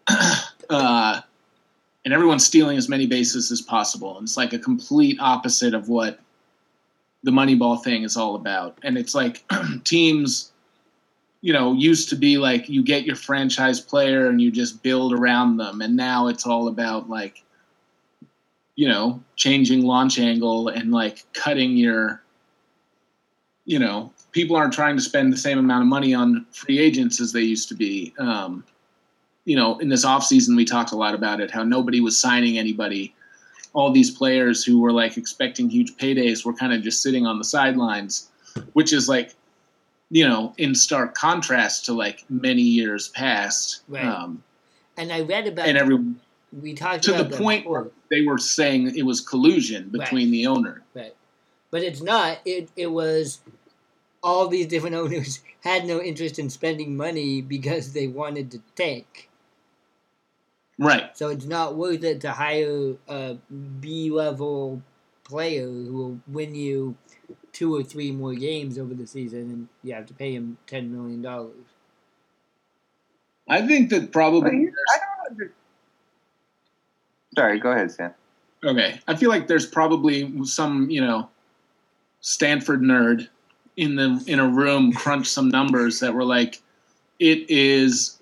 uh, 0.70 1.20
and 2.04 2.14
everyone's 2.14 2.44
stealing 2.44 2.78
as 2.78 2.88
many 2.88 3.06
bases 3.06 3.52
as 3.52 3.60
possible. 3.60 4.16
And 4.16 4.24
it's 4.24 4.36
like 4.36 4.52
a 4.52 4.58
complete 4.58 5.18
opposite 5.20 5.74
of 5.74 5.88
what 5.88 6.18
the 7.22 7.30
Moneyball 7.30 7.82
thing 7.82 8.02
is 8.02 8.16
all 8.16 8.34
about. 8.34 8.78
And 8.82 8.96
it's 8.96 9.14
like 9.14 9.44
teams, 9.84 10.50
you 11.42 11.52
know, 11.52 11.74
used 11.74 12.08
to 12.08 12.16
be 12.16 12.38
like 12.38 12.68
you 12.68 12.82
get 12.82 13.04
your 13.04 13.16
franchise 13.16 13.80
player 13.80 14.28
and 14.28 14.40
you 14.40 14.50
just 14.50 14.82
build 14.82 15.12
around 15.12 15.58
them. 15.58 15.82
And 15.82 15.96
now 15.96 16.28
it's 16.28 16.46
all 16.46 16.68
about 16.68 17.10
like, 17.10 17.42
you 18.76 18.88
know, 18.88 19.22
changing 19.36 19.84
launch 19.84 20.18
angle 20.18 20.68
and 20.68 20.90
like 20.90 21.26
cutting 21.34 21.76
your, 21.76 22.22
you 23.64 23.78
know, 23.78 24.12
people 24.32 24.56
aren't 24.56 24.72
trying 24.72 24.96
to 24.96 25.02
spend 25.02 25.32
the 25.32 25.36
same 25.36 25.58
amount 25.58 25.82
of 25.82 25.88
money 25.88 26.14
on 26.14 26.46
free 26.52 26.78
agents 26.78 27.20
as 27.20 27.32
they 27.32 27.42
used 27.42 27.68
to 27.68 27.74
be. 27.74 28.14
Um, 28.18 28.64
you 29.44 29.56
know, 29.56 29.78
in 29.78 29.88
this 29.88 30.04
offseason, 30.04 30.56
we 30.56 30.64
talked 30.64 30.92
a 30.92 30.96
lot 30.96 31.14
about 31.14 31.40
it, 31.40 31.50
how 31.50 31.62
nobody 31.62 32.00
was 32.00 32.18
signing 32.18 32.58
anybody. 32.58 33.14
All 33.72 33.92
these 33.92 34.10
players 34.10 34.64
who 34.64 34.80
were 34.80 34.92
like 34.92 35.16
expecting 35.16 35.68
huge 35.68 35.96
paydays 35.96 36.44
were 36.44 36.52
kind 36.52 36.72
of 36.72 36.82
just 36.82 37.02
sitting 37.02 37.26
on 37.26 37.38
the 37.38 37.44
sidelines, 37.44 38.28
which 38.72 38.92
is 38.92 39.08
like, 39.08 39.34
you 40.10 40.26
know, 40.26 40.54
in 40.58 40.74
stark 40.74 41.14
contrast 41.14 41.84
to 41.86 41.92
like 41.92 42.24
many 42.28 42.62
years 42.62 43.08
past. 43.08 43.82
Right. 43.88 44.04
Um, 44.04 44.42
And 44.96 45.12
I 45.12 45.20
read 45.20 45.46
about 45.46 45.68
and 45.68 45.78
everyone, 45.78 46.20
we 46.52 46.74
talked 46.74 47.04
to 47.04 47.12
the 47.12 47.24
point 47.24 47.64
before. 47.64 47.82
where 47.82 47.90
they 48.10 48.22
were 48.22 48.38
saying 48.38 48.96
it 48.96 49.04
was 49.04 49.20
collusion 49.20 49.88
between 49.90 50.30
the 50.32 50.46
owner. 50.48 50.82
Right. 50.94 51.14
But 51.70 51.82
it's 51.82 52.02
not. 52.02 52.38
It 52.44 52.70
it 52.76 52.88
was 52.88 53.40
all 54.22 54.48
these 54.48 54.66
different 54.66 54.96
owners 55.02 55.40
had 55.62 55.86
no 55.86 56.00
interest 56.00 56.38
in 56.38 56.50
spending 56.50 56.96
money 56.96 57.40
because 57.42 57.92
they 57.92 58.06
wanted 58.06 58.50
to 58.52 58.60
tank. 58.74 59.28
Right. 60.78 61.14
So 61.16 61.28
it's 61.28 61.44
not 61.44 61.76
worth 61.76 62.02
it 62.04 62.22
to 62.22 62.32
hire 62.32 62.94
a 63.06 63.36
B 63.80 64.10
level 64.10 64.82
player 65.24 65.66
who 65.66 65.92
will 65.92 66.20
win 66.26 66.54
you 66.54 66.96
two 67.52 67.74
or 67.76 67.82
three 67.82 68.10
more 68.12 68.34
games 68.34 68.78
over 68.78 68.94
the 68.94 69.06
season 69.06 69.40
and 69.40 69.68
you 69.82 69.92
have 69.94 70.06
to 70.06 70.14
pay 70.14 70.34
him 70.34 70.56
ten 70.66 70.90
million 70.90 71.20
dollars. 71.20 71.66
I 73.48 73.66
think 73.66 73.90
that 73.90 74.12
probably. 74.12 74.56
you- 74.56 74.72
I 74.94 74.98
don't 74.98 75.32
under- 75.32 75.52
Sorry, 77.36 77.58
go 77.60 77.72
ahead, 77.72 77.90
Sam. 77.92 78.12
Okay, 78.64 79.00
I 79.06 79.14
feel 79.16 79.30
like 79.30 79.46
there's 79.46 79.66
probably 79.66 80.44
some, 80.44 80.90
you 80.90 81.00
know, 81.00 81.28
Stanford 82.20 82.82
nerd 82.82 83.28
in 83.76 83.96
the 83.96 84.22
in 84.26 84.38
a 84.40 84.48
room 84.48 84.92
crunch 84.92 85.28
some 85.28 85.48
numbers 85.48 86.00
that 86.00 86.14
were 86.14 86.24
like, 86.24 86.60
it 87.18 87.50
is 87.50 88.18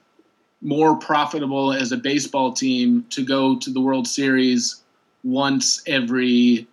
more 0.62 0.96
profitable 0.96 1.72
as 1.72 1.92
a 1.92 1.96
baseball 1.96 2.52
team 2.52 3.06
to 3.10 3.24
go 3.24 3.58
to 3.58 3.70
the 3.70 3.80
World 3.80 4.06
Series 4.08 4.82
once 5.24 5.82
every 5.86 6.66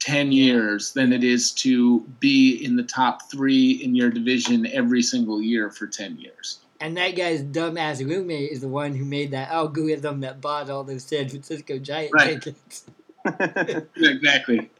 ten 0.00 0.32
years 0.32 0.92
than 0.92 1.12
it 1.12 1.24
is 1.24 1.52
to 1.52 2.00
be 2.20 2.64
in 2.64 2.76
the 2.76 2.82
top 2.82 3.30
three 3.30 3.72
in 3.72 3.94
your 3.94 4.10
division 4.10 4.66
every 4.66 5.02
single 5.02 5.42
year 5.42 5.70
for 5.70 5.86
ten 5.86 6.18
years. 6.18 6.58
And 6.80 6.96
that 6.96 7.16
guy's 7.16 7.42
dumbass 7.42 8.06
roommate 8.08 8.52
is 8.52 8.60
the 8.60 8.68
one 8.68 8.94
who 8.94 9.04
made 9.04 9.32
that 9.32 9.50
algorithm 9.50 10.20
that 10.20 10.40
bought 10.40 10.70
all 10.70 10.84
those 10.84 11.04
San 11.04 11.28
Francisco 11.28 11.78
Giant 11.78 12.14
Right. 12.14 12.40
tickets. 12.42 12.84
Exactly. 13.96 14.70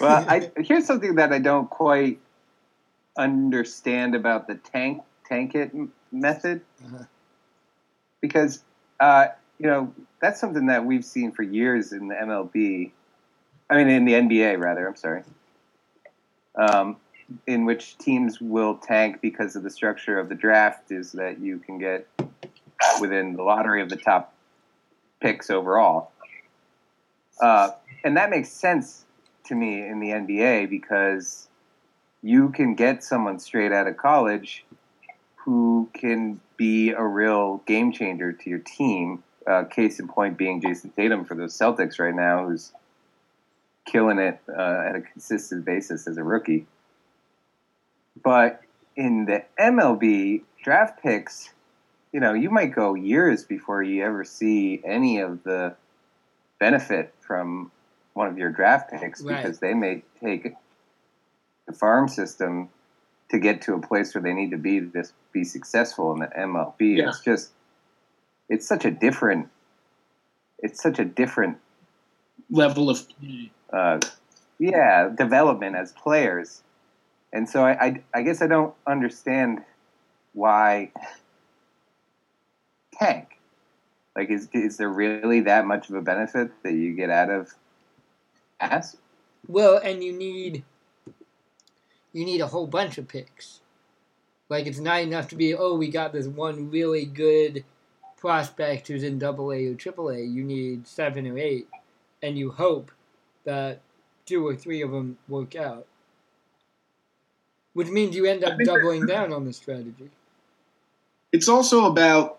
Well, 0.00 0.24
I, 0.28 0.50
here's 0.58 0.86
something 0.86 1.16
that 1.16 1.32
I 1.32 1.38
don't 1.38 1.68
quite 1.70 2.20
understand 3.16 4.14
about 4.14 4.46
the 4.48 4.56
tank 4.56 5.02
tank 5.24 5.54
it 5.54 5.72
method 6.12 6.60
Uh-huh. 6.84 7.04
because 8.20 8.62
uh, 9.00 9.26
you 9.58 9.66
know 9.66 9.92
that's 10.20 10.40
something 10.40 10.66
that 10.66 10.84
we've 10.84 11.04
seen 11.04 11.32
for 11.32 11.42
years 11.42 11.92
in 11.92 12.08
the 12.08 12.14
MLB. 12.14 12.90
I 13.70 13.76
mean, 13.76 13.88
in 13.88 14.04
the 14.04 14.12
NBA 14.12 14.58
rather. 14.60 14.86
I'm 14.86 14.96
sorry. 14.96 15.22
Um, 16.56 16.96
in 17.46 17.64
which 17.64 17.96
teams 17.98 18.40
will 18.40 18.76
tank 18.76 19.20
because 19.22 19.56
of 19.56 19.62
the 19.62 19.70
structure 19.70 20.18
of 20.18 20.28
the 20.28 20.34
draft 20.34 20.92
is 20.92 21.12
that 21.12 21.40
you 21.40 21.58
can 21.58 21.78
get 21.78 22.06
within 23.00 23.34
the 23.34 23.42
lottery 23.42 23.80
of 23.80 23.88
the 23.88 23.96
top 23.96 24.34
picks 25.20 25.48
overall. 25.48 26.12
Uh, 27.40 27.70
and 28.04 28.16
that 28.16 28.28
makes 28.28 28.50
sense 28.50 29.03
to 29.44 29.54
me 29.54 29.86
in 29.86 30.00
the 30.00 30.08
NBA 30.08 30.70
because 30.70 31.48
you 32.22 32.50
can 32.50 32.74
get 32.74 33.04
someone 33.04 33.38
straight 33.38 33.72
out 33.72 33.86
of 33.86 33.96
college 33.96 34.64
who 35.36 35.88
can 35.92 36.40
be 36.56 36.90
a 36.90 37.02
real 37.02 37.62
game 37.66 37.92
changer 37.92 38.32
to 38.32 38.50
your 38.50 38.60
team. 38.60 39.22
Uh, 39.46 39.64
case 39.64 40.00
in 40.00 40.08
point 40.08 40.38
being 40.38 40.62
Jayson 40.62 40.90
Tatum 40.96 41.26
for 41.26 41.34
the 41.34 41.44
Celtics 41.44 41.98
right 41.98 42.14
now, 42.14 42.46
who's 42.46 42.72
killing 43.84 44.18
it 44.18 44.40
uh, 44.48 44.84
at 44.88 44.96
a 44.96 45.02
consistent 45.02 45.66
basis 45.66 46.06
as 46.06 46.16
a 46.16 46.24
rookie. 46.24 46.66
But 48.22 48.62
in 48.96 49.26
the 49.26 49.44
MLB 49.60 50.42
draft 50.62 51.02
picks, 51.02 51.50
you 52.12 52.20
know, 52.20 52.32
you 52.32 52.48
might 52.48 52.74
go 52.74 52.94
years 52.94 53.44
before 53.44 53.82
you 53.82 54.02
ever 54.02 54.24
see 54.24 54.80
any 54.84 55.18
of 55.18 55.42
the 55.42 55.74
benefit 56.58 57.12
from 57.20 57.70
one 58.14 58.28
of 58.28 58.38
your 58.38 58.50
draft 58.50 58.90
picks 58.90 59.20
Right. 59.20 59.42
because 59.42 59.58
they 59.58 59.74
may 59.74 60.02
take 60.20 60.54
the 61.66 61.72
farm 61.72 62.08
system 62.08 62.70
to 63.30 63.38
get 63.38 63.62
to 63.62 63.74
a 63.74 63.80
place 63.80 64.14
where 64.14 64.22
they 64.22 64.32
need 64.32 64.50
to 64.50 64.58
be 64.58 64.80
to 64.80 64.86
just 64.86 65.12
be 65.32 65.44
successful 65.44 66.12
in 66.12 66.20
the 66.20 66.26
MLB. 66.28 66.96
Yeah. 66.98 67.08
It's 67.08 67.20
just 67.20 67.50
it's 68.48 68.66
such 68.66 68.84
a 68.84 68.90
different 68.90 69.48
it's 70.58 70.82
such 70.82 70.98
a 70.98 71.04
different 71.04 71.58
Level 72.50 72.90
of 72.90 73.06
uh, 73.72 73.98
yeah 74.58 75.08
development 75.08 75.76
as 75.76 75.92
players 75.92 76.62
and 77.32 77.48
so 77.48 77.64
I, 77.64 77.72
I 77.72 78.02
i 78.12 78.22
guess 78.22 78.42
i 78.42 78.46
don't 78.46 78.74
understand 78.86 79.64
why 80.34 80.92
tank 82.92 83.40
like 84.14 84.30
is 84.30 84.48
is 84.52 84.76
there 84.76 84.88
really 84.90 85.40
that 85.40 85.66
much 85.66 85.88
of 85.88 85.96
a 85.96 86.02
benefit 86.02 86.50
that 86.62 86.74
you 86.74 86.92
get 86.94 87.10
out 87.10 87.30
of 87.30 87.54
ass 88.72 88.96
Well, 89.48 89.76
and 89.78 90.02
you 90.02 90.12
need 90.12 90.64
you 92.12 92.24
need 92.24 92.40
a 92.40 92.46
whole 92.46 92.66
bunch 92.66 92.96
of 92.98 93.08
picks. 93.08 93.60
Like 94.48 94.66
it's 94.66 94.78
not 94.78 95.02
enough 95.02 95.28
to 95.28 95.36
be 95.36 95.54
oh 95.54 95.74
we 95.76 95.88
got 95.88 96.12
this 96.12 96.26
one 96.26 96.70
really 96.70 97.04
good 97.04 97.64
prospect 98.16 98.88
who's 98.88 99.02
in 99.02 99.18
double 99.18 99.52
A 99.52 99.66
or 99.66 99.74
triple 99.74 100.10
A. 100.10 100.18
You 100.18 100.44
need 100.44 100.86
seven 100.86 101.26
or 101.26 101.38
eight, 101.38 101.68
and 102.22 102.38
you 102.38 102.50
hope 102.50 102.90
that 103.44 103.80
two 104.26 104.46
or 104.46 104.54
three 104.56 104.80
of 104.82 104.90
them 104.90 105.18
work 105.28 105.56
out. 105.56 105.86
Which 107.74 107.88
means 107.88 108.14
you 108.16 108.24
end 108.24 108.44
up 108.44 108.58
doubling 108.64 109.04
down 109.06 109.32
on 109.32 109.44
the 109.44 109.52
strategy. 109.52 110.10
it's 111.32 111.48
also 111.48 111.86
about 111.86 112.38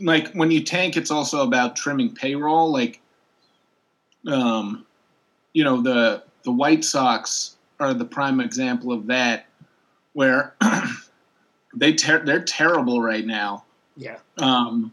like 0.00 0.32
when 0.32 0.50
you 0.50 0.62
tank 0.62 0.96
it's 0.96 1.10
also 1.10 1.42
about 1.42 1.76
trimming 1.76 2.14
payroll 2.14 2.70
like 2.72 3.00
um 4.26 4.84
you 5.52 5.64
know 5.64 5.80
the 5.80 6.22
the 6.44 6.52
white 6.52 6.84
sox 6.84 7.56
are 7.78 7.94
the 7.94 8.04
prime 8.04 8.40
example 8.40 8.92
of 8.92 9.06
that 9.06 9.46
where 10.12 10.54
they 11.74 11.92
ter- 11.92 12.24
they're 12.24 12.42
terrible 12.42 13.00
right 13.00 13.26
now 13.26 13.64
Yeah. 13.96 14.18
um 14.38 14.92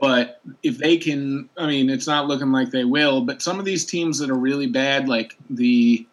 but 0.00 0.40
if 0.62 0.78
they 0.78 0.96
can 0.96 1.48
i 1.56 1.66
mean 1.66 1.90
it's 1.90 2.06
not 2.06 2.26
looking 2.26 2.52
like 2.52 2.70
they 2.70 2.84
will 2.84 3.22
but 3.22 3.42
some 3.42 3.58
of 3.58 3.64
these 3.64 3.84
teams 3.84 4.18
that 4.18 4.30
are 4.30 4.38
really 4.38 4.66
bad 4.66 5.08
like 5.08 5.36
the 5.50 6.06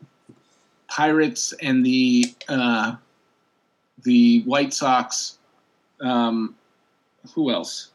pirates 0.88 1.54
and 1.62 1.86
the 1.86 2.34
uh 2.48 2.96
the 4.04 4.41
white 4.43 4.74
sox 4.74 5.38
um, 6.02 6.56
who 7.34 7.52
else? 7.52 7.89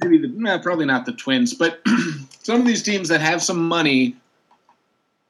Maybe 0.00 0.18
the 0.18 0.28
nah, 0.28 0.58
probably 0.58 0.86
not 0.86 1.06
the 1.06 1.12
Twins, 1.12 1.54
but 1.54 1.80
some 2.42 2.60
of 2.60 2.66
these 2.66 2.82
teams 2.82 3.08
that 3.08 3.20
have 3.20 3.42
some 3.42 3.66
money 3.68 4.16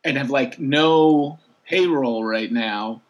and 0.09 0.17
have 0.19 0.31
like 0.31 0.59
no 0.59 1.39
payroll 1.67 2.25
right 2.25 2.51
now 2.51 3.01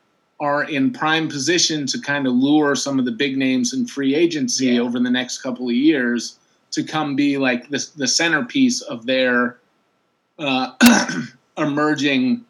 are 0.41 0.65
in 0.65 0.93
prime 0.93 1.29
position 1.29 1.87
to 1.87 2.01
kind 2.01 2.27
of 2.27 2.33
lure 2.33 2.75
some 2.75 2.99
of 2.99 3.05
the 3.05 3.11
big 3.13 3.37
names 3.37 3.73
in 3.73 3.87
free 3.87 4.15
agency 4.15 4.67
Yeah. 4.67 4.81
over 4.81 4.99
the 4.99 5.11
next 5.11 5.39
couple 5.43 5.69
of 5.69 5.75
years 5.75 6.39
to 6.73 6.83
come 6.83 7.17
be 7.17 7.39
like 7.39 7.69
the 7.71 7.85
the 7.97 8.07
centerpiece 8.07 8.81
of 8.83 9.07
their 9.07 9.59
uh, 10.39 10.73
emerging 11.59 12.45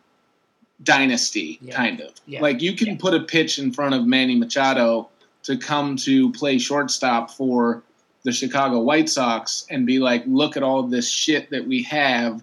dynasty, 0.83 1.59
Yeah. 1.63 1.75
kind 1.75 2.01
of. 2.01 2.13
Yeah. 2.27 2.41
Like 2.41 2.61
you 2.63 2.75
can 2.75 2.99
put 2.99 3.15
a 3.15 3.21
pitch 3.21 3.59
in 3.59 3.73
front 3.73 3.95
of 3.95 4.07
Manny 4.07 4.37
Machado 4.37 5.09
to 5.45 5.57
come 5.57 5.97
to 5.99 6.31
play 6.33 6.59
shortstop 6.59 7.31
for 7.31 7.83
the 8.25 8.33
Chicago 8.33 8.81
White 8.81 9.09
Sox 9.09 9.67
and 9.71 9.87
be 9.87 9.99
like, 9.99 10.23
look 10.27 10.57
at 10.57 10.63
all 10.63 10.83
this 10.83 11.09
shit 11.09 11.51
that 11.51 11.67
we 11.67 11.83
have. 11.85 12.43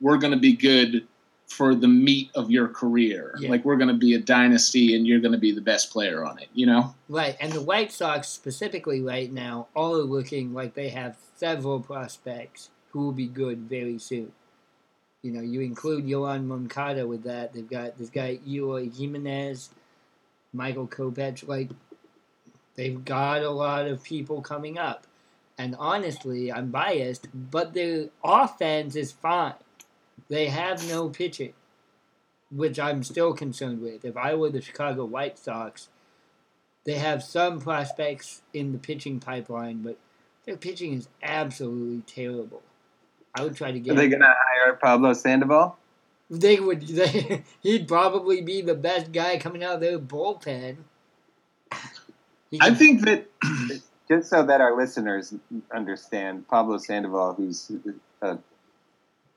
We're 0.00 0.18
going 0.18 0.32
to 0.32 0.38
be 0.38 0.52
good 0.54 1.06
for 1.46 1.74
the 1.74 1.88
meat 1.88 2.30
of 2.34 2.50
your 2.50 2.68
career. 2.68 3.34
Yeah. 3.38 3.50
Like 3.50 3.64
we're 3.64 3.76
going 3.76 3.88
to 3.88 3.94
be 3.94 4.14
a 4.14 4.18
dynasty 4.18 4.96
and 4.96 5.06
you're 5.06 5.20
going 5.20 5.32
to 5.32 5.38
be 5.38 5.52
the 5.52 5.60
best 5.60 5.90
player 5.90 6.24
on 6.24 6.38
it, 6.38 6.48
you 6.54 6.66
know? 6.66 6.94
Right, 7.08 7.36
and 7.40 7.52
the 7.52 7.62
White 7.62 7.92
Sox 7.92 8.28
specifically 8.28 9.00
right 9.00 9.32
now 9.32 9.68
all 9.74 9.94
are 9.96 10.02
looking 10.02 10.52
like 10.52 10.74
they 10.74 10.88
have 10.88 11.16
several 11.36 11.80
prospects 11.80 12.70
who 12.90 13.00
will 13.00 13.12
be 13.12 13.26
good 13.26 13.58
very 13.58 13.98
soon. 13.98 14.32
You 15.22 15.32
know, 15.32 15.40
you 15.40 15.60
include 15.60 16.04
Yoán 16.04 16.44
Moncada 16.44 17.06
with 17.06 17.22
that. 17.24 17.52
They've 17.52 17.68
got 17.68 17.98
this 17.98 18.10
guy 18.10 18.38
Eloy 18.46 18.90
Jimenez, 18.90 19.70
Michael 20.52 20.86
Kopech. 20.86 21.46
Like, 21.48 21.70
they've 22.74 23.04
got 23.04 23.42
a 23.42 23.50
lot 23.50 23.86
of 23.86 24.02
people 24.02 24.40
coming 24.40 24.78
up. 24.78 25.06
And 25.58 25.74
honestly, 25.78 26.52
I'm 26.52 26.70
biased, 26.70 27.28
but 27.32 27.72
their 27.72 28.08
offense 28.22 28.94
is 28.94 29.12
fine. 29.12 29.54
They 30.28 30.46
have 30.46 30.86
no 30.88 31.08
pitching, 31.08 31.52
which 32.50 32.78
I'm 32.78 33.02
still 33.02 33.32
concerned 33.32 33.80
with. 33.80 34.04
If 34.04 34.16
I 34.16 34.34
were 34.34 34.50
the 34.50 34.60
Chicago 34.60 35.04
White 35.04 35.38
Sox, 35.38 35.88
they 36.84 36.94
have 36.94 37.22
some 37.22 37.60
prospects 37.60 38.42
in 38.52 38.72
the 38.72 38.78
pitching 38.78 39.20
pipeline, 39.20 39.82
but 39.82 39.98
their 40.46 40.56
pitching 40.56 40.94
is 40.94 41.08
absolutely 41.22 42.02
terrible. 42.02 42.62
I 43.34 43.42
would 43.42 43.56
try 43.56 43.72
to 43.72 43.78
get. 43.78 43.92
are 43.92 43.96
they 43.96 44.08
gonna 44.08 44.34
hire 44.34 44.74
pablo 44.74 45.12
sandoval 45.12 45.76
They 46.30 46.58
would. 46.58 46.82
They, 46.88 47.44
he'd 47.60 47.86
probably 47.86 48.40
be 48.40 48.62
the 48.62 48.74
best 48.74 49.12
guy 49.12 49.38
coming 49.38 49.62
out 49.62 49.74
of 49.74 49.80
their 49.80 49.98
bullpen. 49.98 50.78
He 52.50 52.58
I 52.60 52.72
think 52.72 53.04
that 53.04 53.26
just 54.08 54.30
so 54.30 54.44
that 54.44 54.60
our 54.60 54.76
listeners 54.76 55.34
understand 55.74 56.48
pablo 56.48 56.78
sandoval 56.78 57.34
who's 57.34 57.72
a 58.22 58.38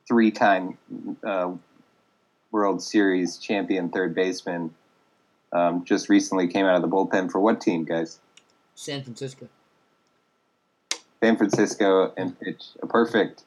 three-time 0.09 0.77
uh, 1.23 1.51
world 2.51 2.83
series 2.83 3.37
champion 3.37 3.89
third 3.89 4.13
baseman 4.13 4.73
um, 5.53 5.85
just 5.85 6.09
recently 6.09 6.47
came 6.47 6.65
out 6.65 6.75
of 6.75 6.81
the 6.81 6.87
bullpen 6.89 7.31
for 7.31 7.39
what 7.39 7.61
team 7.61 7.85
guys 7.85 8.19
San 8.75 9.03
Francisco. 9.03 9.47
San 11.21 11.35
Francisco 11.35 12.13
and 12.15 12.39
pitched 12.39 12.77
a 12.81 12.87
perfect 12.87 13.43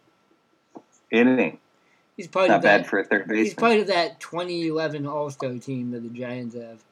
inning. 1.11 1.59
He's 2.19 2.29
part 2.29 2.49
Not 2.49 2.57
of 2.57 2.63
that. 2.63 2.83
bad 2.83 2.87
for 2.87 2.99
a 2.99 3.05
third 3.05 3.23
baseman. 3.23 3.39
He's 3.39 3.55
baseman. 3.55 3.71
part 3.71 3.81
of 3.81 3.87
that 3.87 4.21
2011 4.21 5.07
All 5.07 5.31
Star 5.31 5.55
team 5.55 5.91
that 5.93 6.03
the 6.03 6.11
Giants 6.11 6.55
have. 6.55 6.85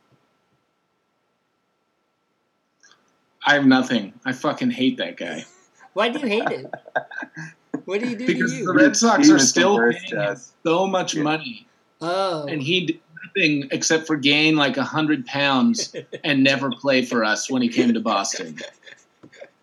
I 3.47 3.55
have 3.55 3.67
nothing. 3.67 4.15
I 4.25 4.33
fucking 4.33 4.71
hate 4.71 4.97
that 4.97 5.19
guy. 5.19 5.45
Why 5.93 6.09
do 6.09 6.21
you 6.21 6.27
hate 6.27 6.49
it? 6.51 6.75
What 7.85 8.01
do 8.01 8.09
you 8.09 8.17
do 8.17 8.27
Because 8.27 8.53
to 8.53 8.65
the? 8.65 8.73
Red 8.73 8.97
Sox 8.97 9.27
He 9.27 9.33
are 9.33 9.39
still 9.39 9.79
paying 9.79 10.19
us. 10.19 10.53
so 10.65 10.87
much 10.87 11.15
Yeah. 11.15 11.23
money. 11.23 11.67
Oh, 12.01 12.47
and 12.47 12.63
he 12.63 12.87
did 12.87 13.01
nothing 13.27 13.69
except 13.71 14.07
for 14.07 14.17
gain 14.17 14.57
like 14.57 14.77
a 14.77 14.85
hundred 14.85 15.27
pounds 15.27 15.95
and 16.25 16.43
never 16.43 16.71
play 16.71 17.05
for 17.05 17.25
us 17.25 17.51
when 17.51 17.63
he 17.63 17.69
came 17.69 17.93
to 17.93 18.01
Boston. 18.01 18.59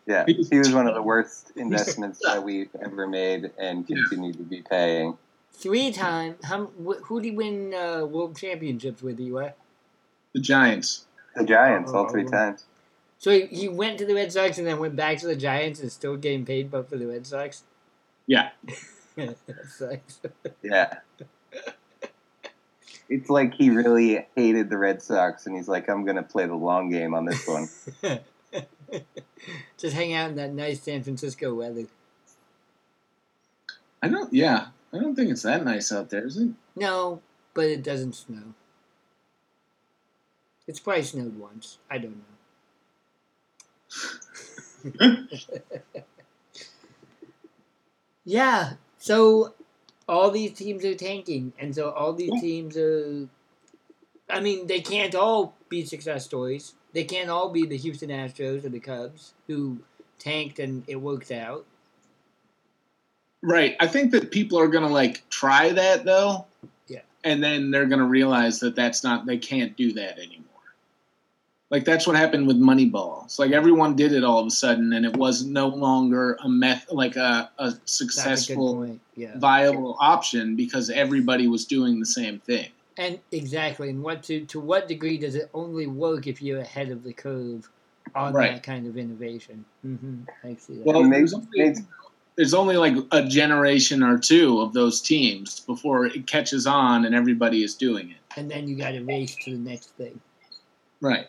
Yeah, 0.05 0.23
He 0.25 0.57
was- 0.57 0.73
one 0.73 0.87
of 0.87 0.93
the 0.95 1.01
worst 1.01 1.51
investments 1.57 2.19
that 2.25 2.41
we've 2.43 2.69
ever 2.81 3.07
made 3.07 3.51
and 3.57 3.85
Yeah. 3.87 3.97
continue 3.97 4.33
to 4.33 4.43
be 4.43 4.61
paying. 4.61 5.17
three 5.51 5.91
time. 5.91 6.35
How, 6.43 6.67
who 6.67 7.19
did 7.19 7.29
he 7.31 7.35
win 7.35 7.73
uh, 7.73 8.05
world 8.05 8.37
championships 8.37 9.01
with? 9.01 9.19
You 9.19 9.33
were. 9.33 9.53
The 10.33 10.39
Giants. 10.39 11.05
The 11.35 11.43
Giants 11.43 11.91
all 11.91 12.07
three 12.09 12.25
times. 12.25 12.65
So 13.17 13.31
he, 13.31 13.47
he 13.47 13.67
went 13.67 13.97
to 13.97 14.05
the 14.05 14.13
Red 14.13 14.31
Sox 14.31 14.59
and 14.59 14.67
then 14.67 14.77
went 14.79 14.95
back 14.95 15.17
to 15.17 15.25
the 15.27 15.35
Giants 15.35 15.79
and 15.79 15.91
still 15.91 16.15
getting 16.15 16.45
paid, 16.45 16.69
but 16.69 16.87
for 16.87 16.95
the 16.97 17.07
Red 17.07 17.25
Sox. 17.25 17.63
Yeah. 18.27 18.49
Yeah. 20.61 20.99
it's 23.09 23.29
like 23.31 23.55
he 23.55 23.71
really 23.71 24.27
hated 24.35 24.69
the 24.69 24.77
Red 24.77 25.01
Sox, 25.01 25.47
and 25.47 25.55
he's 25.55 25.67
like, 25.67 25.89
"I'm 25.89 26.05
gonna 26.05 26.21
play 26.21 26.45
the 26.45 26.53
long 26.53 26.91
game 26.91 27.15
on 27.15 27.25
this 27.25 27.47
one." 27.47 27.67
Just 29.77 29.95
hang 29.95 30.13
out 30.13 30.29
in 30.29 30.35
that 30.35 30.53
nice 30.53 30.83
San 30.83 31.01
Francisco 31.01 31.55
weather. 31.55 31.87
I 34.03 34.07
don't. 34.07 34.31
Yeah, 34.31 34.67
I 34.93 34.99
don't 34.99 35.15
think 35.15 35.31
it's 35.31 35.41
that 35.41 35.65
nice 35.65 35.91
out 35.91 36.11
there, 36.11 36.27
is 36.27 36.37
it? 36.37 36.49
No, 36.75 37.21
but 37.55 37.65
it 37.65 37.81
doesn't 37.81 38.13
snow. 38.13 38.53
It's 40.67 40.79
probably 40.79 41.01
snowed 41.03 41.39
once. 41.39 41.79
I 41.89 41.97
don't 41.97 42.21
know. 44.93 45.25
yeah, 48.27 48.73
so 48.97 49.53
all 50.07 50.31
these 50.31 50.51
teams 50.51 50.83
are 50.83 50.95
tanking, 50.95 51.53
and 51.57 51.73
so 51.73 51.91
all 51.91 52.11
these 52.11 52.41
teams 52.41 52.75
are. 52.75 53.25
I 54.29 54.41
mean, 54.41 54.67
they 54.67 54.81
can't 54.81 55.15
all 55.15 55.55
be 55.69 55.85
success 55.85 56.25
stories. 56.25 56.73
They 56.91 57.05
can't 57.05 57.29
all 57.29 57.49
be 57.49 57.65
the 57.65 57.77
Houston 57.77 58.09
Astros 58.09 58.65
or 58.65 58.69
the 58.69 58.81
Cubs 58.81 59.33
who 59.47 59.77
tanked 60.19 60.59
and 60.59 60.83
it 60.87 60.97
worked 60.97 61.31
out. 61.31 61.65
Right. 63.41 63.77
I 63.79 63.87
think 63.87 64.11
that 64.11 64.29
people 64.31 64.59
are 64.59 64.67
gonna 64.67 64.89
like 64.89 65.23
try 65.29 65.69
that 65.69 66.03
though. 66.03 66.45
Yeah. 66.87 67.01
And 67.23 67.41
then 67.41 67.71
they're 67.71 67.85
gonna 67.85 68.03
realize 68.03 68.59
that 68.59 68.75
that's 68.75 69.05
not. 69.05 69.25
They 69.25 69.37
can't 69.37 69.77
do 69.77 69.93
that 69.93 70.19
anymore. 70.19 70.43
Like 71.69 71.83
that's 71.83 72.07
what 72.07 72.15
happened 72.15 72.47
with 72.47 72.57
Moneyball. 72.57 73.25
It's 73.25 73.39
like 73.39 73.51
everyone 73.51 73.95
did 73.95 74.13
it 74.13 74.23
all 74.23 74.39
of 74.39 74.47
a 74.47 74.51
sudden, 74.51 74.93
and 74.93 75.05
it 75.05 75.17
was 75.17 75.43
no 75.45 75.67
longer 75.67 76.37
a 76.41 76.47
meth 76.47 76.89
like 76.91 77.17
a, 77.17 77.49
a 77.57 77.65
That's 77.71 77.75
a 77.75 77.79
good 77.79 77.89
successful. 77.89 78.99
Yeah. 79.15 79.37
viable 79.37 79.97
option 79.99 80.55
because 80.55 80.89
everybody 80.89 81.47
was 81.47 81.65
doing 81.65 81.99
the 81.99 82.05
same 82.05 82.39
thing. 82.39 82.69
And 82.97 83.19
exactly, 83.31 83.89
and 83.89 84.01
what 84.01 84.23
to 84.23 84.45
to 84.45 84.59
what 84.61 84.87
degree 84.87 85.17
does 85.17 85.35
it 85.35 85.49
only 85.53 85.87
work 85.87 86.25
if 86.25 86.41
you're 86.41 86.61
ahead 86.61 86.89
of 86.89 87.03
the 87.03 87.11
curve 87.13 87.67
on 88.15 88.33
Right. 88.33 88.53
that 88.53 88.63
kind 88.63 88.87
of 88.87 88.97
innovation? 88.97 89.65
hmm 89.81 90.21
I 90.45 90.55
see 90.55 90.77
that. 90.77 90.85
Well, 90.85 91.03
It 91.05 91.09
there's 91.09 91.33
only, 91.33 91.75
there's 92.37 92.53
only 92.53 92.77
like 92.77 92.95
a 93.11 93.23
generation 93.27 94.03
or 94.03 94.17
two 94.17 94.61
of 94.61 94.71
those 94.73 95.01
teams 95.01 95.59
before 95.59 96.05
it 96.05 96.27
catches 96.27 96.65
on 96.65 97.03
and 97.03 97.13
everybody 97.13 97.61
is 97.63 97.75
doing 97.75 98.09
it. 98.11 98.17
and 98.37 98.49
then 98.49 98.67
you 98.69 98.77
got 98.77 98.91
to 98.91 99.01
race 99.03 99.35
to 99.43 99.51
the 99.51 99.57
next 99.57 99.89
thing. 99.97 100.19
Right. 101.01 101.27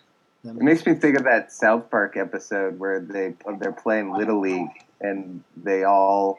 It 0.56 0.62
makes 0.62 0.86
me 0.86 0.94
think 0.94 1.16
of 1.16 1.24
that 1.24 1.52
South 1.52 1.90
Park 1.90 2.16
episode 2.16 2.78
where 2.78 3.00
they 3.00 3.34
they're 3.58 3.72
playing 3.72 4.12
Little 4.12 4.40
League 4.40 4.84
and 5.00 5.42
they 5.56 5.84
all 5.84 6.38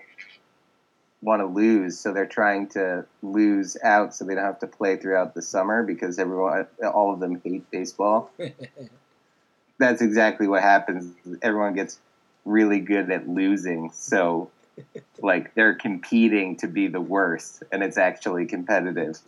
want 1.22 1.42
to 1.42 1.46
lose, 1.46 2.00
so 2.00 2.14
they're 2.14 2.26
trying 2.26 2.68
to 2.70 3.06
lose 3.22 3.76
out 3.84 4.16
so 4.16 4.26
they 4.26 4.36
don't 4.36 4.44
have 4.44 4.60
to 4.60 4.68
play 4.68 4.96
throughout 4.96 5.34
the 5.34 5.42
summer 5.42 5.84
because 5.84 6.18
everyone, 6.18 6.66
all 6.94 7.14
of 7.14 7.20
them 7.20 7.42
hate 7.44 7.70
baseball. 7.72 8.32
That's 9.80 10.02
exactly 10.02 10.48
what 10.48 10.62
happens. 10.62 11.14
Everyone 11.42 11.74
gets 11.74 12.00
really 12.46 12.80
good 12.80 13.12
at 13.12 13.28
losing, 13.28 13.92
so 13.92 14.50
like 15.22 15.54
they're 15.56 15.76
competing 15.76 16.56
to 16.58 16.68
be 16.68 16.88
the 16.88 17.02
worst, 17.02 17.64
and 17.72 17.84
it's 17.84 17.98
actually 17.98 18.46
competitive. 18.46 19.20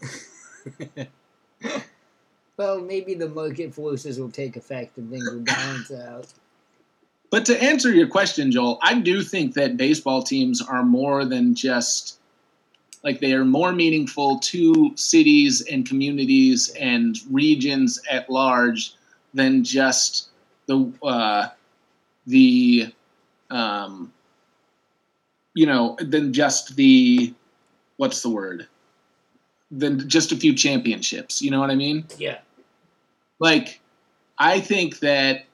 well, 2.62 2.80
maybe 2.80 3.16
the 3.16 3.28
market 3.28 3.74
forces 3.74 4.20
will 4.20 4.30
take 4.30 4.56
effect 4.56 4.96
and 5.00 5.10
things 5.10 5.28
will 5.32 5.40
balance 5.40 5.92
out. 5.92 6.28
But 7.32 7.44
to 7.46 7.64
answer 7.64 7.92
your 7.92 8.06
question, 8.06 8.52
Joel, 8.52 8.78
I 8.84 9.00
do 9.00 9.24
think 9.24 9.56
that 9.56 9.78
baseball 9.78 10.22
teams 10.22 10.62
are 10.62 10.84
more 10.84 11.26
than 11.26 11.56
just 11.56 12.20
like 13.04 13.20
they 13.20 13.34
are 13.34 13.46
more 13.46 13.72
meaningful 13.72 14.38
to 14.40 14.92
cities 14.96 15.62
and 15.72 15.88
communities 15.88 16.70
and 16.80 17.18
regions 17.32 18.00
at 18.12 18.30
large 18.30 18.94
than 19.34 19.64
just 19.64 20.30
the 20.68 20.94
uh, 21.02 21.48
the 22.28 22.94
um, 23.50 24.14
you 25.56 25.66
know 25.66 25.98
than 26.00 26.32
just 26.32 26.76
the 26.76 27.34
what's 27.98 28.22
the 28.22 28.30
word 28.30 28.68
than 29.72 30.08
just 30.08 30.32
a 30.32 30.36
few 30.36 30.54
championships. 30.54 31.42
You 31.42 31.50
know 31.50 31.60
what 31.60 31.72
I 31.72 31.76
mean? 31.76 32.06
Yeah. 32.20 32.38
Like 33.42 33.82
I 34.38 34.62
think 34.62 35.00
that 35.00 35.46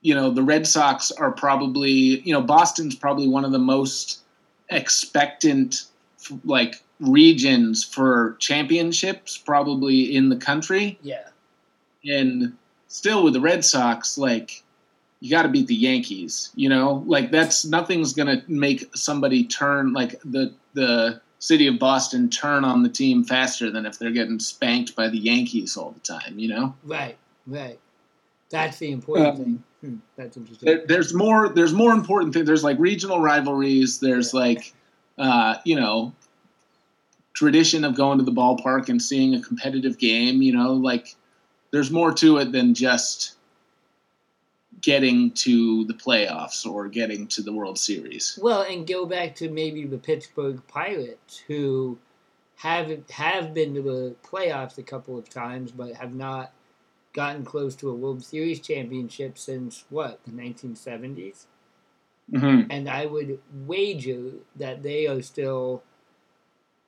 you 0.00 0.14
know 0.14 0.30
the 0.30 0.42
Red 0.42 0.66
Sox 0.66 1.12
are 1.12 1.30
probably 1.30 2.20
you 2.26 2.32
know 2.32 2.40
Boston's 2.42 2.96
probably 2.96 3.28
one 3.28 3.44
of 3.44 3.52
the 3.52 3.58
most 3.60 4.22
expectant 4.70 5.84
like 6.44 6.82
regions 6.98 7.84
for 7.84 8.36
championships 8.40 9.38
probably 9.38 10.16
in 10.16 10.28
the 10.30 10.36
country 10.36 10.98
Yeah. 11.02 11.28
and 12.04 12.56
still 12.88 13.22
with 13.22 13.34
the 13.34 13.40
Red 13.40 13.64
Sox 13.64 14.18
like 14.18 14.62
you 15.20 15.30
got 15.30 15.42
to 15.42 15.48
beat 15.48 15.68
the 15.68 15.74
Yankees 15.74 16.50
you 16.56 16.68
know 16.68 17.04
like 17.06 17.30
that's 17.30 17.64
nothing's 17.64 18.12
going 18.14 18.26
to 18.28 18.42
make 18.50 18.88
somebody 18.96 19.44
turn 19.44 19.92
like 19.92 20.20
the 20.24 20.52
the 20.74 21.20
city 21.38 21.66
of 21.66 21.78
Boston 21.78 22.28
turn 22.30 22.64
on 22.64 22.82
the 22.82 22.88
team 22.88 23.24
faster 23.24 23.70
than 23.70 23.86
if 23.86 23.98
they're 23.98 24.10
getting 24.10 24.38
spanked 24.40 24.96
by 24.96 25.08
the 25.08 25.18
Yankees 25.18 25.76
all 25.76 25.90
the 25.92 26.00
time 26.00 26.38
you 26.38 26.48
know 26.48 26.74
Right. 26.84 27.16
Right. 27.46 27.78
That's 28.50 28.78
the 28.78 28.90
important 28.92 29.28
Um, 29.28 29.36
thing. 29.36 29.64
Hmm, 29.80 29.96
that's 30.16 30.36
interesting. 30.36 30.66
there, 30.66 30.84
there's 30.86 31.14
more 31.14 31.48
there's 31.50 31.72
more 31.72 31.92
important 31.92 32.34
things 32.34 32.46
there's 32.46 32.64
like 32.64 32.78
regional 32.80 33.20
rivalries 33.20 34.00
there's 34.00 34.34
Yeah. 34.34 34.40
like 34.40 34.74
uh, 35.18 35.54
you 35.64 35.76
know 35.76 36.12
tradition 37.34 37.84
of 37.84 37.94
going 37.94 38.18
to 38.18 38.24
the 38.24 38.32
ballpark 38.32 38.88
and 38.88 39.00
seeing 39.00 39.34
a 39.34 39.40
competitive 39.40 39.98
game 39.98 40.42
you 40.42 40.52
know 40.52 40.72
like 40.72 41.14
there's 41.70 41.90
more 41.90 42.12
to 42.12 42.38
it 42.38 42.50
than 42.52 42.74
just 42.74 43.36
getting 44.80 45.30
to 45.32 45.84
the 45.84 45.94
playoffs 45.94 46.66
or 46.66 46.88
getting 46.88 47.26
to 47.26 47.42
the 47.42 47.52
world 47.52 47.78
series 47.78 48.38
Well, 48.40 48.62
and 48.62 48.86
go 48.86 49.06
back 49.06 49.34
to 49.36 49.50
maybe 49.50 49.86
the 49.86 49.98
Pittsburgh 49.98 50.60
Pirates, 50.68 51.42
who 51.46 51.98
have 52.56 52.90
have 53.10 53.54
been 53.54 53.74
to 53.74 53.82
the 53.82 54.14
playoffs 54.24 54.78
a 54.78 54.82
couple 54.82 55.18
of 55.18 55.28
times, 55.28 55.70
but 55.70 55.94
have 55.94 56.14
not 56.14 56.52
gotten 57.12 57.44
close 57.44 57.74
to 57.76 57.90
a 57.90 57.94
World 57.94 58.22
Series 58.22 58.60
championship 58.60 59.38
since 59.38 59.84
what 59.90 60.20
the 60.24 60.32
1970s. 60.32 61.46
mm-hmm. 62.32 62.70
And 62.70 62.88
I 62.88 63.06
would 63.06 63.40
wager 63.66 64.32
that 64.56 64.82
they 64.82 65.06
are 65.06 65.22
still 65.22 65.82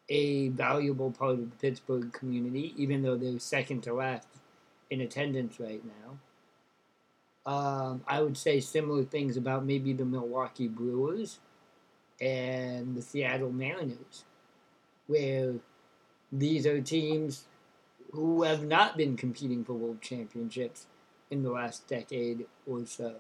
a 0.09 0.49
valuable 0.49 1.13
part 1.13 1.33
of 1.33 1.51
the 1.51 1.57
Pittsburgh 1.57 2.13
community, 2.13 2.75
even 2.77 3.03
though 3.03 3.17
they're 3.17 3.39
second 3.39 3.83
to 3.85 3.95
last 3.95 4.27
in 4.91 5.01
attendance 5.01 5.59
right 5.61 5.83
now. 5.85 6.19
Um, 7.47 8.03
I 8.07 8.23
would 8.23 8.37
say 8.37 8.61
similar 8.61 9.05
things 9.05 9.37
about 9.37 9.65
maybe 9.65 9.93
the 9.93 10.05
Milwaukee 10.05 10.69
Brewers 10.69 11.39
and 12.21 12.95
the 12.95 13.03
Seattle 13.03 13.51
Mariners, 13.51 14.25
where 15.07 15.55
these 16.31 16.67
are 16.67 16.81
teams 16.81 17.45
who 18.13 18.43
have 18.43 18.65
not 18.65 18.97
been 18.97 19.17
competing 19.17 19.65
for 19.65 19.73
world 19.73 20.01
championships 20.01 20.87
in 21.31 21.43
the 21.43 21.51
last 21.51 21.87
decade 21.89 22.47
or 22.67 22.85
so. 22.85 23.17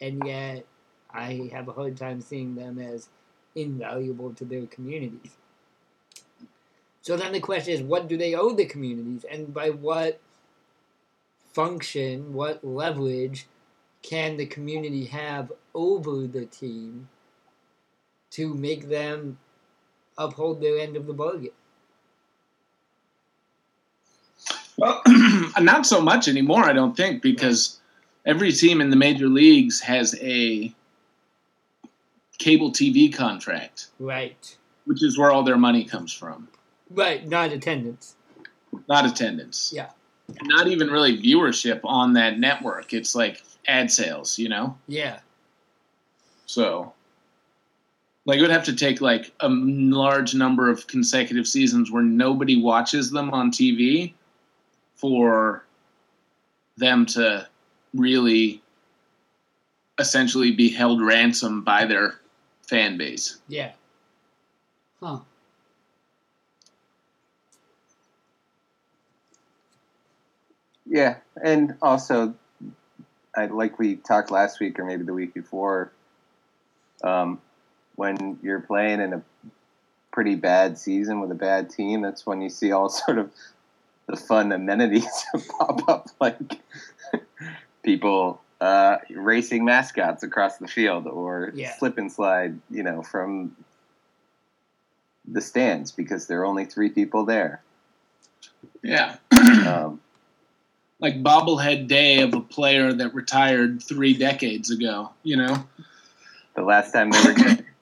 And 0.00 0.22
yet, 0.24 0.64
I 1.12 1.50
have 1.52 1.68
a 1.68 1.72
hard 1.72 1.96
time 1.96 2.20
seeing 2.20 2.54
them 2.54 2.78
as 2.78 3.08
invaluable 3.54 4.32
to 4.34 4.44
their 4.44 4.66
communities. 4.66 5.36
So 7.02 7.16
then 7.16 7.32
the 7.32 7.40
question 7.40 7.74
is 7.74 7.82
what 7.82 8.08
do 8.08 8.16
they 8.16 8.34
owe 8.34 8.52
the 8.52 8.66
communities 8.66 9.24
and 9.30 9.52
by 9.52 9.70
what 9.70 10.20
function, 11.52 12.32
what 12.32 12.64
leverage 12.64 13.46
can 14.02 14.36
the 14.36 14.46
community 14.46 15.04
have 15.06 15.52
over 15.74 16.26
the 16.26 16.46
team 16.46 17.08
to 18.30 18.54
make 18.54 18.88
them 18.88 19.38
uphold 20.16 20.60
their 20.60 20.78
end 20.78 20.96
of 20.96 21.06
the 21.06 21.12
bargain? 21.12 21.50
well 24.76 25.02
not 25.60 25.84
so 25.84 26.00
much 26.00 26.26
anymore 26.26 26.64
i 26.64 26.72
don't 26.72 26.96
think 26.96 27.20
because 27.20 27.80
every 28.24 28.50
team 28.50 28.80
in 28.80 28.88
the 28.88 28.96
major 28.96 29.28
leagues 29.28 29.78
has 29.80 30.14
a 30.22 30.72
cable 32.38 32.72
tv 32.72 33.12
contract 33.12 33.88
Right. 33.98 34.56
which 34.86 35.02
is 35.04 35.18
where 35.18 35.30
all 35.30 35.42
their 35.42 35.58
money 35.58 35.84
comes 35.84 36.12
from 36.14 36.48
Right, 36.88 37.26
not 37.28 37.52
attendance. 37.52 38.16
not 38.88 39.04
attendance. 39.06 39.70
Yeah. 39.74 39.90
Not 40.42 40.68
even 40.68 40.88
really 40.88 41.20
viewership 41.20 41.80
on 41.84 42.12
that 42.14 42.38
network. 42.38 42.92
It's 42.92 43.14
like 43.14 43.42
ad 43.66 43.90
sales, 43.90 44.38
you 44.38 44.48
know? 44.48 44.76
Yeah. 44.88 45.20
So, 46.46 46.92
like, 48.24 48.38
it 48.38 48.42
would 48.42 48.50
have 48.50 48.64
to 48.64 48.74
take 48.74 49.00
like 49.00 49.32
a 49.40 49.48
large 49.48 50.34
number 50.34 50.68
of 50.68 50.86
consecutive 50.86 51.46
seasons 51.46 51.90
where 51.90 52.02
nobody 52.02 52.60
watches 52.60 53.10
them 53.10 53.30
on 53.30 53.50
TV 53.50 54.14
for 54.96 55.64
them 56.76 57.06
to 57.06 57.46
really 57.94 58.62
essentially 59.98 60.52
be 60.52 60.68
held 60.68 61.00
ransom 61.02 61.62
by 61.62 61.84
their 61.84 62.20
fan 62.62 62.96
base. 62.96 63.38
Yeah. 63.48 63.72
Huh. 65.00 65.20
Yeah, 70.90 71.16
and 71.42 71.76
also, 71.80 72.34
I 73.36 73.46
like 73.46 73.78
we 73.78 73.94
talked 73.94 74.32
last 74.32 74.58
week 74.58 74.78
or 74.80 74.84
maybe 74.84 75.04
the 75.04 75.14
week 75.14 75.32
before. 75.32 75.92
Um, 77.04 77.40
when 77.94 78.38
you're 78.42 78.60
playing 78.60 79.00
in 79.00 79.12
a 79.12 79.22
pretty 80.12 80.34
bad 80.34 80.78
season 80.78 81.20
with 81.20 81.30
a 81.30 81.36
bad 81.36 81.70
team, 81.70 82.02
that's 82.02 82.26
when 82.26 82.42
you 82.42 82.50
see 82.50 82.72
all 82.72 82.88
sort 82.90 83.18
of 83.18 83.30
the 84.06 84.16
fun 84.16 84.50
amenities 84.50 85.06
pop 85.58 85.88
up, 85.88 86.08
like 86.20 86.60
people 87.84 88.40
uh, 88.60 88.96
racing 89.10 89.64
mascots 89.64 90.24
across 90.24 90.58
the 90.58 90.66
field 90.66 91.06
or 91.06 91.52
Yeah. 91.54 91.72
slip 91.78 91.98
and 91.98 92.10
slide, 92.10 92.58
you 92.68 92.82
know, 92.82 93.02
from 93.02 93.54
the 95.24 95.40
stands 95.40 95.92
because 95.92 96.26
there 96.26 96.40
are 96.40 96.46
only 96.46 96.64
three 96.64 96.90
people 96.90 97.24
there. 97.24 97.62
Yeah. 98.82 99.16
Um, 99.66 100.00
like 101.00 101.22
bobblehead 101.22 101.86
day 101.88 102.20
of 102.20 102.34
a 102.34 102.40
player 102.40 102.92
that 102.92 103.14
retired 103.14 103.82
three 103.82 104.14
decades 104.14 104.70
ago, 104.70 105.10
you 105.22 105.36
know? 105.36 105.64
the 106.56 106.62
last 106.62 106.92
time 106.92 107.10
they 107.10 107.22
were 107.24 107.32
good. 107.34 107.64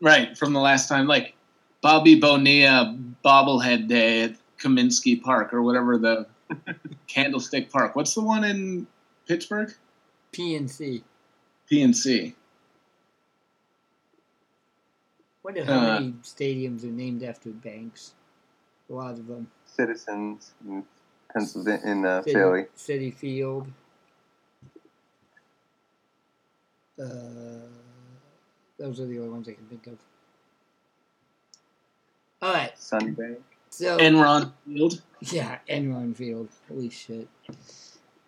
Right, 0.00 0.36
from 0.36 0.52
the 0.52 0.58
last 0.58 0.88
time, 0.88 1.06
like 1.06 1.34
Bobby 1.80 2.18
Bonilla 2.18 2.98
bobblehead 3.24 3.86
day 3.86 4.22
at 4.22 4.34
Kaminsky 4.58 5.22
Park 5.22 5.54
or 5.54 5.62
whatever 5.62 5.96
the 5.96 6.26
Candlestick 7.06 7.70
Park. 7.70 7.94
What's 7.94 8.12
the 8.14 8.20
one 8.20 8.42
in 8.42 8.88
Pittsburgh? 9.28 9.72
PNC. 10.32 11.02
PNC. 11.70 12.34
Wonder 15.44 15.64
how 15.64 15.72
Uh, 15.78 16.00
many 16.00 16.12
stadiums 16.24 16.82
are 16.82 16.86
named 16.88 17.22
after 17.22 17.50
banks. 17.50 18.14
A 18.90 18.92
lot 18.94 19.12
of 19.12 19.28
them. 19.28 19.48
citizens 19.66 20.52
in 20.66 20.84
Pennsylvania, 21.32 21.80
in 21.84 22.04
uh, 22.06 22.22
City, 22.22 22.32
Philly. 22.34 22.64
Citi 22.76 23.14
Field. 23.14 23.66
Uh, 27.00 27.06
those 28.78 29.00
are 29.00 29.06
the 29.06 29.18
only 29.18 29.30
ones 29.30 29.48
I 29.48 29.52
can 29.52 29.66
think 29.66 29.86
of. 29.86 29.98
All 32.42 32.52
right, 32.52 32.74
Sunbank. 32.76 33.38
so 33.70 33.98
Enron 33.98 34.52
Field. 34.66 35.00
yeah, 35.20 35.58
Enron 35.68 36.14
Field. 36.16 36.48
Holy 36.68 36.90
shit! 36.90 37.28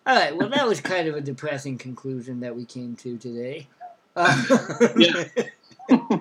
All 0.07 0.15
right, 0.15 0.35
well, 0.35 0.49
that 0.49 0.67
was 0.67 0.79
kind 0.81 1.07
of 1.07 1.15
a 1.15 1.21
depressing 1.21 1.77
conclusion 1.77 2.39
that 2.41 2.55
we 2.55 2.65
came 2.65 2.95
to 2.97 3.17
today. 3.17 3.67
Uh, 4.15 4.43
Yeah. 4.97 5.23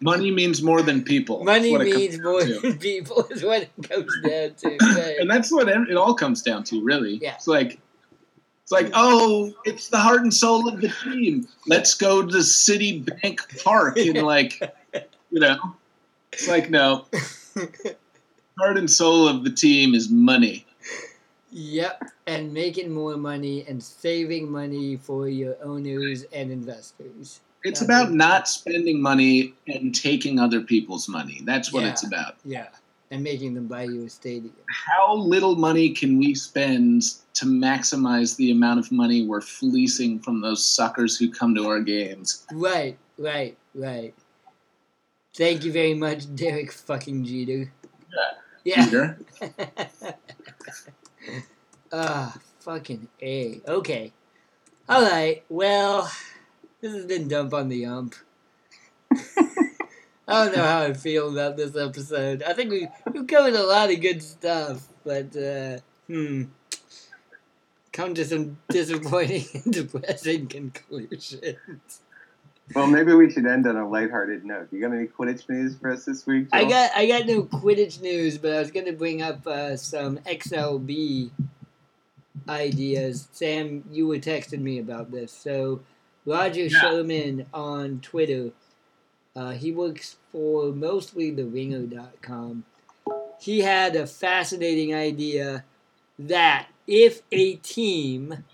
Money 0.00 0.30
means 0.30 0.62
more 0.62 0.82
than 0.82 1.02
people. 1.02 1.44
Money 1.44 1.70
That's 1.70 1.72
what 1.72 1.86
it 1.86 1.90
comes 1.92 2.02
means 2.02 2.20
more 2.20 2.44
than 2.44 2.78
people 2.78 3.26
is 3.30 3.42
what 3.42 3.62
it 3.62 3.70
comes 3.88 4.12
down 4.22 4.54
to. 4.54 4.68
right? 5.00 5.16
and 5.18 5.30
that's 5.30 5.50
what 5.50 5.68
it 5.68 5.88
it 5.88 5.96
all 5.96 6.14
comes 6.14 6.42
down 6.42 6.64
to, 6.64 6.82
really. 6.82 7.16
Yeah. 7.16 7.34
It's 7.34 7.46
like, 7.46 7.78
it's 8.62 8.72
like, 8.72 8.90
oh, 8.94 9.52
it's 9.64 9.88
the 9.88 9.98
heart 9.98 10.22
and 10.22 10.32
soul 10.32 10.68
of 10.68 10.80
the 10.80 10.88
team. 10.88 11.48
Let's 11.66 11.94
go 11.94 12.22
to 12.22 12.36
Citibank 12.38 13.64
Park 13.64 13.96
and 13.96 14.22
like, 14.26 14.60
you 15.30 15.40
know, 15.40 15.58
it's 16.32 16.48
like 16.48 16.70
no, 16.70 17.06
heart 18.58 18.76
and 18.76 18.90
soul 18.90 19.28
of 19.28 19.44
the 19.44 19.50
team 19.50 19.94
is 19.94 20.10
money. 20.10 20.66
Yep, 21.50 22.04
and 22.26 22.52
making 22.54 22.90
more 22.90 23.16
money 23.16 23.64
and 23.68 23.82
saving 23.82 24.50
money 24.50 24.96
for 24.96 25.28
your 25.28 25.56
owners 25.62 26.24
and 26.32 26.50
investors. 26.50 27.40
It's 27.64 27.80
Yeah. 27.80 27.84
about 27.86 28.12
not 28.12 28.48
spending 28.48 29.00
money 29.00 29.54
and 29.68 29.94
taking 29.94 30.38
other 30.38 30.60
people's 30.60 31.08
money. 31.08 31.40
That's 31.44 31.72
what 31.72 31.84
Yeah. 31.84 31.90
it's 31.90 32.02
about. 32.04 32.36
Yeah, 32.44 32.68
and 33.10 33.22
making 33.22 33.54
them 33.54 33.66
buy 33.68 33.84
you 33.84 34.04
a 34.04 34.08
stadium. 34.10 34.54
How 34.68 35.14
little 35.14 35.54
money 35.56 35.90
can 35.90 36.18
we 36.18 36.34
spend 36.34 37.02
to 37.34 37.46
maximize 37.46 38.36
the 38.36 38.50
amount 38.50 38.80
of 38.80 38.90
money 38.92 39.24
we're 39.26 39.40
fleecing 39.40 40.18
from 40.20 40.40
those 40.40 40.64
suckers 40.64 41.16
who 41.16 41.30
come 41.30 41.54
to 41.54 41.66
our 41.66 41.80
games? 41.80 42.44
Right, 42.52 42.98
right, 43.18 43.56
right. 43.74 44.14
Thank 45.34 45.64
you 45.64 45.72
very 45.72 45.94
much, 45.94 46.34
Derek 46.34 46.72
fucking 46.72 47.24
Jeter. 47.24 47.72
Yeah. 48.64 48.84
Peter. 48.84 49.18
Ah, 51.94 52.34
fucking 52.60 53.06
A. 53.20 53.60
Okay. 53.68 54.12
Alright, 54.88 55.44
well, 55.50 56.10
this 56.82 56.92
has 56.92 57.06
been 57.06 57.28
Dump 57.28 57.54
on 57.54 57.68
the 57.68 57.86
Ump. 57.86 58.14
I 60.28 60.44
don't 60.44 60.56
know 60.56 60.64
how 60.64 60.82
I 60.82 60.92
feel 60.92 61.30
about 61.30 61.56
this 61.56 61.76
episode. 61.76 62.42
I 62.42 62.52
think 62.52 62.70
we, 62.70 62.88
we've 63.12 63.26
covered 63.26 63.54
a 63.54 63.62
lot 63.62 63.90
of 63.90 64.00
good 64.00 64.22
stuff, 64.22 64.88
but, 65.04 65.34
uh, 65.36 65.78
hmm. 66.06 66.44
Come 67.92 68.14
to 68.14 68.24
some 68.24 68.58
disappointing 68.70 69.44
and 69.64 69.72
depressing 69.72 70.48
conclusions. 70.48 72.00
Well, 72.74 72.86
maybe 72.86 73.12
we 73.12 73.30
should 73.30 73.46
end 73.46 73.66
on 73.66 73.76
a 73.76 73.86
lighthearted 73.86 74.46
note. 74.46 74.68
You 74.72 74.80
got 74.80 74.94
any 74.94 75.06
Quidditch 75.06 75.48
news 75.48 75.76
for 75.76 75.90
us 75.90 76.06
this 76.06 76.26
week? 76.26 76.48
I 76.52 76.64
got 76.64 76.90
I 76.96 77.06
got 77.06 77.26
no 77.26 77.42
Quidditch 77.42 78.00
news, 78.00 78.38
but 78.38 78.54
I 78.54 78.60
was 78.60 78.70
going 78.70 78.86
to 78.86 78.92
bring 78.92 79.20
up 79.20 79.46
uh, 79.46 79.76
some 79.76 80.16
XLB 80.20 81.32
ideas. 82.48 83.28
Sam, 83.32 83.84
you 83.90 84.06
were 84.06 84.18
texting 84.18 84.60
me 84.60 84.78
about 84.78 85.10
this. 85.10 85.32
So 85.32 85.80
Rodger 86.24 86.64
Yeah. 86.66 86.80
Sherman 86.80 87.46
on 87.52 88.00
Twitter, 88.00 88.52
uh, 89.34 89.52
he 89.52 89.72
works 89.72 90.16
for 90.30 90.72
mostly 90.72 91.30
the 91.30 91.44
Ringer.com. 91.44 92.64
He 93.40 93.60
had 93.60 93.96
a 93.96 94.06
fascinating 94.06 94.94
idea 94.94 95.64
that 96.18 96.68
if 96.86 97.22
a 97.32 97.56
team 97.56 98.44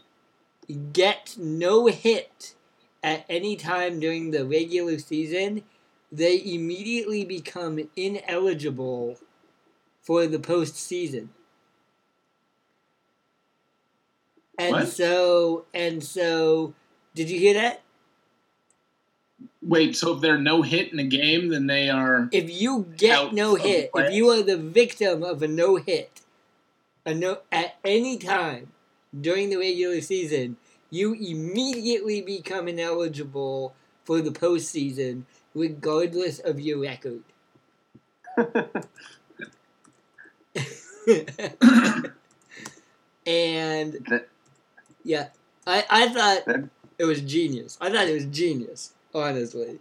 gets 0.93 1.37
no 1.37 1.87
hit 1.87 2.55
at 3.03 3.25
any 3.29 3.57
time 3.57 4.01
during 4.01 4.31
the 4.31 4.47
regular 4.47 4.99
season, 4.99 5.63
they 6.11 6.43
immediately 6.43 7.25
become 7.25 7.79
ineligible 7.97 9.19
for 10.01 10.27
the 10.27 10.39
postseason. 10.39 11.29
And 14.59 14.73
What? 14.73 14.89
so, 14.89 15.67
and 15.73 16.03
so, 16.03 16.75
did 17.19 17.29
you 17.31 17.39
hear 17.41 17.55
that? 17.55 17.83
Wait, 19.61 19.97
so 19.97 20.15
if 20.15 20.21
they're 20.21 20.39
no 20.39 20.63
hit 20.63 20.93
in 20.93 21.01
a 21.01 21.05
game, 21.05 21.49
then 21.49 21.67
they 21.67 21.91
are. 21.91 22.29
If 22.31 22.49
you 22.49 22.87
get 22.97 23.33
no 23.33 23.57
hit, 23.57 23.91
if 23.93 24.15
you 24.15 24.29
are 24.29 24.41
the 24.41 24.57
victim 24.57 25.25
of 25.25 25.43
a 25.43 25.49
no 25.49 25.75
hit, 25.75 26.21
a 27.05 27.13
no 27.13 27.39
at 27.51 27.75
any 27.85 28.19
time 28.19 28.69
during 29.21 29.51
the 29.51 29.57
regular 29.57 30.01
season, 30.01 30.59
you 30.91 31.13
immediately 31.15 32.21
become 32.21 32.69
ineligible 32.69 33.75
for 34.05 34.21
the 34.21 34.31
postseason, 34.31 35.25
regardless 35.57 36.39
of 36.39 36.61
your 36.61 36.79
record. 36.79 37.25
and 43.27 44.23
yeah, 45.03 45.29
I, 45.67 45.85
I 45.91 46.09
thought 46.09 46.71
it 46.99 47.05
was 47.05 47.21
genius. 47.21 47.79
I 47.81 47.91
thought 47.91 48.09
it 48.09 48.15
was 48.15 48.27
genius, 48.27 48.93
honestly. 49.15 49.79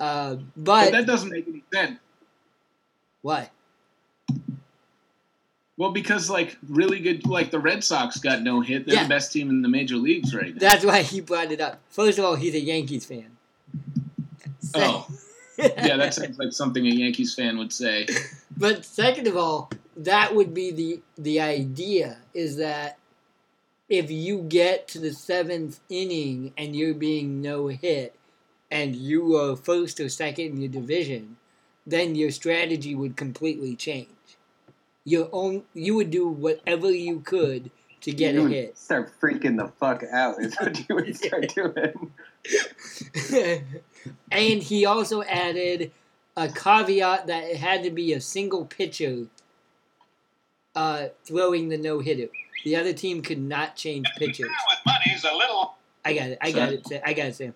Uh, 0.00 0.36
But 0.56 0.86
but 0.86 0.92
that 0.92 1.06
doesn't 1.06 1.30
make 1.30 1.46
any 1.48 1.62
sense. 1.72 1.98
why? 3.22 3.50
Well, 5.76 5.92
because 5.92 6.28
like 6.28 6.56
really 6.68 6.98
good, 6.98 7.26
like 7.26 7.50
the 7.50 7.58
Red 7.60 7.84
Sox 7.84 8.18
got 8.18 8.42
no 8.42 8.60
hit. 8.60 8.84
They're 8.86 8.96
Yeah. 8.96 9.02
the 9.04 9.08
best 9.08 9.32
team 9.32 9.48
in 9.48 9.62
the 9.62 9.68
major 9.68 9.96
leagues 9.96 10.34
right 10.34 10.52
now. 10.52 10.58
That's 10.58 10.84
why 10.84 11.02
he 11.02 11.20
brought 11.20 11.52
it 11.52 11.60
up. 11.60 11.80
First 11.88 12.18
of 12.18 12.24
all, 12.24 12.34
he's 12.34 12.54
a 12.54 12.60
Yankees 12.60 13.04
fan. 13.04 13.36
Oh. 14.74 15.06
yeah, 15.58 15.96
that 15.96 16.14
sounds 16.14 16.38
like 16.38 16.52
something 16.52 16.84
a 16.86 16.90
Yankees 16.90 17.34
fan 17.34 17.58
would 17.58 17.72
say. 17.72 18.06
But 18.56 18.84
second 18.84 19.28
of 19.28 19.36
all, 19.36 19.70
that 19.98 20.34
would 20.34 20.52
be 20.52 20.72
the 20.72 21.00
the 21.16 21.40
idea 21.40 22.16
is 22.34 22.56
that 22.56 22.98
if 23.88 24.10
you 24.10 24.42
get 24.42 24.88
to 24.88 24.98
the 24.98 25.12
seventh 25.12 25.80
inning 25.88 26.52
and 26.56 26.76
you're 26.76 26.94
being 26.94 27.40
no 27.40 27.68
hit, 27.68 28.14
and 28.70 28.94
you 28.94 29.36
are 29.36 29.56
first 29.56 29.98
or 30.00 30.08
second 30.08 30.46
in 30.46 30.60
your 30.60 30.70
division, 30.70 31.36
then 31.86 32.14
your 32.14 32.30
strategy 32.30 32.94
would 32.94 33.16
completely 33.16 33.74
change. 33.74 34.08
Your 35.04 35.28
own, 35.32 35.62
you 35.72 35.94
would 35.94 36.10
do 36.10 36.28
whatever 36.28 36.90
you 36.90 37.20
could 37.20 37.70
to 38.02 38.12
get 38.12 38.34
you 38.34 38.46
a 38.46 38.48
hit. 38.48 38.78
Start 38.78 39.10
freaking 39.20 39.56
the 39.56 39.68
fuck 39.80 40.02
out 40.12 40.40
is 40.40 40.54
what 40.56 40.86
you 40.88 40.94
would 40.94 41.16
start 41.24 41.48
doing. 41.54 42.12
and 44.30 44.62
he 44.62 44.84
also 44.84 45.22
added 45.22 45.90
a 46.36 46.48
caveat 46.48 47.26
that 47.26 47.44
it 47.44 47.56
had 47.56 47.82
to 47.82 47.90
be 47.90 48.12
a 48.12 48.20
single 48.20 48.66
pitcher 48.66 49.26
uh, 50.76 51.08
throwing 51.24 51.70
the 51.70 51.78
no 51.78 52.00
hitter. 52.00 52.28
The 52.64 52.76
other 52.76 52.92
team 52.92 53.22
could 53.22 53.40
not 53.40 53.76
change 53.76 54.06
pitchers. 54.16 54.48
with 54.48 54.78
money's 54.86 55.24
a 55.24 55.34
little. 55.34 55.76
I 56.04 56.14
got 56.14 56.28
it. 56.30 56.38
I 56.40 56.52
got 56.52 56.72
it. 56.72 56.86
Sam. 56.86 57.00
I 57.04 57.12
got 57.12 57.26
it, 57.26 57.34
Sam. 57.36 57.54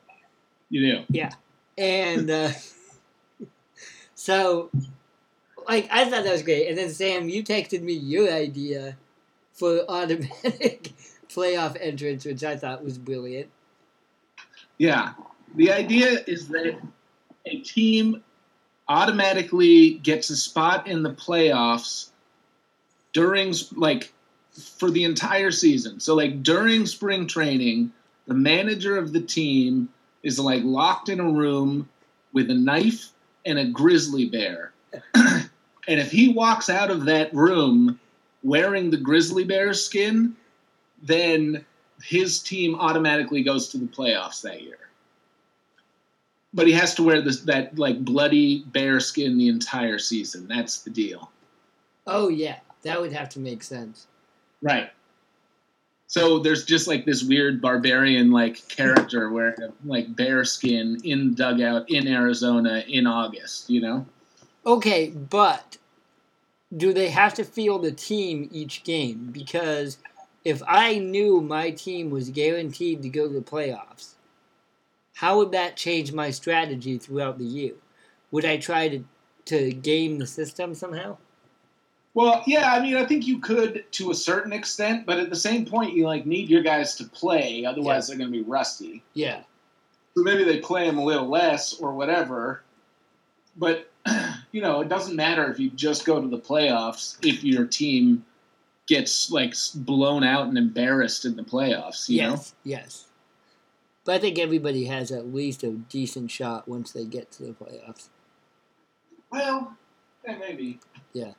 You 0.69 0.81
do. 0.81 1.05
Yeah. 1.11 1.31
And 1.77 2.31
uh, 2.31 2.51
so, 4.15 4.71
like, 5.69 5.89
I 5.91 6.05
thought 6.05 6.25
that 6.25 6.33
was 6.33 6.43
great. 6.43 6.69
And 6.69 6.79
then 6.79 6.91
Sam, 6.91 7.29
you 7.29 7.43
texted 7.43 7.83
me 7.83 7.95
your 7.95 8.33
idea 8.33 8.97
for 9.53 9.85
automatic 9.89 10.93
playoff 11.29 11.77
entrance, 11.81 12.25
which 12.25 12.45
I 12.45 12.57
thought 12.57 12.85
was 12.85 12.99
brilliant. 12.99 13.49
Yeah. 14.79 15.13
The 15.55 15.73
idea 15.73 16.23
is 16.27 16.49
that 16.49 16.79
a 17.47 17.61
team 17.61 18.23
automatically 18.89 19.95
gets 19.95 20.31
a 20.31 20.37
spot 20.37 20.87
in 20.87 21.03
the 21.03 21.11
playoffs 21.13 22.11
during 23.13 23.55
like 23.75 24.13
for 24.53 24.91
the 24.91 25.05
entire 25.05 25.51
season. 25.51 26.01
So 26.01 26.15
like 26.15 26.43
during 26.43 26.87
spring 26.87 27.27
training, 27.27 27.93
the 28.27 28.35
manager 28.35 28.97
of 28.97 29.13
the 29.13 29.21
team 29.21 29.89
is 30.23 30.39
like 30.39 30.63
locked 30.63 31.09
in 31.09 31.21
a 31.21 31.31
room 31.31 31.89
with 32.33 32.51
a 32.51 32.55
knife 32.55 33.11
and 33.45 33.59
a 33.59 33.65
grizzly 33.65 34.27
bear. 34.27 34.73
and 35.15 35.49
if 35.87 36.11
he 36.11 36.29
walks 36.29 36.69
out 36.69 36.91
of 36.91 37.07
that 37.07 37.33
room 37.35 37.99
wearing 38.43 38.91
the 38.91 38.97
grizzly 38.97 39.45
bear 39.45 39.73
skin, 39.75 40.37
then 41.03 41.65
his 42.03 42.41
team 42.41 42.75
automatically 42.75 43.43
goes 43.43 43.69
to 43.69 43.79
the 43.79 43.87
playoffs 43.87 44.43
that 44.43 44.63
year. 44.63 44.79
But 46.55 46.67
he 46.67 46.73
has 46.75 46.95
to 46.97 47.03
wear 47.03 47.23
this 47.23 47.41
that 47.43 47.79
like 47.79 48.05
bloody 48.05 48.63
bear 48.67 49.01
skin 49.01 49.39
the 49.39 49.49
entire 49.49 49.99
season. 49.99 50.47
That's 50.49 50.83
the 50.83 50.91
deal. 50.91 51.31
Oh 52.07 52.29
yeah, 52.29 52.59
that 52.83 53.01
would 53.01 53.13
have 53.13 53.31
to 53.31 53.41
make 53.41 53.63
sense. 53.63 54.07
Right. 54.63 54.91
So 56.07 56.39
there's 56.39 56.65
just 56.65 56.89
like 56.89 57.07
this 57.07 57.23
weird 57.23 57.61
barbarian 57.63 58.31
like 58.31 58.69
character 58.69 59.31
wearing 59.31 59.73
like 59.85 60.15
bear 60.15 60.45
skin 60.45 61.01
in 61.05 61.35
dugout 61.35 61.91
in 61.91 62.07
Arizona 62.07 62.85
in 62.87 63.07
August, 63.07 63.71
you 63.71 63.81
know? 63.81 64.07
Okay, 64.67 65.09
but 65.09 65.79
do 66.77 66.93
they 66.93 67.09
have 67.09 67.35
to 67.35 67.45
field 67.45 67.85
a 67.85 67.93
team 67.93 68.49
each 68.53 68.85
game? 68.85 69.31
Because 69.33 69.99
if 70.45 70.63
I 70.67 70.99
knew 70.99 71.41
my 71.41 71.71
team 71.71 72.11
was 72.11 72.31
guaranteed 72.31 73.03
to 73.03 73.09
go 73.09 73.27
to 73.27 73.33
the 73.35 73.41
playoffs, 73.41 74.15
how 75.15 75.39
would 75.39 75.53
that 75.53 75.77
change 75.77 76.13
my 76.13 76.31
strategy 76.31 76.99
throughout 76.99 77.39
the 77.39 77.45
year? 77.45 77.75
Would 78.31 78.45
I 78.45 78.57
try 78.59 78.89
to 78.89 79.05
to 79.47 79.73
game 79.73 80.19
the 80.19 80.27
system 80.27 80.75
somehow? 80.75 81.17
Well, 82.15 82.43
yeah, 82.47 82.73
I 82.73 82.81
mean, 82.83 82.97
I 82.97 83.07
think 83.07 83.27
you 83.27 83.39
could 83.39 83.85
to 83.93 84.11
a 84.11 84.15
certain 84.15 84.53
extent, 84.53 85.07
but 85.07 85.19
at 85.19 85.31
the 85.31 85.37
same 85.37 85.65
point, 85.65 85.95
you 85.95 86.05
like 86.07 86.27
need 86.27 86.49
your 86.51 86.63
guys 86.63 86.95
to 86.97 87.05
play, 87.05 87.65
otherwise 87.65 88.09
Yeah. 88.09 88.15
they're 88.17 88.25
going 88.27 88.33
to 88.39 88.45
be 88.45 88.49
rusty. 88.49 89.03
Yeah. 89.15 89.41
So 90.15 90.23
maybe 90.23 90.45
they 90.45 90.59
play 90.61 90.87
them 90.87 90.99
a 90.99 91.05
little 91.05 91.29
less 91.29 91.75
or 91.81 91.95
whatever. 91.95 92.63
But 93.57 93.91
you 94.53 94.61
know, 94.61 94.81
it 94.83 94.89
doesn't 94.91 95.17
matter 95.17 95.51
if 95.51 95.59
you 95.59 95.71
just 95.71 96.05
go 96.05 96.21
to 96.21 96.29
the 96.29 96.39
playoffs 96.39 97.17
if 97.27 97.43
your 97.43 97.65
team 97.67 98.25
gets 98.87 99.31
like 99.31 99.55
blown 99.75 100.23
out 100.23 100.49
and 100.49 100.59
embarrassed 100.59 101.25
in 101.25 101.35
the 101.37 101.43
playoffs. 101.43 102.09
You 102.11 102.23
know. 102.23 102.31
yes. 102.33 102.55
Yes. 102.65 103.07
But 104.05 104.17
I 104.17 104.19
think 104.19 104.39
everybody 104.39 104.85
has 104.87 105.11
at 105.13 105.33
least 105.33 105.63
a 105.63 105.71
decent 105.71 106.31
shot 106.31 106.67
once 106.69 106.91
they 106.93 107.05
get 107.05 107.31
to 107.33 107.45
the 107.45 107.53
playoffs. 107.53 108.09
Well, 109.31 109.77
yeah, 110.27 110.37
maybe. 110.39 110.81
Yeah. 111.13 111.33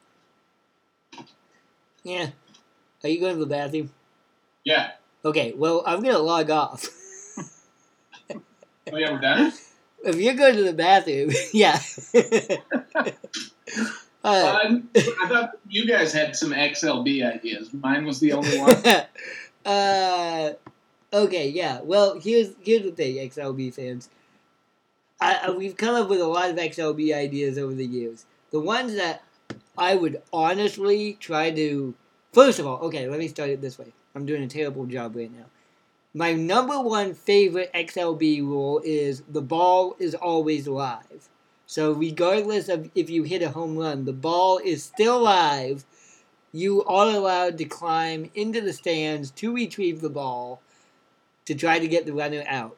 Are 2.05 3.09
you 3.09 3.19
going 3.19 3.35
to 3.35 3.39
the 3.39 3.45
bathroom? 3.45 3.91
Yeah. 4.63 4.91
Okay, 5.25 5.53
well, 5.55 5.83
I'm 5.85 6.01
going 6.01 6.15
to 6.15 6.21
log 6.21 6.49
off. 6.49 6.87
Oh 8.91 8.97
yeah, 8.97 9.11
we're 9.11 9.19
done. 9.19 9.53
if 10.03 10.15
you're 10.17 10.33
going 10.33 10.55
to 10.55 10.63
the 10.63 10.73
bathroom, 10.73 11.31
yeah. 11.53 11.79
uh, 14.23 14.59
I 14.63 15.27
thought 15.27 15.51
you 15.69 15.87
guys 15.87 16.11
had 16.13 16.35
some 16.35 16.51
XLB 16.51 17.25
ideas. 17.25 17.73
Mine 17.73 18.05
was 18.05 18.19
the 18.19 18.33
only 18.33 18.57
one. 18.59 18.75
uh, 19.65 20.51
okay, 21.13 21.49
yeah. 21.49 21.79
Well, 21.81 22.19
here's 22.19 22.49
here's 22.61 22.83
the 22.83 22.91
thing, 22.91 23.15
XLB 23.29 23.73
fans. 23.73 24.09
I, 25.21 25.39
I, 25.43 25.49
we've 25.51 25.77
come 25.77 25.95
up 25.95 26.09
with 26.09 26.19
a 26.19 26.27
lot 26.27 26.49
of 26.49 26.57
XLB 26.57 27.15
ideas 27.15 27.57
over 27.57 27.73
the 27.73 27.85
years. 27.85 28.25
The 28.51 28.59
ones 28.59 28.95
that 28.95 29.23
I 29.77 29.95
would 29.95 30.21
honestly 30.31 31.17
try 31.19 31.51
to. 31.51 31.93
First 32.31 32.59
of 32.59 32.65
all, 32.65 32.79
okay, 32.79 33.07
let 33.07 33.19
me 33.19 33.27
start 33.27 33.49
it 33.49 33.61
this 33.61 33.77
way. 33.77 33.93
I'm 34.15 34.25
doing 34.25 34.43
a 34.43 34.47
terrible 34.47 34.85
job 34.85 35.15
right 35.15 35.31
now. 35.31 35.45
My 36.13 36.33
number 36.33 36.79
one 36.79 37.15
favorite 37.15 37.71
XLB 37.73 38.41
rule 38.41 38.81
is 38.83 39.23
the 39.27 39.41
ball 39.41 39.95
is 39.97 40.13
always 40.13 40.67
live. 40.67 41.29
So, 41.65 41.91
regardless 41.91 42.69
of 42.69 42.91
if 42.93 43.09
you 43.09 43.23
hit 43.23 43.41
a 43.41 43.49
home 43.49 43.77
run, 43.77 44.05
the 44.05 44.13
ball 44.13 44.59
is 44.63 44.83
still 44.83 45.19
live. 45.19 45.85
You 46.51 46.83
are 46.83 47.07
allowed 47.07 47.57
to 47.57 47.65
climb 47.65 48.29
into 48.35 48.61
the 48.61 48.73
stands 48.73 49.31
to 49.31 49.55
retrieve 49.55 50.01
the 50.01 50.09
ball 50.09 50.61
to 51.45 51.55
try 51.55 51.79
to 51.79 51.87
get 51.87 52.05
the 52.05 52.13
runner 52.13 52.43
out. 52.47 52.77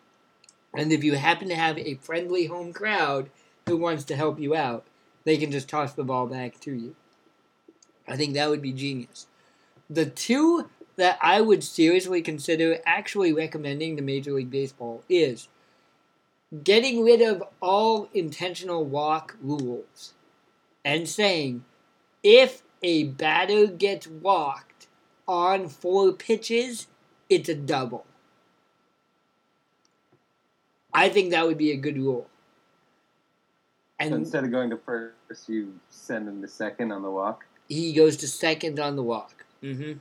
And 0.73 0.91
if 0.91 1.03
you 1.03 1.15
happen 1.15 1.49
to 1.49 1.55
have 1.55 1.77
a 1.77 1.95
friendly 1.95 2.45
home 2.45 2.71
crowd 2.71 3.29
who 3.67 3.75
wants 3.75 4.05
to 4.05 4.15
help 4.15 4.39
you 4.39 4.55
out, 4.55 4.85
they 5.25 5.37
can 5.37 5.51
just 5.51 5.67
toss 5.67 5.93
the 5.93 6.03
ball 6.03 6.27
back 6.27 6.59
to 6.61 6.71
you. 6.71 6.95
I 8.07 8.15
think 8.15 8.33
that 8.33 8.49
would 8.49 8.61
be 8.61 8.71
genius. 8.71 9.27
The 9.89 10.05
two 10.05 10.69
that 10.95 11.19
I 11.21 11.41
would 11.41 11.63
seriously 11.63 12.21
consider 12.21 12.79
actually 12.85 13.33
recommending 13.33 13.97
to 13.97 14.01
Major 14.01 14.31
League 14.31 14.51
Baseball 14.51 15.03
is 15.09 15.49
getting 16.63 17.03
rid 17.03 17.21
of 17.21 17.43
all 17.61 18.07
intentional 18.13 18.85
walk 18.85 19.35
rules 19.41 20.13
and 20.85 21.09
saying 21.09 21.65
if 22.23 22.61
a 22.81 23.05
batter 23.05 23.67
gets 23.67 24.07
walked 24.07 24.87
on 25.27 25.67
four 25.67 26.13
pitches, 26.13 26.87
it's 27.29 27.49
a 27.49 27.55
double. 27.55 28.05
I 30.93 31.09
think 31.09 31.31
that 31.31 31.45
would 31.45 31.57
be 31.57 31.71
a 31.71 31.77
good 31.77 31.97
rule. 31.97 32.29
So 34.01 34.07
And 34.07 34.15
instead 34.15 34.43
of 34.43 34.51
going 34.51 34.69
to 34.71 34.77
first, 34.77 35.47
you 35.47 35.79
send 35.89 36.27
him 36.27 36.41
to 36.41 36.47
second 36.47 36.91
on 36.91 37.01
the 37.01 37.09
walk. 37.09 37.45
he 37.69 37.93
goes 37.93 38.17
to 38.17 38.27
second 38.27 38.79
on 38.79 38.95
the 38.95 39.03
walk. 39.03 39.45
Mm-hmm. 39.63 39.99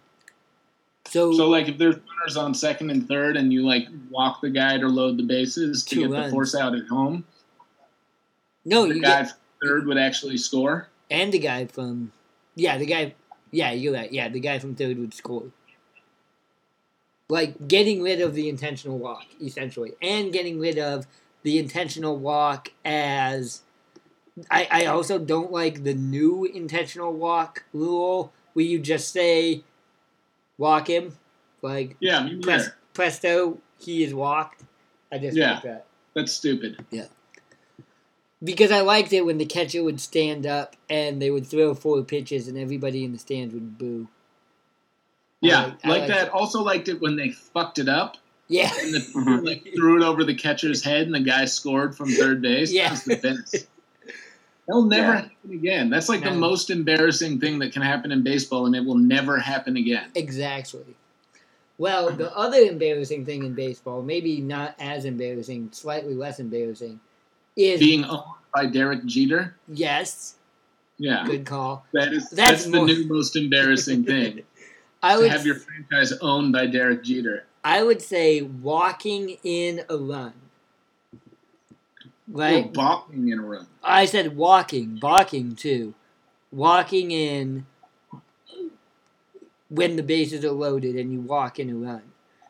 So, 1.06 1.32
So 1.32 1.48
like 1.48 1.68
if 1.68 1.78
there's 1.78 1.94
runners 1.96 2.36
on 2.36 2.54
second 2.54 2.90
and 2.90 3.06
third, 3.06 3.36
and 3.36 3.52
you 3.52 3.64
like 3.64 3.86
walk 4.10 4.40
the 4.40 4.50
guy 4.50 4.78
to 4.78 4.88
load 4.88 5.16
the 5.16 5.22
bases 5.22 5.84
to 5.84 5.96
get 5.96 6.10
runs. 6.10 6.26
the 6.26 6.30
force 6.32 6.54
out 6.54 6.74
at 6.74 6.86
home, 6.88 7.24
no, 8.64 8.88
the 8.88 8.96
you 8.96 9.02
guy 9.02 9.22
get 9.22 9.30
from 9.30 9.38
third 9.62 9.86
would 9.86 9.98
actually 9.98 10.38
score. 10.38 10.88
and 11.10 11.30
the 11.32 11.38
guy 11.38 11.66
from 11.66 12.10
yeah, 12.56 12.78
the 12.78 12.86
guy 12.86 13.14
yeah, 13.50 13.70
you're 13.70 13.94
right. 13.94 14.10
Yeah, 14.12 14.28
the 14.28 14.40
guy 14.40 14.58
from 14.58 14.74
third 14.74 14.98
would 14.98 15.14
score. 15.14 15.44
Like 17.28 17.68
getting 17.68 18.02
rid 18.02 18.20
of 18.20 18.34
the 18.34 18.48
intentional 18.48 18.98
walk, 18.98 19.26
essentially, 19.40 19.92
and 20.02 20.32
getting 20.32 20.58
rid 20.58 20.78
of 20.78 21.06
the 21.44 21.58
intentional 21.58 22.16
walk 22.16 22.72
as. 22.84 23.60
I, 24.50 24.68
I 24.70 24.86
also 24.86 25.18
don't 25.18 25.52
like 25.52 25.84
the 25.84 25.94
new 25.94 26.44
intentional 26.44 27.12
walk 27.12 27.64
rule 27.72 28.32
where 28.54 28.64
you 28.64 28.78
just 28.80 29.12
say 29.12 29.62
walk 30.58 30.88
him. 30.88 31.16
Like 31.62 31.96
Yeah, 32.00 32.28
pres- 32.42 32.70
presto, 32.92 33.58
he 33.78 34.02
is 34.04 34.12
walked. 34.14 34.62
I 35.12 35.18
just 35.18 35.36
Yeah. 35.36 35.54
like 35.54 35.62
that. 35.62 35.86
That's 36.14 36.32
stupid. 36.32 36.84
Yeah. 36.90 37.06
Because 38.42 38.70
I 38.70 38.80
liked 38.80 39.12
it 39.12 39.22
when 39.24 39.38
the 39.38 39.46
catcher 39.46 39.82
would 39.82 40.00
stand 40.00 40.46
up 40.46 40.76
and 40.90 41.22
they 41.22 41.30
would 41.30 41.46
throw 41.46 41.72
four 41.74 42.02
pitches 42.02 42.46
and 42.48 42.58
everybody 42.58 43.04
in 43.04 43.12
the 43.12 43.18
stands 43.18 43.54
would 43.54 43.78
boo. 43.78 44.08
Yeah, 45.40 45.64
like- 45.64 45.72
I 45.84 45.88
like 45.88 45.98
like 46.00 46.08
that. 46.08 46.28
Also 46.30 46.60
liked 46.62 46.88
it 46.88 47.00
when 47.00 47.16
they 47.16 47.30
fucked 47.30 47.78
it 47.78 47.88
up 47.88 48.16
Yeah. 48.48 48.70
and 48.80 48.94
the, 48.94 48.98
Mhm. 49.14 49.44
like 49.46 49.66
threw 49.74 50.02
it 50.02 50.04
over 50.04 50.24
the 50.24 50.34
catcher's 50.34 50.82
head, 50.82 51.02
and 51.06 51.14
the 51.14 51.20
guy 51.20 51.44
scored 51.46 51.96
from 51.96 52.10
third 52.10 52.42
base. 52.42 52.72
Yeah. 52.72 52.84
That 52.84 52.90
was 52.92 53.04
the 53.04 53.16
best. 53.16 53.66
That'll 54.66 54.84
never 54.84 55.12
Yeah. 55.12 55.20
happen 55.22 55.52
again. 55.52 55.90
That's 55.90 56.08
like 56.08 56.22
the 56.24 56.30
most 56.32 56.70
embarrassing 56.70 57.38
thing 57.40 57.58
that 57.58 57.72
can 57.72 57.82
happen 57.82 58.10
in 58.12 58.22
baseball, 58.22 58.66
and 58.66 58.74
it 58.74 58.84
will 58.84 58.96
never 58.96 59.38
happen 59.38 59.76
again. 59.76 60.10
Exactly. 60.14 60.84
Well, 61.76 62.10
the 62.12 62.34
other 62.36 62.58
embarrassing 62.58 63.26
thing 63.26 63.44
in 63.44 63.54
baseball, 63.54 64.00
maybe 64.00 64.40
not 64.40 64.74
as 64.78 65.04
embarrassing, 65.04 65.70
slightly 65.72 66.14
less 66.14 66.38
embarrassing, 66.38 67.00
is 67.56 67.80
Being 67.80 68.04
owned 68.04 68.22
by 68.54 68.66
Derek 68.66 69.04
Jeter. 69.06 69.56
yes, 69.68 70.36
Yeah, 70.98 71.24
good 71.26 71.44
call. 71.44 71.84
that 71.92 72.12
is 72.12 72.30
That's 72.30 72.62
that's, 72.62 72.64
the 72.66 72.80
new 72.84 73.06
most 73.08 73.34
embarrassing 73.36 74.04
thing. 74.06 74.42
I 75.02 75.16
to 75.16 75.22
would 75.22 75.30
have 75.32 75.44
your 75.44 75.56
franchise 75.56 76.12
owned 76.22 76.52
by 76.52 76.66
Derek 76.66 77.02
Jeter. 77.04 77.44
I 77.64 77.82
would 77.82 78.00
say 78.00 78.40
walking 78.42 79.36
in 79.42 79.82
a 79.90 79.96
run. 79.98 80.32
Right? 82.26 82.72
balking 82.72 83.28
in 83.28 83.38
a 83.38 83.42
run. 83.42 83.66
I 83.82 84.06
said 84.06 84.36
walking, 84.36 84.96
balking 84.96 85.56
too. 85.56 85.94
Walking 86.50 87.10
in 87.10 87.66
when 89.68 89.96
the 89.96 90.02
bases 90.02 90.44
are 90.44 90.52
loaded 90.52 90.96
and 90.96 91.12
you 91.12 91.20
walk 91.20 91.58
in 91.58 91.70
a 91.70 91.74
run. 91.74 92.02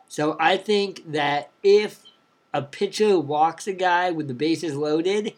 So 0.08 0.36
I 0.38 0.56
think 0.56 1.10
that 1.12 1.50
if 1.62 2.04
a 2.52 2.62
pitcher 2.62 3.18
walks 3.18 3.66
a 3.66 3.72
guy 3.72 4.10
with 4.10 4.28
the 4.28 4.34
bases 4.34 4.76
loaded, 4.76 5.34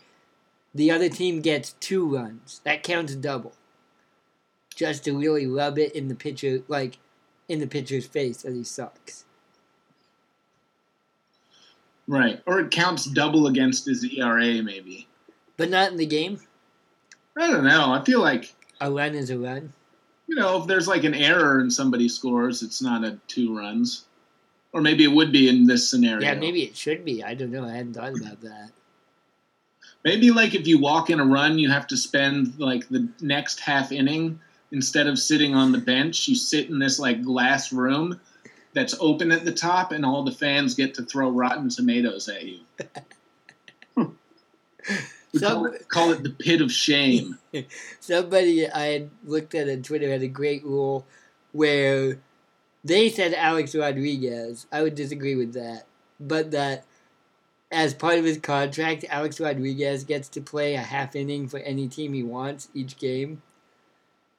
the 0.74 0.90
other 0.90 1.08
team 1.08 1.40
gets 1.40 1.72
two 1.80 2.14
runs. 2.14 2.60
That 2.64 2.82
counts 2.82 3.14
double. 3.14 3.54
Just 4.74 5.04
to 5.04 5.16
really 5.18 5.46
rub 5.46 5.78
it 5.78 5.94
in 5.94 6.08
the 6.08 6.14
pitcher, 6.14 6.62
like 6.68 6.98
in 7.48 7.60
the 7.60 7.66
pitcher's 7.66 8.06
face 8.06 8.42
that 8.42 8.52
he 8.52 8.64
sucks. 8.64 9.25
Right. 12.08 12.40
Or 12.46 12.60
it 12.60 12.70
counts 12.70 13.04
double 13.06 13.46
against 13.48 13.86
his 13.86 14.04
ERA, 14.04 14.62
maybe. 14.62 15.08
But 15.56 15.70
not 15.70 15.90
in 15.90 15.96
the 15.96 16.06
game. 16.06 16.40
I 17.38 17.50
don't 17.50 17.64
know. 17.64 17.92
I 17.92 18.02
feel 18.04 18.20
like, 18.20 18.54
A 18.80 18.90
run 18.90 19.14
is 19.14 19.30
a 19.30 19.38
run. 19.38 19.72
you 20.26 20.36
know, 20.36 20.60
if 20.60 20.66
there's 20.66 20.88
like 20.88 21.04
an 21.04 21.14
error 21.14 21.60
and 21.60 21.72
somebody 21.72 22.08
scores, 22.08 22.62
it's 22.62 22.80
not 22.82 23.04
a 23.04 23.18
two 23.26 23.56
runs. 23.56 24.04
Or 24.72 24.80
maybe 24.82 25.04
it 25.04 25.12
would 25.12 25.32
be 25.32 25.48
in 25.48 25.66
this 25.66 25.88
scenario. 25.90 26.20
Yeah, 26.26 26.34
maybe 26.34 26.62
it 26.62 26.76
should 26.76 27.04
be. 27.04 27.24
I 27.24 27.34
don't 27.34 27.50
know. 27.50 27.64
I 27.64 27.72
hadn't 27.72 27.94
thought 27.94 28.18
about 28.18 28.40
that. 28.42 28.70
Maybe 30.04 30.30
like 30.30 30.54
if 30.54 30.66
you 30.66 30.78
walk 30.78 31.10
in 31.10 31.18
a 31.20 31.24
run, 31.24 31.58
you 31.58 31.70
have 31.70 31.86
to 31.88 31.96
spend 31.96 32.58
like 32.58 32.88
the 32.88 33.08
next 33.20 33.58
half 33.60 33.90
inning 33.90 34.38
instead 34.72 35.06
of 35.06 35.18
sitting 35.18 35.54
on 35.54 35.72
the 35.72 35.78
bench. 35.78 36.28
You 36.28 36.34
sit 36.34 36.68
in 36.68 36.78
this 36.78 36.98
like 36.98 37.22
glass 37.22 37.72
room 37.72 38.20
that's 38.76 38.94
open 39.00 39.32
at 39.32 39.46
the 39.46 39.52
top, 39.52 39.90
and 39.90 40.04
all 40.04 40.22
the 40.22 40.30
fans 40.30 40.74
get 40.74 40.92
to 40.94 41.02
throw 41.02 41.30
rotten 41.30 41.70
tomatoes 41.70 42.28
at 42.28 42.44
you. 42.44 42.60
We 45.32 45.40
call, 45.40 45.66
it, 45.66 45.88
call 45.88 46.12
it 46.12 46.22
the 46.22 46.30
pit 46.30 46.62
of 46.62 46.72
shame. 46.72 47.36
Somebody 48.00 48.70
I 48.70 48.86
had 48.86 49.10
looked 49.24 49.54
at 49.54 49.68
on 49.68 49.82
Twitter 49.82 50.08
had 50.08 50.22
a 50.22 50.28
great 50.28 50.64
rule 50.64 51.04
where 51.52 52.20
they 52.82 53.10
said 53.10 53.34
Alex 53.34 53.74
Rodriguez. 53.74 54.66
I 54.72 54.82
would 54.82 54.94
disagree 54.94 55.34
with 55.34 55.52
that. 55.52 55.84
But 56.18 56.52
that 56.52 56.86
as 57.70 57.92
part 57.92 58.18
of 58.18 58.24
his 58.24 58.38
contract, 58.38 59.04
Alex 59.10 59.38
Rodriguez 59.38 60.04
gets 60.04 60.28
to 60.30 60.40
play 60.40 60.74
a 60.74 60.80
half 60.80 61.14
inning 61.14 61.48
for 61.48 61.58
any 61.58 61.86
team 61.88 62.14
he 62.14 62.22
wants 62.22 62.68
each 62.72 62.96
game. 62.96 63.42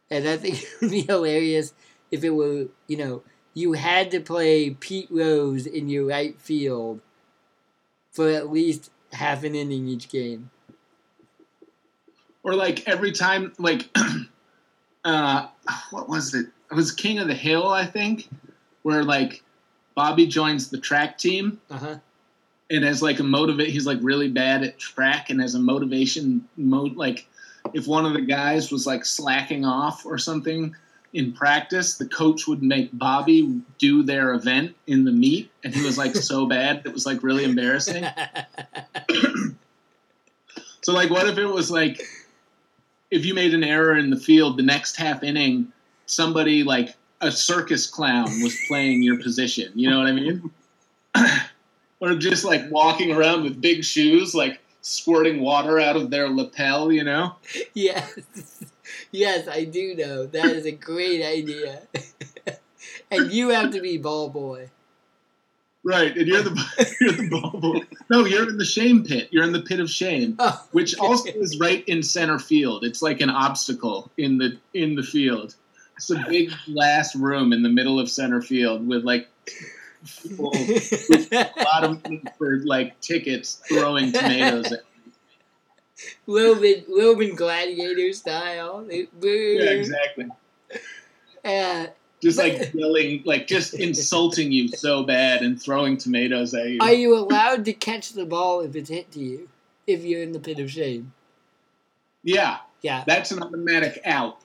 And 0.09 0.27
I 0.27 0.37
think 0.37 0.63
it 0.63 0.69
would 0.81 0.91
be 0.91 1.01
hilarious 1.01 1.73
if 2.09 2.23
it 2.23 2.31
were, 2.31 2.67
you 2.87 2.97
know, 2.97 3.21
you 3.57 3.73
had 3.73 4.11
to 4.11 4.19
play 4.19 4.69
Pete 4.69 5.07
Rose 5.09 5.65
in 5.65 5.89
your 5.89 6.05
right 6.05 6.39
field 6.39 7.01
for 8.11 8.29
at 8.29 8.51
least 8.51 8.91
half 9.13 9.43
an 9.43 9.55
inning 9.55 9.87
each 9.87 10.09
game. 10.09 10.51
or 12.43 12.53
like 12.53 12.87
every 12.87 13.11
time 13.11 13.51
like 13.57 13.89
uh 15.05 15.47
what 15.91 16.07
was 16.07 16.33
it 16.35 16.45
it 16.71 16.75
was 16.75 16.91
king 16.91 17.17
of 17.19 17.27
the 17.27 17.33
hill 17.33 17.67
i 17.67 17.85
think 17.85 18.29
where 18.83 19.03
like 19.03 19.41
bobby 19.95 20.25
joins 20.27 20.69
the 20.69 20.77
track 20.77 21.17
team 21.17 21.59
Uh 21.71 21.77
huh. 21.77 21.95
and 22.69 22.85
as 22.85 23.01
like 23.01 23.19
a 23.19 23.23
motivate 23.23 23.69
he's 23.69 23.85
like 23.87 23.99
really 24.01 24.29
bad 24.29 24.63
at 24.63 24.77
track 24.77 25.29
and 25.29 25.41
as 25.41 25.55
a 25.55 25.59
motivation 25.59 26.47
mode 26.57 26.95
like 26.95 27.27
if 27.73 27.87
one 27.87 28.05
of 28.05 28.13
the 28.13 28.21
guys 28.21 28.71
was 28.71 28.85
like 28.87 29.03
slacking 29.03 29.65
off 29.65 30.05
or 30.05 30.17
something 30.17 30.75
in 31.13 31.31
practice 31.33 31.97
the 31.97 32.07
coach 32.07 32.47
would 32.47 32.61
make 32.61 32.89
bobby 32.97 33.61
do 33.77 34.03
their 34.03 34.33
event 34.33 34.75
in 34.87 35.05
the 35.05 35.11
meet 35.11 35.49
and 35.63 35.73
he 35.73 35.81
was 35.83 35.97
like 35.97 36.15
so 36.15 36.45
bad 36.45 36.81
it 36.85 36.93
was 36.93 37.05
like 37.05 37.23
really 37.23 37.43
embarrassing 37.43 38.05
So 40.87 40.93
like, 40.93 41.09
what 41.09 41.27
if 41.27 41.37
it 41.37 41.45
was 41.45 41.69
like, 41.69 42.01
if 43.11 43.25
you 43.25 43.33
made 43.33 43.53
an 43.53 43.61
error 43.61 43.97
in 43.97 44.09
the 44.09 44.15
field, 44.15 44.57
the 44.57 44.63
next 44.63 44.95
half 44.95 45.21
inning, 45.21 45.73
somebody 46.05 46.63
like 46.63 46.95
a 47.19 47.29
circus 47.29 47.85
clown 47.87 48.41
was 48.41 48.55
playing 48.69 49.03
your 49.03 49.21
position. 49.21 49.69
You 49.75 49.89
know 49.89 49.97
what 49.97 50.07
I 50.07 50.13
mean? 50.13 50.49
or 51.99 52.15
just 52.15 52.45
like 52.45 52.71
walking 52.71 53.11
around 53.11 53.43
with 53.43 53.59
big 53.59 53.83
shoes, 53.83 54.33
like 54.33 54.61
squirting 54.79 55.41
water 55.41 55.77
out 55.77 55.97
of 55.97 56.09
their 56.09 56.29
lapel. 56.29 56.89
You 56.89 57.03
know? 57.03 57.35
Yes, 57.73 58.63
yes, 59.11 59.47
I 59.47 59.63
do 59.63 59.95
know. 59.95 60.25
That 60.25 60.45
is 60.45 60.65
a 60.65 60.71
great 60.71 61.23
idea. 61.23 61.81
and 63.11 63.31
you 63.31 63.49
have 63.49 63.71
to 63.71 63.81
be 63.81 63.97
ball 63.97 64.29
boy. 64.29 64.69
Right. 65.83 66.15
And 66.17 66.27
you're 66.27 66.41
the 66.41 66.95
you're 67.01 67.13
the 67.13 67.29
bubble. 67.29 67.81
No, 68.09 68.25
you're 68.25 68.49
in 68.49 68.57
the 68.57 68.65
shame 68.65 69.05
pit. 69.05 69.29
You're 69.31 69.45
in 69.45 69.53
the 69.53 69.61
pit 69.61 69.79
of 69.79 69.89
shame. 69.89 70.35
Oh, 70.37 70.61
which 70.71 70.97
also 70.99 71.29
is 71.29 71.57
right 71.59 71.83
in 71.87 72.03
center 72.03 72.39
field. 72.39 72.83
It's 72.83 73.01
like 73.01 73.21
an 73.21 73.29
obstacle 73.29 74.11
in 74.17 74.37
the 74.37 74.57
in 74.73 74.95
the 74.95 75.03
field. 75.03 75.55
It's 75.95 76.09
a 76.09 76.23
big 76.27 76.51
glass 76.65 77.15
room 77.15 77.53
in 77.53 77.63
the 77.63 77.69
middle 77.69 77.99
of 77.99 78.09
center 78.09 78.41
field 78.41 78.85
with 78.85 79.03
like 79.03 79.29
a 80.37 81.49
lot 81.63 81.83
of 81.83 82.01
for 82.37 82.57
like 82.65 82.99
tickets 82.99 83.61
throwing 83.69 84.11
tomatoes. 84.11 84.71
At. 84.73 84.83
Roman, 86.27 86.83
Roman 86.89 87.35
gladiator 87.35 88.13
style. 88.13 88.85
Yeah, 88.89 89.05
exactly. 89.21 90.27
Uh, 91.43 91.87
Just 92.21 92.37
like 92.37 92.71
yelling, 92.73 93.23
like 93.25 93.47
just 93.47 93.73
insulting 93.73 94.51
you 94.51 94.67
so 94.67 95.03
bad 95.03 95.41
and 95.41 95.61
throwing 95.61 95.97
tomatoes 95.97 96.53
at 96.53 96.69
you. 96.69 96.79
are 96.81 96.93
you 96.93 97.15
allowed 97.15 97.65
to 97.65 97.73
catch 97.73 98.13
the 98.13 98.25
ball 98.25 98.61
if 98.61 98.75
it's 98.75 98.89
hit 98.89 99.11
to 99.13 99.19
you? 99.19 99.49
If 99.85 100.03
you're 100.03 100.21
in 100.21 100.33
the 100.33 100.39
pit 100.39 100.59
of 100.59 100.69
shame? 100.69 101.13
yeah, 102.23 102.57
Yeah. 102.81 103.03
that's 103.07 103.31
an 103.31 103.41
automatic 103.41 104.01
out. 104.05 104.39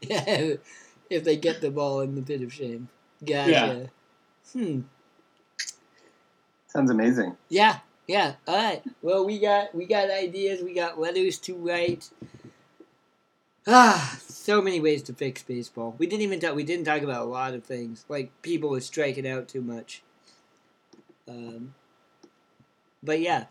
Yeah. 0.00 0.54
if 1.10 1.24
they 1.24 1.36
get 1.36 1.60
the 1.60 1.70
ball 1.70 2.00
in 2.00 2.14
the 2.14 2.22
pit 2.22 2.42
of 2.42 2.52
shame. 2.52 2.88
Gotcha. 3.24 3.90
Hmm. 4.52 4.80
Sounds 6.68 6.90
amazing. 6.90 7.36
Yeah, 7.48 7.78
yeah. 8.08 8.34
All 8.46 8.56
right. 8.56 8.82
Well, 9.02 9.24
we 9.24 9.38
got 9.38 9.74
we 9.74 9.84
got 9.84 10.10
ideas. 10.10 10.62
We 10.62 10.74
got 10.74 10.98
letters 10.98 11.38
to 11.40 11.54
write. 11.54 12.08
Ah, 13.66 14.18
so 14.26 14.62
many 14.62 14.80
ways 14.80 15.02
to 15.04 15.12
fix 15.12 15.42
baseball. 15.42 15.94
We 15.98 16.06
didn't 16.06 16.22
even 16.22 16.40
talk. 16.40 16.56
We 16.56 16.64
didn't 16.64 16.86
talk 16.86 17.02
about 17.02 17.26
a 17.26 17.30
lot 17.30 17.52
of 17.52 17.64
things. 17.64 18.06
Like 18.08 18.32
people 18.40 18.70
were 18.70 18.80
striking 18.80 19.28
out 19.28 19.46
too 19.46 19.60
much. 19.60 20.02
Um. 21.28 21.74
But 23.02 23.20
yeah. 23.20 23.44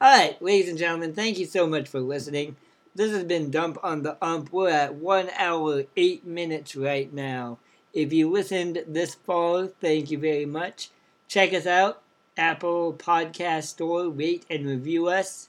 All 0.00 0.18
right, 0.18 0.40
ladies 0.42 0.68
and 0.68 0.78
gentlemen, 0.78 1.14
thank 1.14 1.38
you 1.38 1.46
so 1.46 1.66
much 1.66 1.88
for 1.88 2.00
listening. 2.00 2.56
This 2.94 3.12
has 3.12 3.24
been 3.24 3.50
Dump 3.50 3.78
on 3.82 4.02
the 4.02 4.16
Ump. 4.22 4.52
We're 4.52 4.70
at 4.70 4.94
one 4.94 5.30
hour 5.36 5.84
eight 5.96 6.26
minutes 6.26 6.76
right 6.76 7.12
now. 7.12 7.58
If 7.92 8.12
you 8.12 8.30
listened 8.30 8.84
this 8.86 9.14
far, 9.14 9.66
thank 9.66 10.10
you 10.10 10.18
very 10.18 10.46
much. 10.46 10.90
Check 11.28 11.52
us 11.52 11.66
out 11.66 12.02
Apple 12.36 12.92
Podcast 12.94 13.64
Store, 13.64 14.08
rate 14.08 14.44
and 14.50 14.66
review 14.66 15.08
us. 15.08 15.48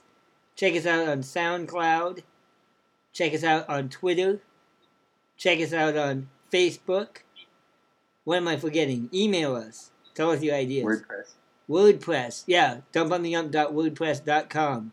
Check 0.54 0.74
us 0.74 0.86
out 0.86 1.08
on 1.08 1.20
SoundCloud. 1.22 2.22
Check 3.12 3.34
us 3.34 3.44
out 3.44 3.68
on 3.68 3.88
Twitter. 3.88 4.40
Check 5.36 5.60
us 5.60 5.72
out 5.72 5.96
on 5.96 6.28
Facebook. 6.52 7.18
What 8.24 8.38
am 8.38 8.48
I 8.48 8.56
forgetting? 8.56 9.08
Email 9.12 9.54
us. 9.56 9.90
Tell 10.14 10.30
us 10.30 10.42
your 10.42 10.54
ideas. 10.54 10.84
WordPress. 10.84 11.32
WordPress. 11.68 12.44
Yeah, 12.46 12.78
dumpontheump.wordpress.com. 12.92 14.92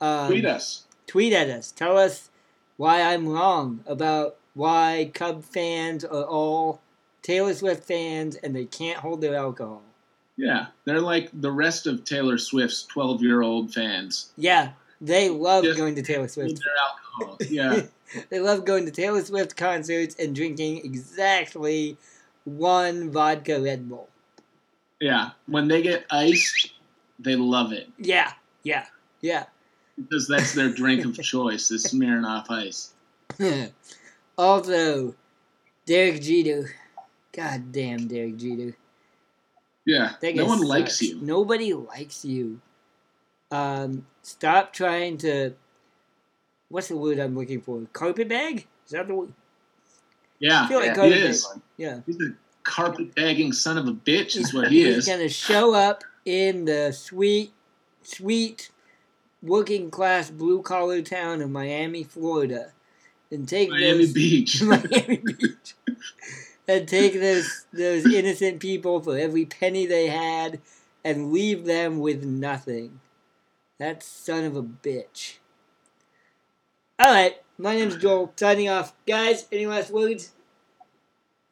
Um, 0.00 0.26
Tweet 0.28 0.44
us. 0.44 0.84
tweet 1.06 1.32
at 1.32 1.48
us. 1.50 1.72
Tell 1.72 1.96
us 1.96 2.30
why 2.76 3.02
I'm 3.02 3.28
wrong 3.28 3.82
about 3.86 4.36
why 4.54 5.10
Cub 5.14 5.42
fans 5.42 6.04
are 6.04 6.24
all 6.24 6.80
Taylor 7.22 7.54
Swift 7.54 7.84
fans 7.84 8.36
and 8.36 8.54
they 8.54 8.66
can't 8.66 8.98
hold 8.98 9.20
their 9.20 9.34
alcohol. 9.34 9.82
Yeah, 10.36 10.66
they're 10.84 11.00
like 11.00 11.30
the 11.32 11.50
rest 11.50 11.86
of 11.86 12.04
Taylor 12.04 12.36
Swift's 12.38 12.82
twelve-year-old 12.84 13.72
fans. 13.72 14.30
Yeah, 14.36 14.72
they 15.00 15.28
love 15.30 15.64
Just 15.64 15.78
going 15.78 15.94
to 15.94 16.02
Taylor 16.02 16.28
Swift. 16.28 16.60
their 16.62 16.74
alcohol. 17.26 17.38
Yeah. 17.50 17.82
They 18.30 18.38
love 18.38 18.64
going 18.64 18.84
to 18.84 18.92
Taylor 18.92 19.20
Swift 19.24 19.56
concerts 19.56 20.14
and 20.16 20.32
drinking 20.32 20.82
exactly 20.84 21.96
one 22.44 23.10
vodka 23.10 23.60
Red 23.60 23.88
Bull. 23.88 24.08
Yeah, 25.00 25.30
when 25.46 25.66
they 25.66 25.82
get 25.82 26.06
iced, 26.08 26.72
they 27.18 27.34
love 27.34 27.72
it 27.72 27.88
Yeah, 27.98 28.32
yeah, 28.62 28.86
yeah. 29.22 29.46
because 29.98 30.28
that's 30.28 30.54
their 30.54 30.68
drink 30.70 31.04
of 31.04 31.14
choice. 31.22 31.72
Is 31.72 31.84
Smirnoff 31.92 32.46
Ice. 32.48 32.94
also, 34.38 35.14
Derek 35.84 36.22
Jeter. 36.22 36.70
God 37.32 37.72
damn, 37.72 38.06
Derek 38.06 38.36
Jeter. 38.36 38.76
Yeah, 39.86 40.14
That 40.20 40.34
no 40.34 40.46
one 40.46 40.60
likes 40.62 41.00
you. 41.00 41.20
Nobody 41.22 41.72
likes 41.72 42.24
you. 42.24 42.60
Um, 43.52 44.06
stop 44.22 44.72
trying 44.72 45.16
to. 45.18 45.52
What's 46.68 46.88
the 46.88 46.96
word 46.96 47.20
I'm 47.20 47.36
looking 47.38 47.60
for? 47.60 47.80
Carpet 47.92 48.28
bag? 48.28 48.66
Is 48.84 48.90
that 48.90 49.06
the 49.06 49.14
word? 49.14 49.32
Yeah, 50.40 50.64
I 50.64 50.68
feel 50.68 50.78
like 50.78 50.88
Yeah, 50.88 50.94
carpet 50.94 51.12
is. 51.18 51.48
Yeah. 51.76 52.00
He's 52.04 52.20
a 52.20 52.34
carpet 52.64 53.14
bagging 53.14 53.52
son 53.52 53.78
of 53.78 53.86
a 53.86 53.92
bitch. 53.92 54.36
Is 54.36 54.52
what 54.52 54.68
he 54.72 54.84
He's 54.84 54.88
is. 54.88 55.06
He's 55.06 55.14
gonna 55.14 55.28
show 55.28 55.72
up 55.72 56.02
in 56.24 56.64
the 56.64 56.90
sweet, 56.92 57.52
sweet, 58.02 58.70
working 59.40 59.90
class 59.90 60.30
blue 60.30 60.62
collar 60.62 61.00
town 61.00 61.40
of 61.40 61.50
Miami, 61.50 62.02
Florida, 62.02 62.72
and 63.30 63.48
take 63.48 63.70
Miami 63.70 63.98
those 63.98 64.12
Beach. 64.12 64.60
Miami 64.64 65.18
Beach, 65.18 65.74
and 66.68 66.88
take 66.88 67.14
those 67.14 67.66
those 67.72 68.04
innocent 68.06 68.60
people 68.60 69.00
for 69.00 69.16
every 69.16 69.44
penny 69.44 69.86
they 69.86 70.08
had, 70.08 70.60
and 71.04 71.32
leave 71.32 71.64
them 71.64 71.98
with 71.98 72.24
nothing. 72.24 73.00
That 73.78 74.02
son 74.02 74.44
of 74.44 74.56
a 74.56 74.62
bitch. 74.62 75.36
All 76.98 77.12
right, 77.12 77.36
my 77.58 77.74
name's 77.76 77.96
Joel. 77.96 78.32
Signing 78.36 78.68
off, 78.68 78.94
guys. 79.06 79.46
Any 79.52 79.66
last 79.66 79.90
words? 79.90 80.32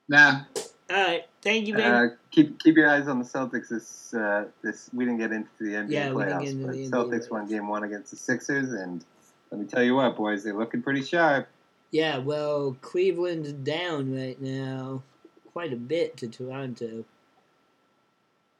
Nah. 0.09 0.43
All 0.91 0.97
right. 0.97 1.25
Thank 1.43 1.67
you, 1.67 1.75
baby. 1.75 1.87
Uh, 1.87 2.07
keep 2.31 2.59
keep 2.63 2.77
your 2.77 2.89
eyes 2.89 3.09
on 3.09 3.19
the 3.19 3.25
Celtics. 3.25 3.69
This 3.69 4.15
uh, 4.15 4.47
this 4.63 4.91
we 4.93 5.05
didn't 5.05 5.21
get 5.21 5.33
into 5.33 5.51
the 5.61 5.71
NBA 5.71 5.91
Yeah, 5.91 6.13
we 6.13 6.25
didn't 6.25 6.39
playoffs, 6.39 6.41
get 6.41 6.51
into 6.51 6.67
but 6.67 6.73
the 6.73 6.79
NBA 6.79 6.91
Celtics 6.91 7.31
won 7.31 7.47
Game 7.47 7.69
One 7.69 7.85
against 7.85 8.11
the 8.11 8.17
Sixers, 8.17 8.73
and 8.73 9.05
let 9.51 9.61
me 9.61 9.67
tell 9.67 9.83
you 9.83 9.95
what, 9.95 10.17
boys, 10.17 10.45
they're 10.45 10.57
looking 10.57 10.83
pretty 10.83 11.03
sharp. 11.03 11.49
Yeah, 11.95 12.19
well, 12.19 12.77
Cleveland's 12.81 13.53
down 13.53 14.13
right 14.13 14.41
now 14.43 15.05
quite 15.53 15.73
a 15.73 15.77
bit 15.77 16.17
to 16.17 16.27
Toronto. 16.27 17.05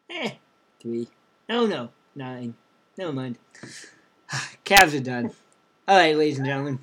Eh, 0.09 0.31
three. 0.79 1.09
No, 1.49 1.67
no, 1.67 1.89
nine. 2.15 2.55
Never 2.97 3.13
mind. 3.13 3.41
Cavs 4.65 4.97
are 4.97 5.03
done. 5.03 5.33
All 5.89 5.97
right, 5.97 6.17
ladies 6.17 6.39
and 6.39 6.47
gentlemen. 6.47 6.79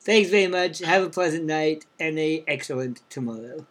Thanks 0.00 0.30
very 0.30 0.46
much. 0.46 0.78
Have 0.78 1.02
a 1.02 1.10
pleasant 1.10 1.44
night 1.44 1.84
and 2.00 2.18
a 2.18 2.42
excellent 2.48 3.02
tomorrow. 3.10 3.66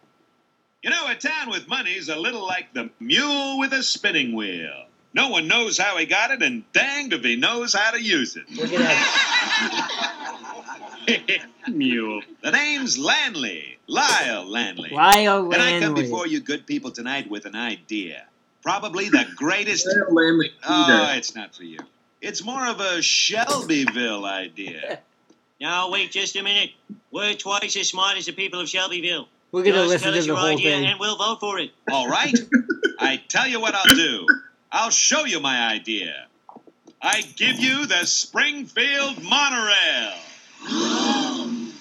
You 0.84 0.90
know, 0.90 1.08
a 1.08 1.16
town 1.16 1.50
with 1.50 1.66
money's 1.66 2.08
a 2.08 2.14
little 2.14 2.46
like 2.46 2.72
the 2.74 2.90
mule 3.00 3.58
with 3.58 3.72
a 3.72 3.82
spinning 3.82 4.36
wheel. 4.36 4.84
No 5.14 5.30
one 5.30 5.48
knows 5.48 5.78
how 5.78 5.98
he 5.98 6.06
got 6.06 6.30
it, 6.30 6.44
and 6.44 6.62
danged 6.72 7.12
if 7.12 7.24
he 7.24 7.34
knows 7.34 7.74
how 7.74 7.90
to 7.90 8.00
use 8.00 8.36
it. 8.36 8.48
Look 8.52 8.72
at 8.72 8.78
that. 8.78 10.20
mule. 11.68 12.22
The 12.42 12.50
name's 12.50 12.98
Lanley, 12.98 13.78
Lyle 13.86 14.44
Lanley. 14.46 14.90
Lyle 14.90 15.52
And 15.52 15.62
I 15.62 15.80
come 15.80 15.94
before 15.94 16.26
you 16.26 16.40
good 16.40 16.66
people 16.66 16.90
tonight 16.90 17.28
with 17.30 17.46
an 17.46 17.54
idea. 17.56 18.24
Probably 18.62 19.08
the 19.08 19.26
greatest. 19.36 19.86
Lyle 19.86 20.14
Lanley 20.14 20.52
Oh, 20.66 21.12
it's 21.16 21.34
not 21.34 21.54
for 21.54 21.64
you. 21.64 21.78
It's 22.20 22.42
more 22.44 22.66
of 22.66 22.80
a 22.80 23.02
Shelbyville 23.02 24.24
idea. 24.24 25.00
Now, 25.60 25.88
wait 25.90 26.10
just 26.10 26.34
a 26.36 26.42
minute. 26.42 26.70
We're 27.12 27.34
twice 27.34 27.76
as 27.76 27.88
smart 27.88 28.18
as 28.18 28.26
the 28.26 28.32
people 28.32 28.60
of 28.60 28.68
Shelbyville. 28.68 29.28
We're 29.52 29.62
going 29.62 29.74
to 29.76 29.80
Just 29.82 30.04
listen 30.04 30.12
to 30.12 30.20
the 30.20 30.26
your 30.26 30.36
whole 30.36 30.46
idea 30.48 30.72
thing. 30.72 30.84
and 30.86 31.00
we'll 31.00 31.16
vote 31.16 31.38
for 31.40 31.58
it. 31.60 31.70
All 31.90 32.08
right? 32.08 32.36
I 32.98 33.22
tell 33.28 33.46
you 33.46 33.60
what 33.60 33.72
I'll 33.74 33.94
do. 33.94 34.26
I'll 34.72 34.90
show 34.90 35.24
you 35.24 35.38
my 35.40 35.68
idea. 35.68 36.26
I 37.00 37.22
give 37.36 37.60
you 37.60 37.86
the 37.86 38.04
Springfield 38.04 39.22
Monorail. 39.22 40.14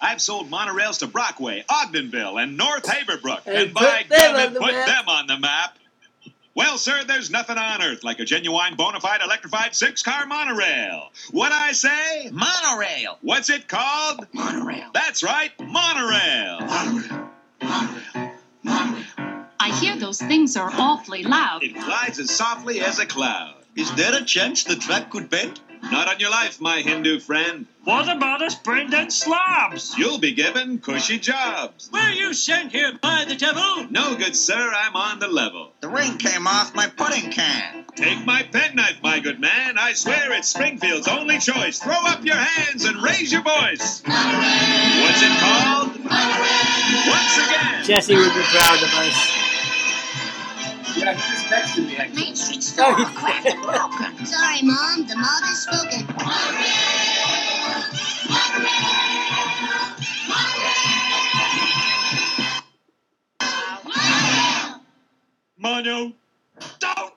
I've 0.00 0.20
sold 0.20 0.50
monorails 0.50 0.98
to 0.98 1.06
Brockway, 1.06 1.64
Ogdenville, 1.70 2.42
and 2.42 2.56
North 2.56 2.84
Haverbrook, 2.84 3.42
And 3.46 3.56
and 3.56 3.74
by 3.74 4.02
put 4.02 4.08
them 4.16 4.32
God, 4.34 4.52
the 4.54 4.60
put 4.60 4.72
map. 4.72 4.86
them 4.86 5.08
on 5.08 5.26
the 5.28 5.38
map. 5.38 5.78
Well, 6.54 6.76
sir, 6.76 7.04
there's 7.04 7.30
nothing 7.30 7.56
on 7.56 7.82
earth 7.82 8.04
like 8.04 8.18
a 8.18 8.24
genuine 8.26 8.74
bona 8.76 9.00
fide 9.00 9.22
electrified 9.24 9.74
six 9.74 10.02
car 10.02 10.26
monorail. 10.26 11.10
What 11.30 11.50
I 11.52 11.72
say? 11.72 12.28
Monorail. 12.30 13.16
What's 13.22 13.48
it 13.48 13.68
called? 13.68 14.26
Monorail. 14.32 14.90
That's 14.92 15.22
right, 15.22 15.50
monorail. 15.58 16.60
Monorail. 16.60 17.30
Monorail. 17.62 18.32
Monorail. 18.64 19.46
I 19.60 19.78
hear 19.80 19.96
those 19.96 20.20
things 20.20 20.56
are 20.56 20.70
awfully 20.74 21.22
loud. 21.22 21.62
It 21.62 21.72
glides 21.74 22.18
as 22.18 22.30
softly 22.30 22.80
as 22.80 22.98
a 22.98 23.06
cloud. 23.06 23.54
Is 23.76 23.90
there 23.94 24.14
a 24.20 24.24
chance 24.24 24.64
the 24.64 24.76
track 24.76 25.08
could 25.10 25.30
bend? 25.30 25.58
Not 25.82 26.08
on 26.08 26.20
your 26.20 26.30
life, 26.30 26.60
my 26.60 26.80
Hindu 26.80 27.18
friend. 27.20 27.66
What 27.84 28.08
about 28.08 28.40
us 28.42 28.54
Brendan 28.54 29.10
slobs? 29.10 29.98
You'll 29.98 30.18
be 30.18 30.32
given 30.32 30.78
cushy 30.78 31.18
jobs. 31.18 31.90
Were 31.92 32.10
you 32.10 32.32
sent 32.32 32.70
here 32.70 32.92
by 33.00 33.24
the 33.26 33.34
devil? 33.34 33.88
No, 33.90 34.14
good 34.14 34.36
sir, 34.36 34.72
I'm 34.74 34.94
on 34.94 35.18
the 35.18 35.26
level. 35.26 35.72
The 35.80 35.88
ring 35.88 36.18
came 36.18 36.46
off 36.46 36.74
my 36.74 36.86
pudding 36.86 37.32
can. 37.32 37.84
Take 37.96 38.24
my 38.24 38.44
penknife, 38.44 39.02
my 39.02 39.18
good 39.18 39.40
man. 39.40 39.76
I 39.76 39.94
swear 39.94 40.32
it's 40.32 40.48
Springfield's 40.48 41.08
only 41.08 41.38
choice. 41.40 41.80
Throw 41.80 41.92
up 42.06 42.24
your 42.24 42.36
hands 42.36 42.84
and 42.84 43.02
raise 43.02 43.32
your 43.32 43.42
voice. 43.42 44.02
What's 44.04 45.22
it 45.22 45.38
called? 45.40 45.88
Once 47.08 47.38
again. 47.38 47.84
Jesse 47.84 48.14
would 48.14 48.34
be 48.34 48.42
proud 48.42 48.82
of 48.82 48.94
us. 48.94 49.41
Texting 51.04 51.86
me. 51.88 51.96
Main 52.14 52.36
Street 52.36 52.62
store 52.62 52.86
all 52.86 53.04
cracked 53.06 53.46
and 53.46 53.62
broken. 53.62 54.24
Sorry, 54.24 54.62
Mom. 54.62 55.06
The 55.08 55.16
mob 55.16 55.42
has 55.44 55.62
spoken. 55.62 56.06
Mono. 65.58 66.12
Don't. 66.78 67.14